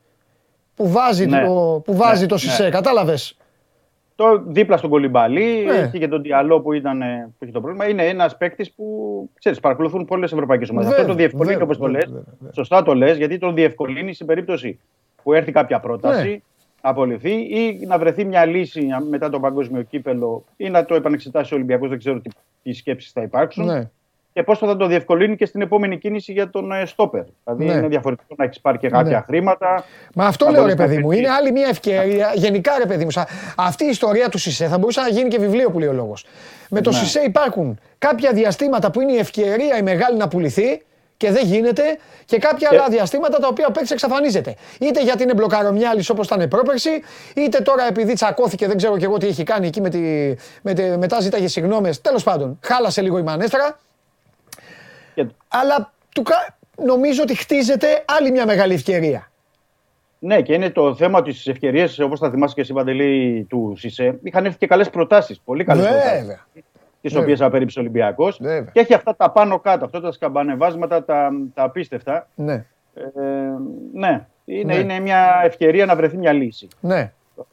[0.74, 1.44] που βάζει, Ναι.
[1.46, 2.40] το, που βάζει Ναι, το ναι.
[2.40, 2.68] Σισέ.
[2.68, 3.36] Κατάλαβες;
[4.16, 5.72] Το δίπλα στον Κουλιμπαλί, Ναι.
[5.76, 7.88] έχει και τον Ντιαλό που, ήταν, ε, που έχει το πρόβλημα.
[7.88, 8.84] Είναι ένας παίκτης που
[9.38, 10.88] ξέρεις, παρακολουθούν πολλές ευρωπαϊκές ομάδες.
[10.90, 12.04] Αυτό Βέβαια, το διευκολύνει βέβαια, όπως το λες.
[12.04, 12.52] βέβαια, βέβαια, βέβαια.
[12.54, 14.78] Σωστά το λες, γιατί τον διευκολύνει στην περίπτωση
[15.22, 16.38] που έρθει κάποια πρόταση, Ναι.
[16.82, 21.52] να απολυθεί ή να βρεθεί μια λύση μετά το παγκόσμιο κύπελο ή να το επανεξετάσει
[21.54, 21.88] ο Ολυμπιακός.
[21.88, 22.30] Δεν ξέρω τι,
[22.62, 23.64] τι σκέψεις θα υπάρξουν.
[23.64, 23.90] Ναι.
[24.36, 27.22] Και πώς θα το διευκολύνει και στην επόμενη κίνηση για τον ε, στόπερ.
[27.44, 27.72] Δηλαδή Ναι.
[27.72, 29.24] είναι διαφορετικό να έχεις πάρει και κάποια Ναι.
[29.26, 29.84] χρήματα.
[30.14, 31.08] Μα αυτό να λέω ρε μπορείς να παιδί μου.
[31.08, 31.26] πετύχεις.
[31.26, 32.32] Είναι άλλη μια ευκαιρία.
[32.34, 33.10] Γενικά ρε παιδί μου.
[33.10, 33.26] σα-
[33.56, 36.24] Αυτή η ιστορία του Σισε θα μπορούσε να γίνει και βιβλίο που λέει ο λόγος.
[36.70, 36.96] Με το Ναι.
[36.96, 40.82] Σισε υπάρχουν κάποια διαστήματα που είναι η ευκαιρία η μεγάλη να πουληθεί
[41.16, 41.82] και δεν γίνεται
[42.24, 44.54] και κάποια Και- άλλα διαστήματα τα οποία ο παίκτη εξαφανίζεται.
[44.80, 46.90] Είτε γιατί είναι μπλοκαρομιάλης όπως ήταν πρόπερση,
[47.36, 49.98] είτε τώρα επειδή τσακώθηκε, δεν ξέρω και εγώ τι έχει κάνει εκεί με τη,
[50.62, 51.90] με τη, μετά ζήταγε συγγνώμε.
[52.02, 53.78] Τέλος πάντων, χάλασε λίγο η μανέστρα.
[55.16, 57.86] Και- Αλλά του, κα- νομίζω ότι χτίζεται
[58.18, 59.30] άλλη μια μεγάλη ευκαιρία.
[60.18, 64.18] Ναι, και είναι το θέμα της ευκαιρίας, όπως θα θυμάσαι και εσύ, Παντελή, του ΣΥΣΕ.
[64.22, 65.40] Είχαν έρθει και καλές προτάσεις.
[65.44, 66.20] Πολύ καλές προτάσεις.
[66.20, 66.46] Βέβαια.
[67.00, 67.22] Τις Βέβαια.
[67.22, 68.38] οποίες απέρριψε ο Ολυμπιακός.
[68.40, 68.70] Βέβαια.
[68.72, 72.28] Και έχει αυτά τα πάνω κάτω, αυτά τα σκαμπανεβάσματα, τα, τα απίστευτα.
[72.34, 72.52] Ναι.
[72.94, 73.00] Ε,
[73.92, 74.80] ναι, είναι, Ναι.
[74.80, 76.68] είναι μια ευκαιρία να βρεθεί μια λύση.
[76.80, 77.12] Ναι.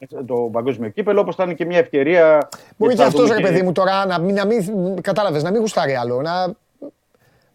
[0.10, 2.50] Το, το παγκόσμιο κύπελο, όπως θα είναι και μια ευκαιρία.
[2.78, 5.44] Μπορεί γιατί και θα αυτός δούμε ρε παιδί μου τώρα να μην, να μην κατάλαβες,
[5.44, 6.22] να μην γουστάρει άλλο.
[6.22, 6.54] Να,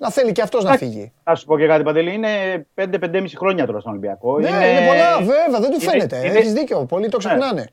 [0.01, 1.13] Να θέλει και αυτός να φύγει.
[1.25, 2.15] Να σου πω και κάτι, Παντελή.
[2.15, 2.29] Είναι
[2.75, 4.39] 5-5,5 χρόνια τώρα στον Ολυμπιακό.
[4.39, 6.17] Ναι, είναι, είναι πολλά, βέβαια, δεν του είναι- φαίνεται.
[6.27, 6.85] είναι- Έχεις δίκιο.
[6.85, 7.61] Πολλοί το ξεχνάνε.
[7.61, 7.71] Είναι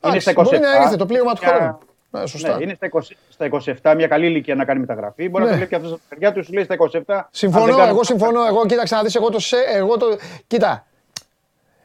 [0.00, 0.42] Εντάξει, στα 27.
[0.44, 1.78] Μπορεί να ήρθε το πλήρωμα του μια- χρόνου.
[2.10, 2.56] Ναι, σωστά.
[2.56, 5.28] Ναι, είναι στα, 20, στα 27, μια καλή ηλικία να κάνει μεταγραφή.
[5.28, 5.48] Μπορεί Ναι.
[5.50, 7.14] να το λέει και αυτό στα παιδιά του, σου λέει στα 27.
[7.14, 8.44] αν δεν Συμφωνώ, κάνω- εγώ συμφωνώ.
[8.46, 10.06] Εγώ κοίταξε να δεις, εγώ το, σε, εγώ το,
[10.46, 10.86] κοίτα,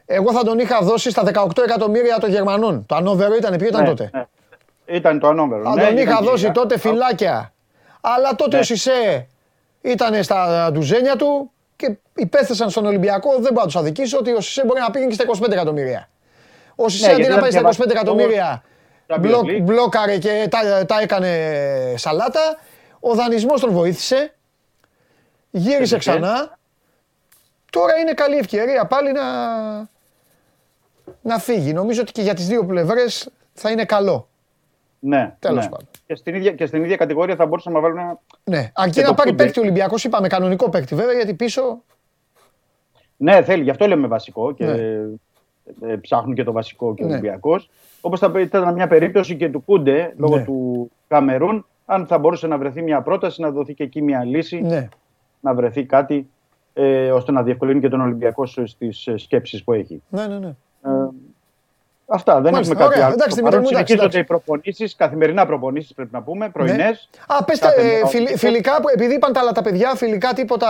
[0.05, 2.85] εγώ θα τον είχα δώσει στα 18 εκατομμύρια των Γερμανών.
[2.85, 4.25] Το ανώβερο ήταν, ποιο ήταν Ναι, τότε; ναι.
[4.85, 5.63] Ήταν το ανώμερο.
[5.63, 7.53] Θα ναι, τον ήταν είχα και- δώσει τότε φυλάκια.
[8.01, 8.61] Αλλά τότε Ναι.
[8.61, 9.27] ο Σισε
[9.83, 13.31] ήταν στα ντουζένια του και υπέθεσαν στον Ολυμπιακό.
[13.31, 16.09] Δεν μπορώ να τους αδικήσω ότι ο Σισε μπορεί να πήγαινε και στα 25 εκατομμύρια.
[16.75, 18.63] Ο Σισε Ναι, αντί γιατί να πάει στα ήταν 25 και εκατομμύρια
[19.07, 19.61] Champions μπλοκ, League.
[19.61, 21.53] μπλόκαρε και τα, τα έκανε
[21.97, 22.59] σαλάτα.
[22.99, 24.33] Ο δανεισμός τον βοήθησε.
[25.51, 25.97] Γύρισε Έτυχε.
[25.97, 26.57] ξανά.
[27.69, 29.23] Τώρα είναι καλή ευκαιρία πάλι να,
[31.21, 31.73] να φύγει.
[31.73, 34.27] Νομίζω ότι και για τις δύο πλευρές θα είναι καλό.
[34.99, 35.69] Ναι, Τέλος ναι.
[35.69, 35.87] πάντων.
[36.13, 38.19] Και στην, ίδια, και στην ίδια κατηγορία θα μπορούσαμε να βάλουμε ένα.
[38.43, 39.43] Ναι, αρκεί Και να το πάρει Κούντε.
[39.43, 41.81] παίκτη ο Ολυμπιακός, είπαμε κανονικό παίκτη βέβαια, γιατί πίσω.
[43.17, 44.71] Ναι, θέλει, γι' αυτό λέμε βασικό και Ναι.
[45.91, 47.11] ε, ψάχνουν και το βασικό και ο Ναι.
[47.13, 47.69] Ολυμπιακός.
[48.01, 50.43] Όπως θα ήταν μια περίπτωση και του Κούντε λόγω Ναι.
[50.43, 54.61] του Καμερούν, αν θα μπορούσε να βρεθεί μια πρόταση, να δοθεί και εκεί μια λύση,
[54.61, 54.89] Ναι.
[55.39, 56.29] να βρεθεί κάτι
[56.73, 60.01] ε, ώστε να διευκολύνει και τον Ολυμπιακό στις σκέψεις που έχει.
[60.09, 60.47] Ναι, ναι, ναι.
[60.85, 60.89] Ε,
[62.13, 63.05] αυτά, δεν Μάλιστα, έχουμε κάτι ωραία.
[63.05, 63.13] άλλο.
[63.13, 64.43] Εντάξει, Στο Δημήτρη παρόν μου, εντάξει, συνεχίζονται οι εντάξει.
[64.45, 67.09] προπονήσεις, καθημερινά προπονήσεις πρέπει να πούμε, πρωινές.
[67.27, 67.35] Ναι.
[67.37, 68.07] Α, πες τα, Κάθε ε, μέρα.
[68.07, 70.69] φιλ- φιλικά, που- επειδή είπαν τα άλλα τα παιδιά, φιλικά τίποτα.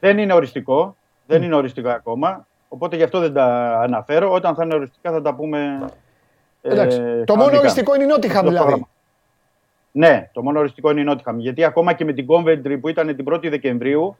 [0.00, 0.96] Δεν είναι οριστικό.
[1.26, 2.46] Δεν είναι οριστικό ακόμα.
[2.68, 3.44] Οπότε γι' αυτό δεν τα
[3.82, 4.32] αναφέρω.
[4.32, 5.84] Όταν θα είναι οριστικά θα τα πούμε.
[6.62, 6.96] ε, Εντάξει.
[6.98, 7.58] το μόνο κανονικά.
[7.58, 8.66] οριστικό είναι η Νότιχαμ Στο δηλαδή.
[8.66, 8.88] πρόγραμμα.
[9.92, 11.38] Ναι, το μόνο οριστικό είναι η Νότιγχαμ.
[11.38, 14.16] Γιατί ακόμα και με την Coventry που ήταν την 1η Δεκεμβρίου,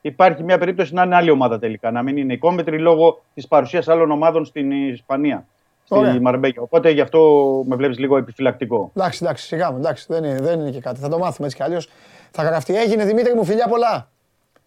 [0.00, 1.90] υπάρχει μια περίπτωση να είναι άλλη ομάδα τελικά.
[1.90, 5.46] Να μην είναι η Coventry λόγω της παρουσίας άλλων ομάδων στην Ισπανία.
[5.88, 6.10] Ωραία.
[6.10, 6.62] Στη Μαρμπέγια.
[6.62, 7.20] Οπότε γι' αυτό
[7.66, 8.90] με βλέπεις λίγο επιφυλακτικό.
[8.96, 11.00] Εντάξει, εντάξει, σιγά μου, εντάξει, δεν είναι, δεν είναι και κάτι.
[11.00, 11.88] Θα το μάθουμε έτσι κι αλλιώς.
[12.30, 12.76] Θα γραφτεί.
[12.76, 14.10] Έγινε Δημήτρη μου, φιλιά πολλά.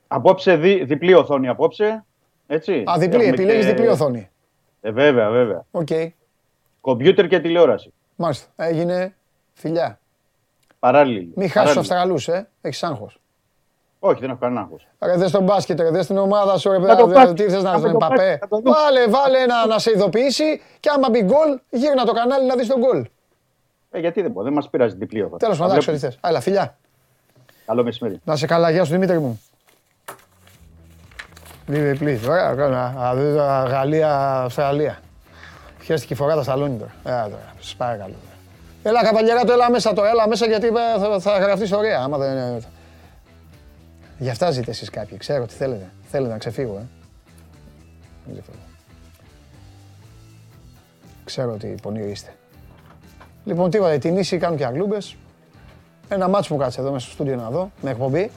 [0.07, 2.05] Απόψε δι, διπλή οθόνη απόψε.
[2.47, 2.83] Έτσι.
[2.89, 4.29] Α, διπλή, Έχουμε επιλέγεις και- διπλή οθόνη.
[4.81, 5.65] Ε, βέβαια, βέβαια.
[5.71, 5.87] Οκ.
[6.81, 7.93] Κομπιούτερ και τηλεόραση.
[8.15, 8.47] Μάλιστα.
[8.55, 9.15] Έγινε
[9.53, 9.99] φιλιά.
[10.79, 11.31] Παράλληλη.
[11.35, 12.13] Μην χάσεις τους Παράλληλη.
[12.15, 12.49] Αυστραλούς, ε.
[12.61, 13.20] Έχεις άγχος.
[14.03, 14.87] Όχι, δεν έχω κανένα άγχος.
[14.99, 17.33] Ρε δες τον μπάσκετ, ρε δες την ομάδα σου, ρε Να το παιδά, πάρει.
[17.33, 18.15] τι θες να Να δεις, το Παπέ.
[18.15, 18.71] πάρει, να το δούμε.
[18.71, 22.67] Βάλε, βάλε ένα να σε ειδοποιήσει και άμα μπει γκολ, γύρνα το κανάλι να δεις
[22.67, 23.05] τον γκολ.
[23.91, 25.37] Ε, γιατί δεν μπορεί, δεν μας πειράζει διπλή οθόνη.
[25.39, 26.19] Τέλος Θα πάντων, εντάξει, ό,τι βλέπουμε.
[26.21, 26.29] θες.
[26.31, 26.77] Έλα, φιλιά.
[27.65, 28.19] Καλό μεσημέρι.
[28.23, 29.41] Να σε καλά, γεια σου Δημήτρη μου.
[31.65, 32.29] Διπλή, διπλή.
[32.29, 32.93] Ωραία, ωραία.
[32.99, 34.99] Α, δεις, α, Γαλλία, Αυστραλία.
[35.83, 36.91] Χαίστηκε η φορά τα σαλόνι τώρα.
[37.05, 38.13] Έλα τώρα, σας παρακαλώ.
[38.83, 41.99] Έλα καβαλιέρα το, έλα μέσα το, έλα μέσα γιατί ε, θα, θα γραφτείς ιστορία.
[42.03, 42.67] Άμα δεν, ε, θα-
[44.21, 45.91] Γι' αυτά ζείτε εσείς κάποιοι, ξέρω τι θέλετε.
[46.11, 46.87] Θέλετε να ξεφύγω, ε.
[48.25, 48.63] Δεν ξεφύγω.
[51.23, 52.33] Ξέρω ότι πονηροί είστε.
[53.45, 55.15] Λοιπόν, τίποτα, οι τινήσοι κάνουν και αγκλούμπες.
[56.07, 58.31] Ένα μάτσο μου κάτσε εδώ μέσα στο στούντιο να δω, με εκπομπή.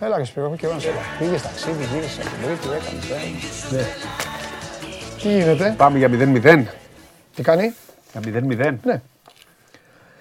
[0.00, 0.98] Έλα ρε Σπύρο, έχω καιρό να σε δω.
[1.18, 3.10] Πήγες ταξίδι, γύρισες από την Τρίτη, έκανες
[3.72, 3.82] ένα.
[3.82, 3.86] Ναι.
[5.22, 6.64] Τι γίνεται, Πάμε για 0-0.
[7.34, 7.74] τι κάνει;
[8.12, 8.78] Για 0-0.
[8.84, 9.00] Ναι.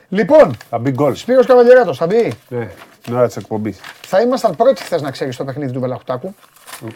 [0.10, 1.16] Λοιπόν, Θα μπει γκολ.
[1.16, 2.34] Σπύρος Καβαλιεράτος, θα μπει.
[2.50, 2.70] Ναι,
[3.04, 3.80] την ώρα της εκπομπής.
[4.06, 6.36] Θα ήμασταν πρώτοι χθες να ξέρεις στο παιχνίδι του Μπελαχουτάκου.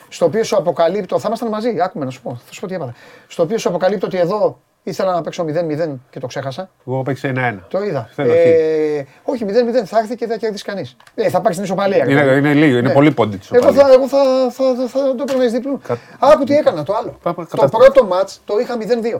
[0.09, 2.73] Στο οποίο σου αποκαλύπτω, θα ήμασταν μαζί, άκουμε να σου πω, θα σου πω τι
[2.73, 2.93] έπαθα.
[3.27, 6.69] Στο οποίο σου αποκαλύπτω ότι εδώ ήθελα να παίξω 0-0 και το ξέχασα.
[6.87, 7.57] Εγώ παίξα 1-1.
[7.67, 8.09] Το είδα.
[8.13, 10.95] Θέλω ε, όχι, 0-0 θα έρθει και δεν θα κερδίσει κανείς.
[11.15, 12.03] Ε, θα πάρει την ισοπαλία.
[12.05, 12.37] ρε Είναι, παιδί.
[12.37, 12.93] είναι λίγο, είναι Ναι.
[12.93, 14.17] πολύ πόντι τη Εγώ θα, εγώ θα,
[14.51, 15.81] θα, θα, θα το έπαιρνα εις διπλού.
[15.87, 17.17] Κα- Άκου τι έκανα το άλλο.
[17.23, 19.19] Πά- πά- το κατά- πρώτο μάτς το είχα 0-2.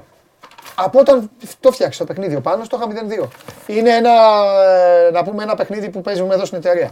[0.80, 1.30] Από όταν
[1.60, 2.88] το φτιάξα το παιχνίδι ο Πάνος, το είχα
[3.24, 3.28] 0-2.
[3.68, 4.12] Είναι ένα,
[5.08, 6.92] ε, να πούμε, ένα παιχνίδι που παίζουμε εδώ στην εταιρεία.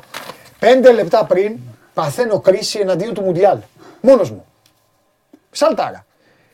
[0.59, 1.57] Πέντε λεπτά πριν
[1.93, 3.57] παθαίνω κρίση εναντίον του Μουντιάλ.
[4.01, 4.45] Μόνος μου.
[5.51, 6.05] Σαλτάρα.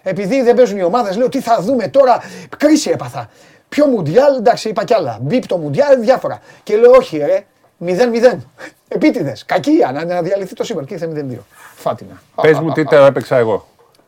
[0.04, 2.22] Επειδή δεν παίζουν οι ομάδες, λέω τι θα δούμε τώρα;
[2.58, 3.30] Κρίση έπαθα.
[3.70, 5.18] Ποιο Μουντιάλ, εντάξει, είπα κι άλλα.
[5.22, 6.42] Μπίπ το Μουντιάλ, διάφορα.
[6.64, 7.46] Και λέω όχι, ρε,
[7.86, 8.38] 0-0.
[8.88, 9.46] Επίτηδες.
[9.46, 10.86] Κακία, να, να διαλυθεί το σύμπαν.
[10.86, 11.38] Και ήρθε 0-2.
[11.76, 12.22] Φάτινα.
[12.42, 13.68] Πες μου τι το έπαιξα εγώ.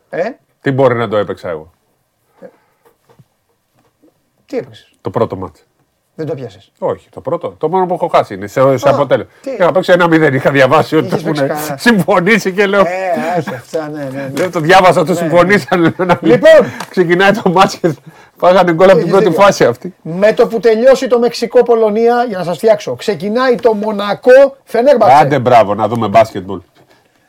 [0.09, 0.29] Ε,
[0.61, 1.72] Τι μπορεί να το έπαιξα εγώ.
[4.53, 5.63] Τι έπαιξες; Το πρώτο μάτς.
[6.15, 7.55] Δεν το πιάσες; Όχι, το πρώτο.
[7.57, 9.31] Το μόνο που έχω χάσει είναι σε, σε Α, αποτέλεσμα.
[9.41, 10.34] τι; Είχα παίξει ένα μηδέν.
[10.34, 11.77] Είχα διαβάσει ότι Είχες έχουν παίξει κανένα.
[11.77, 12.80] συμφωνήσει και λέω.
[12.80, 12.84] Ε,
[13.39, 14.09] όχι αυτά, ναι, ναι.
[14.09, 14.31] ναι.
[14.38, 15.93] Λέω το διάβασα, το συμφωνήσανε.
[15.97, 16.49] να μην- Λοιπόν.
[16.89, 17.95] Ξεκινάει το μάτς και
[18.38, 19.41] φάγανε γκολ από την Έχεις πρώτη δίκιο.
[19.43, 19.95] φάση αυτή.
[20.01, 25.15] Με το που τελειώσει το Μεξικό-Πολωνία, για να σας φτιάξω, ξεκινάει το Μονακό Φενέρμπαξε.
[25.15, 26.59] Άντε μπράβο να δούμε μπάσκετμπολ.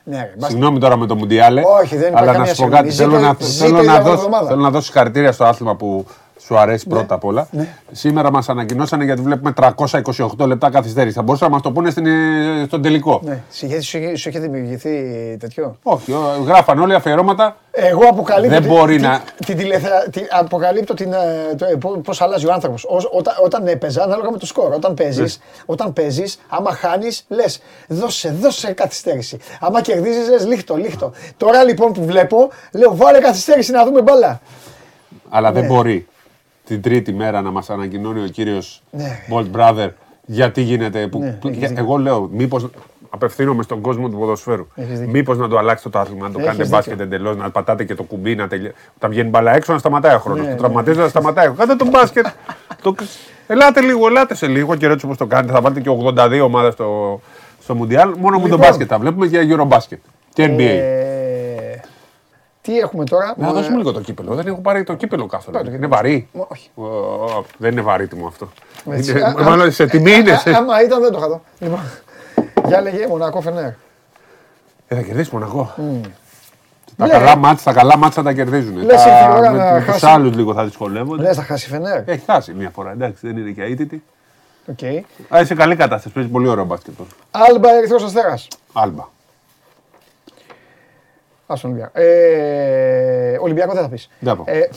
[0.03, 0.49] Ναι, ρε, μπάσκετ.
[0.49, 1.61] Συγγνώμη τώρα με το Μουντιάλε.
[1.81, 2.83] Όχι, δεν υπάρχει Αλλά να καμία σου πω συγγνώμη.
[2.87, 2.95] κάτι.
[2.95, 4.47] Θέλω Ζήτω- να, ζήτω θέλω, η να αγώνα δώσω, εβδομάδα.
[4.47, 6.05] θέλω να δώσω συγχαρητήρια στο άθλημα που
[6.39, 7.47] σου αρέσει πρώτα απ' όλα.
[7.51, 7.67] Ναι.
[7.91, 9.53] Σήμερα μας ανακοινώσανε γιατί βλέπουμε
[10.37, 11.15] 328 λεπτά καθυστέρηση.
[11.15, 13.21] Θα μπορούσαν να μας το πούνε στην, ε, στον τελικό.
[13.23, 13.41] Ναι.
[13.51, 14.91] Σου είχε- σου είχε- σου είχε δημιουργηθεί
[15.39, 17.57] τέτοιο; Όχι, ο- γράφαν όλοι αφιερώματα.
[17.71, 18.49] Εγώ αποκαλύπτω.
[18.49, 22.21] Δεν την- μπορεί την- να- Την, τηλεθεα- την- αποκαλύπτω την, ε, το, ε, πώ- πώς
[22.21, 22.85] αλλάζει ο άνθρωπος.
[23.11, 24.73] Όταν, όταν έπαιζα, ανάλογα με το σκορ.
[24.73, 25.63] Όταν παίζεις, Ναι.
[25.65, 29.37] όταν παίζεις, άμα χάνεις, λες δώσε, δώσε καθυστέρηση.
[29.59, 31.11] Άμα κερδίζεις, λες λίχτο, λίχτο.
[31.37, 34.41] Τώρα λοιπόν που βλέπω, λέω βάλε καθυστέρηση να δούμε μπάλα.
[35.29, 35.67] Αλλά δεν Ναι.
[35.67, 36.07] μπορεί
[36.65, 39.19] την τρίτη μέρα να μας ανακοινώνει ο κύριος Ναι.
[39.31, 39.89] Bolt Brother
[40.25, 41.07] γιατί γίνεται.
[41.07, 41.83] Που, Ναι, που- έχεις για- δίκιο.
[41.83, 42.67] εγώ λέω, μήπως
[43.09, 44.67] απευθύνομαι στον κόσμο του ποδοσφαίρου.
[44.75, 45.11] Έχεις δίκιο.
[45.11, 46.77] Μήπως να το αλλάξετε το άθλημα, να το Έχεις κάνετε δίκιο.
[46.77, 48.73] μπάσκετ εντελώς, να πατάτε και το κουμπί, να τελειώσει.
[48.97, 50.39] Όταν βγαίνει μπαλά έξω, να σταματάει ο χρόνος.
[50.41, 50.57] Ναι, το ναι.
[50.59, 51.49] τραυματίζει, να σταματάει.
[51.49, 52.25] Κάντε το μπάσκετ.
[52.81, 52.95] το...
[53.47, 55.53] Ελάτε λίγο, ελάτε σε λίγο καιρό έτσι όπως το κάνετε.
[55.53, 57.19] Θα βάλετε και 82 ομάδες στο,
[57.63, 58.09] στο Μουντιάλ.
[58.19, 58.59] Μόνο με το Λοιπόν.
[58.67, 59.97] μπάσκετ τα βλέπουμε και Eurobasket.
[60.33, 60.81] Και NBA.
[62.67, 64.35] Ε, τι έχουμε τώρα; Να Ε, δώσουμε λίγο το κύπελο.
[64.35, 65.57] Δεν έχω πάρει το κύπελο καθόλου.
[65.57, 66.27] Πάρε το Είναι βαρύ.
[66.31, 66.69] Μ, όχι.
[66.75, 68.49] Ω, Δεν είναι βαρύτιμο αυτό.
[68.91, 69.11] Έτσι.
[69.11, 70.31] Είναι- Α, α, Μάλλον σε τιμή ε, είναι.
[70.31, 71.41] α, σε- Άμα ήταν δεν το είχα δω.
[71.59, 71.79] Λοιπόν,
[72.67, 73.65] για λέγε Μονακό Φενέρ.
[74.87, 75.73] Ε, θα κερδίσει Μονακό.
[76.97, 77.11] Τα Ναι.
[77.11, 78.75] καλά μάτς, τα καλά μάτς θα τα κερδίζουν.
[78.75, 80.05] Λες ήρθε η ώρα Τα, να με, με τους χάσει.
[80.05, 81.21] άλλους λίγο θα δυσκολεύονται.
[81.23, 82.09] Λες θα χάσει η Φενέρ.
[82.09, 84.03] Έχει χάσει μια φορά, εντάξει, δεν είναι και αίτητη.
[84.65, 84.83] Οκ.
[85.35, 86.93] Α, είσαι καλή κατάσταση, παίζει πολύ ωραίο μπάσκετ.
[86.97, 87.09] τώρα.
[87.31, 88.47] Άλμπα Ερυθρός Αστέρας.
[88.73, 89.03] Άλμπα.
[91.47, 92.01] Ας τον Ολυμπιακό.
[92.01, 94.09] Ε, Ολυμπιακό δεν θα πεις.
[94.19, 94.51] Δεν θα πω.
[94.51, 94.69] Ε,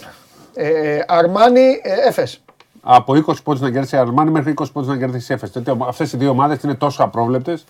[0.55, 2.41] ε, Αρμάνι ε, Έφες.
[2.83, 5.53] Από 20 πόντους να κερδίσει η Αρμάνι μέχρι 20 πόντους να κερδίσει η Έφες.
[5.89, 7.65] Αυτές οι δύο ομάδες είναι τόσο απρόβλεπτες.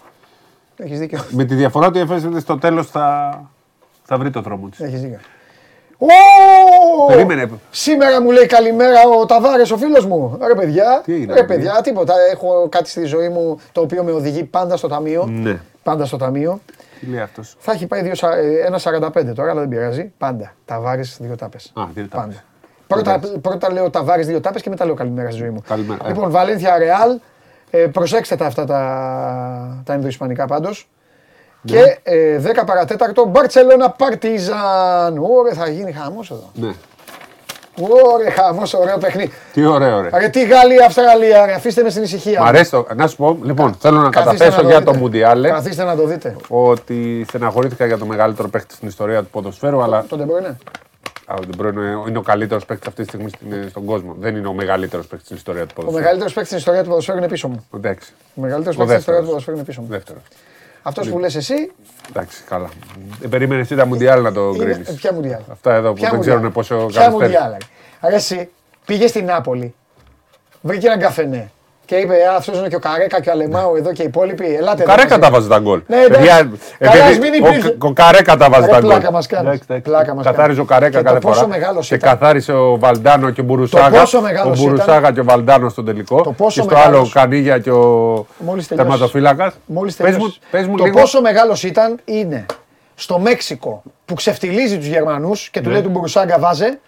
[0.76, 1.24] Έχεις δίκιο.
[1.30, 3.40] Με τη διαφορά ότι η Έφες στο τέλος θα,
[4.02, 4.80] θα βρει το δρόμο της.
[4.80, 5.18] Έχεις δίκιο.
[5.98, 7.06] Ω!
[7.06, 7.50] Περίμενε.
[7.70, 10.38] Σήμερα μου λέει καλημέρα ο Ταβάρες, ο φίλος μου.
[10.46, 12.14] Ρε παιδιά, Τι έγινε, ρε ρε παιδιά, τίποτα.
[12.32, 15.26] Έχω κάτι στη ζωή μου το οποίο με οδηγεί πάντα στο ταμείο.
[15.26, 15.60] Ναι.
[15.89, 16.60] Πάντα στο ταμείο.
[17.01, 20.12] Τι λέει αυτός; Θα έχει πάει δύο σα- ε, ένα 45 τώρα, αλλά δεν πειράζει.
[20.19, 20.52] Πάντα.
[20.65, 21.73] Ταβάρε, δύο τάπες.
[21.74, 22.35] Α, δύο τάπες.
[22.86, 23.02] Πάντα.
[23.19, 25.62] Πρώτα, πρώτα λέω Ταβάρε, δύο τάπες και μετά λέω καλημέρα στη ζωή μου.
[25.69, 26.05] Καλημέρα.
[26.05, 26.09] ε.
[26.09, 27.20] Λοιπόν, Βαλένθια Ρεάλ.
[27.70, 30.89] Ε, προσέξτε τα αυτά τα, τα ενδοϊσπανικά πάντως.
[31.62, 31.73] Ναι.
[31.73, 35.19] Και ε, 10 παρατέταρτο Μπαρσελόνα Παρτίζαν.
[35.19, 36.51] Ωρε, θα γίνει χαμός εδώ.
[36.55, 36.73] Ναι.
[37.80, 39.32] Ωρε, χαμός, ωραίο παιχνίδι.
[39.52, 40.09] Τι ωραίο, ρε.
[40.18, 42.42] Ρε, τι Γαλλία, Αυστραλία, ρε, αφήστε με στην ησυχία.
[42.42, 42.86] Μ' αρέσει το.
[42.94, 44.90] Να σου πω, λοιπόν, θέλω να Καθίστε καταθέσω να για δείτε.
[44.92, 46.36] το Μουντιάλε Καθίστε να το δείτε.
[46.48, 50.56] ότι στεναχωρήθηκα για το μεγαλύτερο παίκτη στην ιστορία του ποδοσφαίρου, αλλά Τον Ντεμπρόινε.
[51.30, 54.14] Α, ο De Bruyne είναι ο καλύτερος παίκτης αυτή τη στιγμή στην- στον κόσμο.
[54.18, 56.02] Δεν είναι ο μεγαλύτερος παίκτης στην ιστορία του Ο ποδοσφαίρου.
[56.02, 57.66] μεγαλύτερος παίκτης στην ιστορία του ποδοσφαίρου είναι πίσω μου.
[57.76, 58.12] Εντάξει.
[58.34, 59.44] Ο μεγαλύτερος Ο παίκτης στην ιστορία του δεύτερος.
[59.44, 59.86] ποδοσφαίρου είναι πίσω μου.
[59.90, 60.22] Δεύτερος.
[60.89, 61.73] Αυτός που λες εσύ.
[62.09, 62.69] Εντάξει, καλά.
[63.20, 64.89] Δεν περίμενε εσύ τα Μουντιάλ να το είναι- κρίνεις.
[64.89, 67.10] ε, Ποια μουντιάλ; Αυτά εδώ που Ποια δεν Μουντιάλ; ξέρουν πόσο Ποια καθυστέρησε.
[67.40, 67.51] μουντιάλ.
[68.01, 68.09] ρε.
[68.09, 68.48] Ρε, εσύ
[68.85, 69.74] πήγες στην Νάπολη.
[70.60, 71.51] Βρήκε έναν καφενέ.
[71.89, 74.44] Και είπε, Α, αυτός είναι και ο Καρέκα και ο Αλεμάου εδώ και οι υπόλοιποι.
[74.55, 75.20] Ελάτε εδώ Καρέκα μαζί».
[75.20, 75.81] τα βάζει τα γκολ.
[75.86, 76.12] Ναι, εντάξει.
[76.19, 76.35] Παιδιά,
[76.78, 77.77] Καλά, επειδή ας μην ο- υπήρχε.
[77.78, 78.89] Ο Καρέκα τα βάζει Ρε, τα γκολ.
[78.90, 79.47] πλάκα μας κάνεις.
[79.47, 79.90] Εντάξει, εντάξει.
[79.90, 80.82] Πλάκα μας Καθάριζε ο κάνεις.
[80.82, 81.48] Καρέκα Και κάθε το πόσο φορά.
[81.59, 82.10] μεγάλος Και ήταν.
[82.10, 84.01] καθάρισε ο Βαλντάνο και ο Μπουρουσάγα.
[84.01, 86.20] πόσο Ο μεγάλος Μπουρουσάγα και ο Βαλντάνος στον τελικό.
[86.23, 87.12] Το πόσο Και στο άλλο ο μεγάλος.
[87.12, 88.69] Κανίγια και ο Μόλις τελειώσεις.
[88.77, 89.52] τερματοφύλακας.
[89.66, 90.39] Μόλις Πες μου, τελειώσεις.
[90.51, 91.01] πες μου το λίγο.
[91.01, 92.47] πόσο μεγάλος ήταν είναι
[93.00, 96.78] στο Μέξικο που ξεφτιλίζει τους Γερμανούς και του λέει του Μπουρουσάγκα βάζε.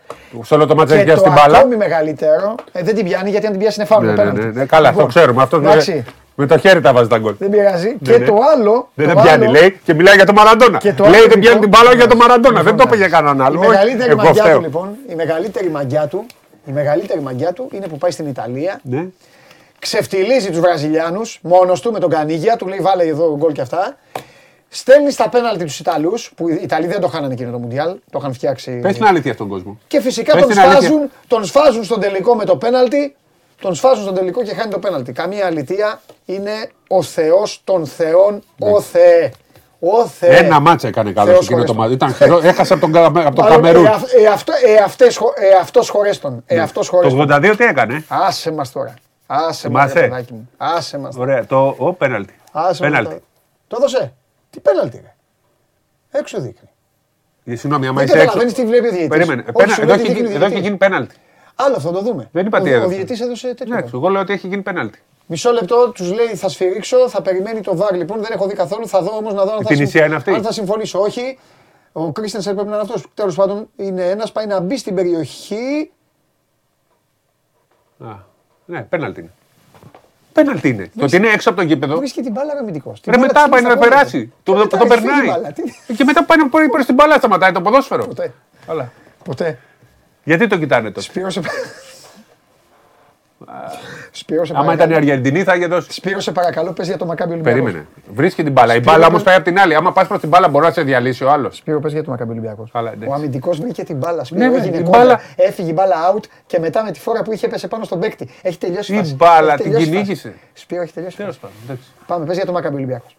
[0.42, 1.58] Σε όλο το μάτς Και έχει πιάσει το την μπάλα.
[1.58, 4.04] ακόμη μεγαλύτερο ε, δεν την πιάνει γιατί αν την πιάσει είναι φάουλ.
[4.04, 4.40] Ναι, ναι, πέναλτι.
[4.40, 5.42] ναι, ναι, Καλά, Λοιπόν, το ξέρουμε.
[5.42, 6.04] Αυτό εντάξει,
[6.34, 7.34] με το χέρι τα βάζει τα γκολ.
[7.38, 7.96] δεν πειράζει.
[8.00, 8.26] Ναι, και ναι.
[8.26, 8.88] το άλλο.
[8.94, 10.78] Δεν το δεν πιάνει, άλλο- λέει και μιλάει για τον Μαραντόνα.
[10.78, 12.62] Και το Λέει άλλο, δεν πιάνει λοιπόν, την μπάλα για τον λοιπόν, Μαραντόνα.
[12.62, 13.08] Δεν το είπε εντάξει.
[13.08, 13.62] για κανέναν άλλο.
[13.62, 14.56] Η μεγαλύτερη Εγώ μαγιά φταίω.
[14.56, 16.26] του λοιπόν, η μεγαλύτερη μαγιά του,
[16.66, 19.04] η μεγαλύτερη μαγιά του είναι που πάει στην Ιταλία, Ναι.
[19.78, 23.96] ξεφτιλίζει τους Βραζιλιάνους μόνος του με τον Κανίγια, του λέει βάλε εδώ γκολ και αυτά.
[24.72, 28.18] Στέλνεις στα πέναλτι του Ιταλούς, που οι Ιταλοί δεν το είχαν εκείνο το Μουντιάλ, το
[28.18, 28.78] είχαν φτιάξει.
[28.78, 29.78] Πες την αλήθεια στον κόσμο.
[29.86, 30.80] Και φυσικά Πες τον την αλήθεια.
[30.80, 33.14] σφάζουν, τον σφάζουν στον τελικό με το πέναλτι.
[33.60, 35.12] Τον σφάζουν στον τελικό και χάνει το πέναλτι.
[35.12, 39.30] Καμία αλήθεια είναι ο Θεός των Θεών, ο Θεέ.
[39.80, 40.30] Ο Θεέ.
[40.30, 40.36] Ναι.
[40.47, 41.76] Ένα μάτσα έκανε καλό Θεός εκείνο το χωρέστον.
[41.76, 41.92] μάτι.
[41.92, 43.84] Ήταν χειρό- Έχασε από τον, Κα- από τον Μάλλον, Καμερούν.
[43.84, 46.42] Ε, αυ- ε, αυτό, ε, αυτές, χω- ε, αυτός χωρέστον.
[46.47, 47.20] Ε, αυτός Το χωρέστον.
[47.20, 48.94] 82 τι έκανε; Άσε μας τώρα.
[49.26, 50.51] Άσε μας, Θυμάσαι; ρε παιδάκι μου.
[50.56, 51.14] Άσε μας.
[51.14, 51.30] τώρα.
[51.32, 52.34] Ωραία, το ο, πέναλτι.
[52.52, 53.09] Άσε μας Πέναλτι.
[53.09, 53.20] τώρα.
[53.68, 54.12] Το έδωσε.
[54.51, 55.14] Τι πέναλτι ρε.
[56.18, 56.68] Έξω δείχνει.
[57.44, 58.27] Ε, Συγγνώμη, άμα Δεν είσαι έξω.
[58.27, 59.09] καταλαβαίνεις τι βλέπει ο διαιτητής.
[59.09, 59.43] Περίμενε.
[59.43, 60.66] Όχι, Πένα- σου Εδώ λέει τι έχει δείχνει γίνει- ο εδώ έχει διαιτητής.
[60.66, 61.14] γίνει πέναλτι.
[61.55, 62.28] Άλλο αυτό το δούμε.
[62.32, 62.89] Δεν είπα τι Ο- Ο έδωσε.
[62.94, 63.74] διαιτητής έδωσε τέτοιο.
[63.74, 64.98] Εντάξει, εγώ λέω ότι έχει γίνει πέναλτι.
[65.27, 68.20] Μισό λεπτό, τους λέει θα σφυρίξω, θα περιμένει το βάρ λοιπόν.
[68.20, 68.89] Δεν έχω δει καθόλου.
[68.89, 71.01] Θα δω όμως να δω αν θα, Την Ισία είναι αυτή; αν θα συμφωνήσω.
[71.01, 71.39] Όχι.
[71.93, 73.05] Ο Κρίστενσεν πρέπει να είναι αυτός.
[73.14, 75.90] Τέλος πάντων είναι ένας, πάει να μπει στην περιοχή.
[77.98, 78.16] Α,
[78.64, 79.31] Ναι, πέναλτι είναι.
[80.32, 80.90] Πέναλτι είναι.
[80.98, 81.97] Το ότι είναι έξω από το γήπεδο.
[81.97, 82.93] Βρίσκει την μπάλα αμυντικό.
[83.07, 84.32] Ρε μετά πάει να περάσει.
[84.43, 85.28] Το, το, το περνάει.
[85.97, 88.07] Και μετά πάει να προ την μπάλα, σταματάει το ποδόσφαιρο.
[88.07, 88.32] Ποτέ.
[88.66, 88.93] Καλά.
[89.24, 89.59] Ποτέ.
[90.24, 91.40] Γιατί το κοιτάνε τόσο; Σπύρωσε.
[94.12, 94.90] Σπύρος, σε Άμα παρακαλώ.
[94.92, 95.92] ήταν η Αργεντινή θα είχε δώσει.
[95.92, 97.62] Σπύρος, σε παρακαλώ, πες για το Μακάμπι Ολυμπιακός.
[97.62, 97.86] Περίμενε.
[98.14, 98.74] Βρίσκει την μπάλα.
[98.74, 99.74] Η Σπύρο, μπάλα όμως πες- πάει από την άλλη.
[99.74, 101.56] Άμα πας προς την μπάλα μπορεί να σε διαλύσει ο άλλος.
[101.56, 102.70] Σπύρο, πες για το Μακάμπι Ολυμπιακός.
[102.72, 103.08] Καλά, εντάξει.
[103.08, 104.24] Ο αμυντικός βρήκε την μπάλα.
[104.24, 104.98] Σπύρο, Ναι, ναι, έγινε η κόντρα.
[104.98, 108.00] μπάλα- Έφυγε η μπάλα out και μετά με τη φόρα που είχε πέσε πάνω στον
[108.00, 108.28] παίκτη.
[108.42, 109.14] Έχει τελειώσει η Τι φάση.
[109.14, 110.28] μπάλα, Έχει την τελειώσει η κυνήγησε.
[110.28, 110.40] φάση.
[110.52, 111.14] Σπύρο, έχει τελειώσει.
[111.14, 111.52] η Τέλος φάση.
[111.52, 111.56] πάντων.
[111.64, 111.88] εντάξει.
[112.06, 113.16] Πάμε, πες για το Μακάμπι Ολυμπιακός.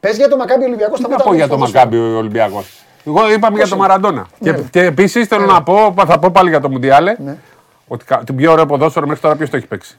[0.00, 0.96] Πες για το Μακάμπι Ολυμπιακός.
[0.98, 1.84] Τι θα να πω πω τα για το ποδόσφαιρο.
[1.84, 2.84] Μακάμπι ο Ολυμπιακός.
[3.06, 4.26] Εγώ είπαμε για το είναι; Μαραντόνα.
[4.40, 4.58] Και, Ναι.
[4.70, 5.52] και επίσης θέλω Έλα.
[5.52, 7.36] να πω, θα πω πάλι για το Μουντιάλε, Ναι.
[7.86, 9.96] Ότι κα- την πιο ωραίο ποδόσφαιρο μέχρι τώρα ποιος το έχει παίξει;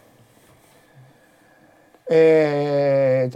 [2.06, 3.30] Ε, ε,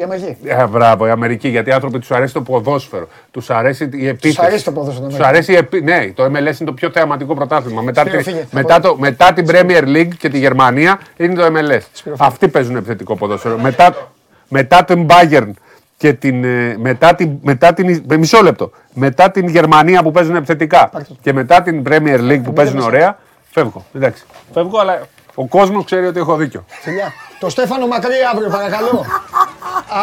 [0.00, 0.36] η Αμερική.
[0.44, 3.08] Ε, μπράβο, η Αμερική, γιατί οι άνθρωποι τους αρέσει το ποδόσφαιρο.
[3.30, 4.40] Τους αρέσει η επίθεση.
[4.46, 5.26] αρέσει το ποδόσφαιρο, Τους ναι.
[5.26, 5.80] αρέσει η επί...
[5.80, 7.82] Ναι, το MLS είναι το πιο θεαματικό πρωτάθλημα.
[7.82, 11.00] Μετά, Σπύρο, τη- φύγε, θα μετά, πω- το, μετά την Premier League και τη Γερμανία
[11.16, 11.80] είναι το MLS.
[11.92, 12.28] Σπύρο, φύγε.
[12.28, 13.58] Αυτοί παίζουν επιθετικό ποδόσφαιρο.
[13.58, 14.10] μετά,
[14.48, 15.50] μετά την Bayern
[15.96, 18.70] και την, ε, μετά την, μετά την, ε, μισό λεπτό.
[18.94, 20.90] Μετά την Γερμανία που παίζουν επιθετικά
[21.20, 22.86] και μετά την Premier League που παίζουν μέσα.
[22.86, 23.18] ωραία,
[23.56, 23.84] φεύγω.
[23.94, 24.24] Εντάξει.
[24.52, 26.64] Φεύγω, αλλά ο κόσμος ξέρει ότι έχω δίκιο.
[26.66, 27.12] Φιλιά.
[27.40, 29.04] Το Στέφανο Μακρύ αύριο, παρακαλώ.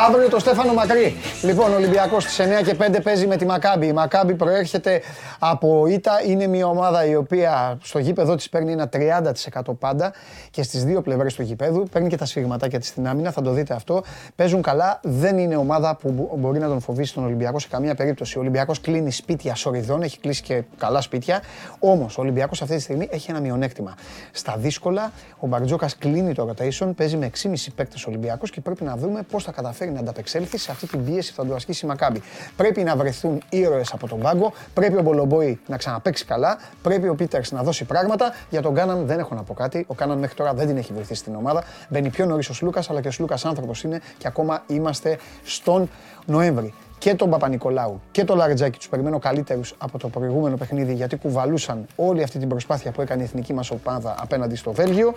[0.08, 1.16] Αύριο το Στέφανο Μακρύ.
[1.44, 3.88] Λοιπόν, ο Ολυμπιακός στις 9 και 5 παίζει με τη Μακάμπη.
[3.88, 5.02] Η Μακάμπη προέρχεται
[5.40, 6.12] από ήττα.
[6.26, 10.14] Είναι μια ομάδα η οποία στο γήπεδο της παίρνει ένα 30% πάντα
[10.52, 13.32] και στις δύο πλευρές του γηπέδου παίρνει και τα σφιγματάκια τη στην άμυνα.
[13.32, 14.04] Θα το δείτε αυτό.
[14.36, 15.00] Παίζουν καλά.
[15.04, 18.38] Δεν είναι ομάδα που μπο- μπορεί να τον φοβήσει τον Ολυμπιακό σε καμία περίπτωση.
[18.38, 21.42] Ο Ολυμπιακός κλείνει σπίτια σοριδών, έχει κλείσει και καλά σπίτια.
[21.80, 23.94] Όμως ο Ολυμπιακός αυτή τη στιγμή έχει ένα μειονέκτημα.
[24.32, 28.96] Στα δύσκολα, ο Μπαρτζόκας κλείνει το rotation, παίζει με 6,5 παίκτε Ολυμπιακός και πρέπει να
[28.96, 31.88] δούμε πώς θα καταφέρει να ανταπεξέλθει σε αυτή την πίεση που θα του ασκήσει η
[31.88, 32.22] Μακάμπη.
[32.56, 37.16] Πρέπει να βρεθούν ήρωες από τον πάγκο, πρέπει ο Μπολομπόη να ξαναπέξει καλά, πρέπει ο
[37.16, 38.34] Πίτερς να δώσει πράγματα.
[38.50, 39.86] Για τον Κάναν δεν έχω να πω κάτι.
[39.88, 41.64] Ο Κάναν μέχρι τώρα δεν την έχει βοηθήσει την ομάδα.
[41.90, 45.90] Μπαίνει πιο νωρίς ο Σλούκας, αλλά και ο Σλούκας άνθρωπος είναι και ακόμα είμαστε στον
[46.26, 51.16] Νοέμβρη και τον Παπα-Νικολάου και τον Λαρετζάκη τους περιμένω καλύτερους από το προηγούμενο παιχνίδι γιατί
[51.16, 55.14] κουβαλούσαν όλη αυτή την προσπάθεια που έκανε η εθνική μας ομάδα απέναντι στο Βέλγιο.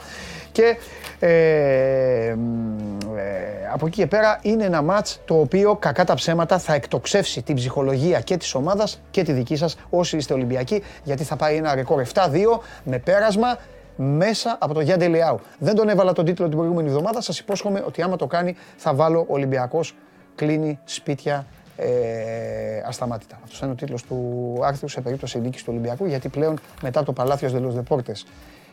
[0.52, 0.76] Και
[1.18, 6.58] ε, μ, ε, από εκεί και πέρα είναι ένα μάτς το οποίο κακά τα ψέματα
[6.58, 11.24] θα εκτοξεύσει την ψυχολογία και της ομάδας και τη δική σας όσοι είστε Ολυμπιακοί γιατί
[11.24, 12.20] θα πάει ένα ρεκόρ 7-2
[12.84, 13.58] με πέρασμα
[13.96, 15.40] μέσα από το Γιάννη Λιάου.
[15.58, 17.20] Δεν τον έβαλα τον τίτλο την προηγούμενη εβδομάδα.
[17.20, 19.94] Σας υπόσχομαι ότι άμα το κάνει θα βάλω Ολυμπιακός
[20.34, 21.46] κλείνει σπίτια
[21.76, 23.38] ε, ασταμάτητα.
[23.44, 27.12] Αυτός είναι ο τίτλος του άρθρου σε περίπτωση νίκης του Ολυμπιακού γιατί πλέον μετά το
[27.12, 28.22] Παλάθιος de los Deportes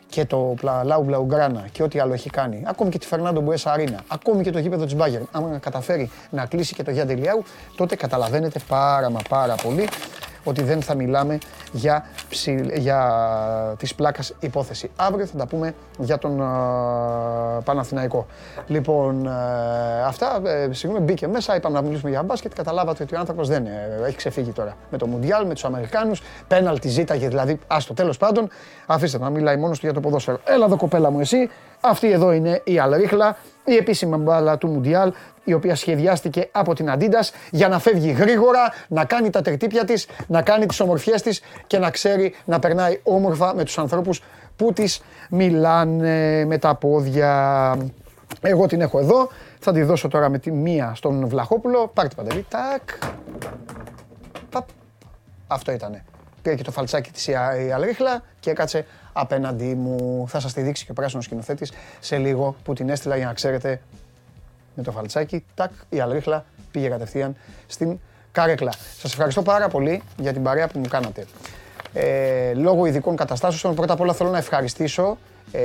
[0.08, 0.54] και το
[0.84, 4.50] Λάου Μπλαουγκράνα και ό,τι άλλο έχει κάνει, ακόμη και τη Φερνάντο Μπουέσα Αρίνα, ακόμη και
[4.50, 7.42] το γήπεδο της Μπάγκερ, άμα καταφέρει να κλείσει και το Γιάννη Λιάου,
[7.76, 9.88] τότε καταλαβαίνετε πάρα μα πάρα πολύ
[10.44, 11.38] ότι δεν θα μιλάμε
[11.72, 13.10] για, ψη, για
[13.78, 14.90] της πλάκας υπόθεση.
[14.96, 18.26] Αύριο θα τα πούμε για τον α, Παναθηναϊκό.
[18.66, 23.18] Λοιπόν, ε, αυτά, ε, συγγνώμη, μπήκε μέσα, είπαμε να μιλήσουμε για μπάσκετ, καταλάβατε ότι ο
[23.18, 24.76] άνθρωπος δεν ε, έχει ξεφύγει τώρα.
[24.90, 28.48] Με το Μουντιάλ, με τους Αμερικάνους, πέναλτι ζήταγε, δηλαδή, άστο τέλος πάντων,
[28.86, 30.38] αφήστε το να μιλάει μόνος του για το ποδόσφαιρο.
[30.44, 31.50] Έλα εδώ κοπέλα μου εσύ,
[31.80, 35.12] αυτή εδώ είναι η Αλρίχλα, η επίσημη μπάλα του Μουντιάλ,
[35.44, 40.06] η οποία σχεδιάστηκε από την Adidas για να φεύγει γρήγορα, να κάνει τα τερτύπια της,
[40.26, 44.22] να κάνει τις ομορφιές της και να ξέρει να περνάει όμορφα με τους ανθρώπους
[44.56, 47.76] που της μιλάνε με τα πόδια.
[48.40, 51.90] Εγώ την έχω εδώ, θα τη δώσω τώρα με τη μία στον Βλαχόπουλο.
[51.94, 53.12] Πάρ' την παντελή, τάκ.
[54.50, 54.68] Παπ.
[55.46, 56.04] Αυτό ήτανε.
[56.42, 60.24] Πήρε και το φαλτσάκι της η Α- η Αλρίχλα και έκατσε απέναντί μου.
[60.28, 63.32] Θα σας τη δείξει και ο πράσινος σκηνοθέτης σε λίγο που την έστειλα για να
[63.32, 63.80] ξέρετε
[64.74, 67.36] με το φαλτσάκι, τάκ, η αλρίχλα πήγε κατευθείαν
[67.66, 67.98] στην
[68.32, 68.72] καρέκλα.
[68.98, 71.26] Σας ευχαριστώ πάρα πολύ για την παρέα που μου κάνατε.
[71.92, 75.18] Ε, λόγω ειδικών καταστάσεων, πρώτα απ' όλα θέλω να ευχαριστήσω
[75.52, 75.62] ε,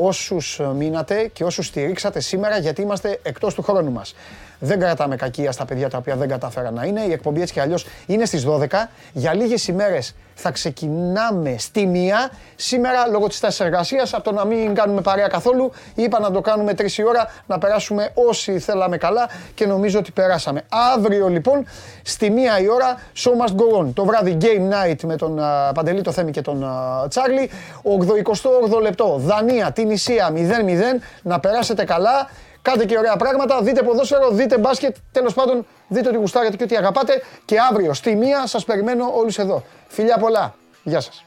[0.00, 4.14] όσους μείνατε και όσους στηρίξατε σήμερα γιατί είμαστε εκτός του χρόνου μας.
[4.58, 7.00] Δεν κρατάμε κακία στα παιδιά τα οποία δεν κατάφεραν να είναι.
[7.00, 8.66] Η εκπομπή έτσι κι αλλιώς είναι στις 12.
[9.12, 12.30] Για λίγες ημέρες θα ξεκινάμε στη μία.
[12.56, 16.40] Σήμερα λόγω της τάσης εργασίας, από το να μην κάνουμε παρέα καθόλου, είπα να το
[16.40, 20.62] κάνουμε τρεις η ώρα, να περάσουμε όσοι θέλαμε καλά και νομίζω ότι περάσαμε.
[20.94, 21.66] Αύριο λοιπόν
[22.02, 23.92] στη μία η ώρα, show must go on.
[23.94, 27.50] Το βράδυ game night με τον α, Παντελή, το Θέμη και τον α, Τσάρλι.
[28.76, 30.38] 88 λεπτό, Δανία, την Ισία 0-0.
[31.22, 32.30] Να περάσετε καλά.
[32.64, 36.76] Κάντε και ωραία πράγματα, δείτε ποδόσφαιρο, δείτε μπάσκετ, τέλος πάντων δείτε ότι γουστάρετε και ότι
[36.76, 39.62] αγαπάτε και αύριο στη μία σας περιμένω όλους εδώ.
[39.88, 41.24] Φιλιά πολλά, γεια σας.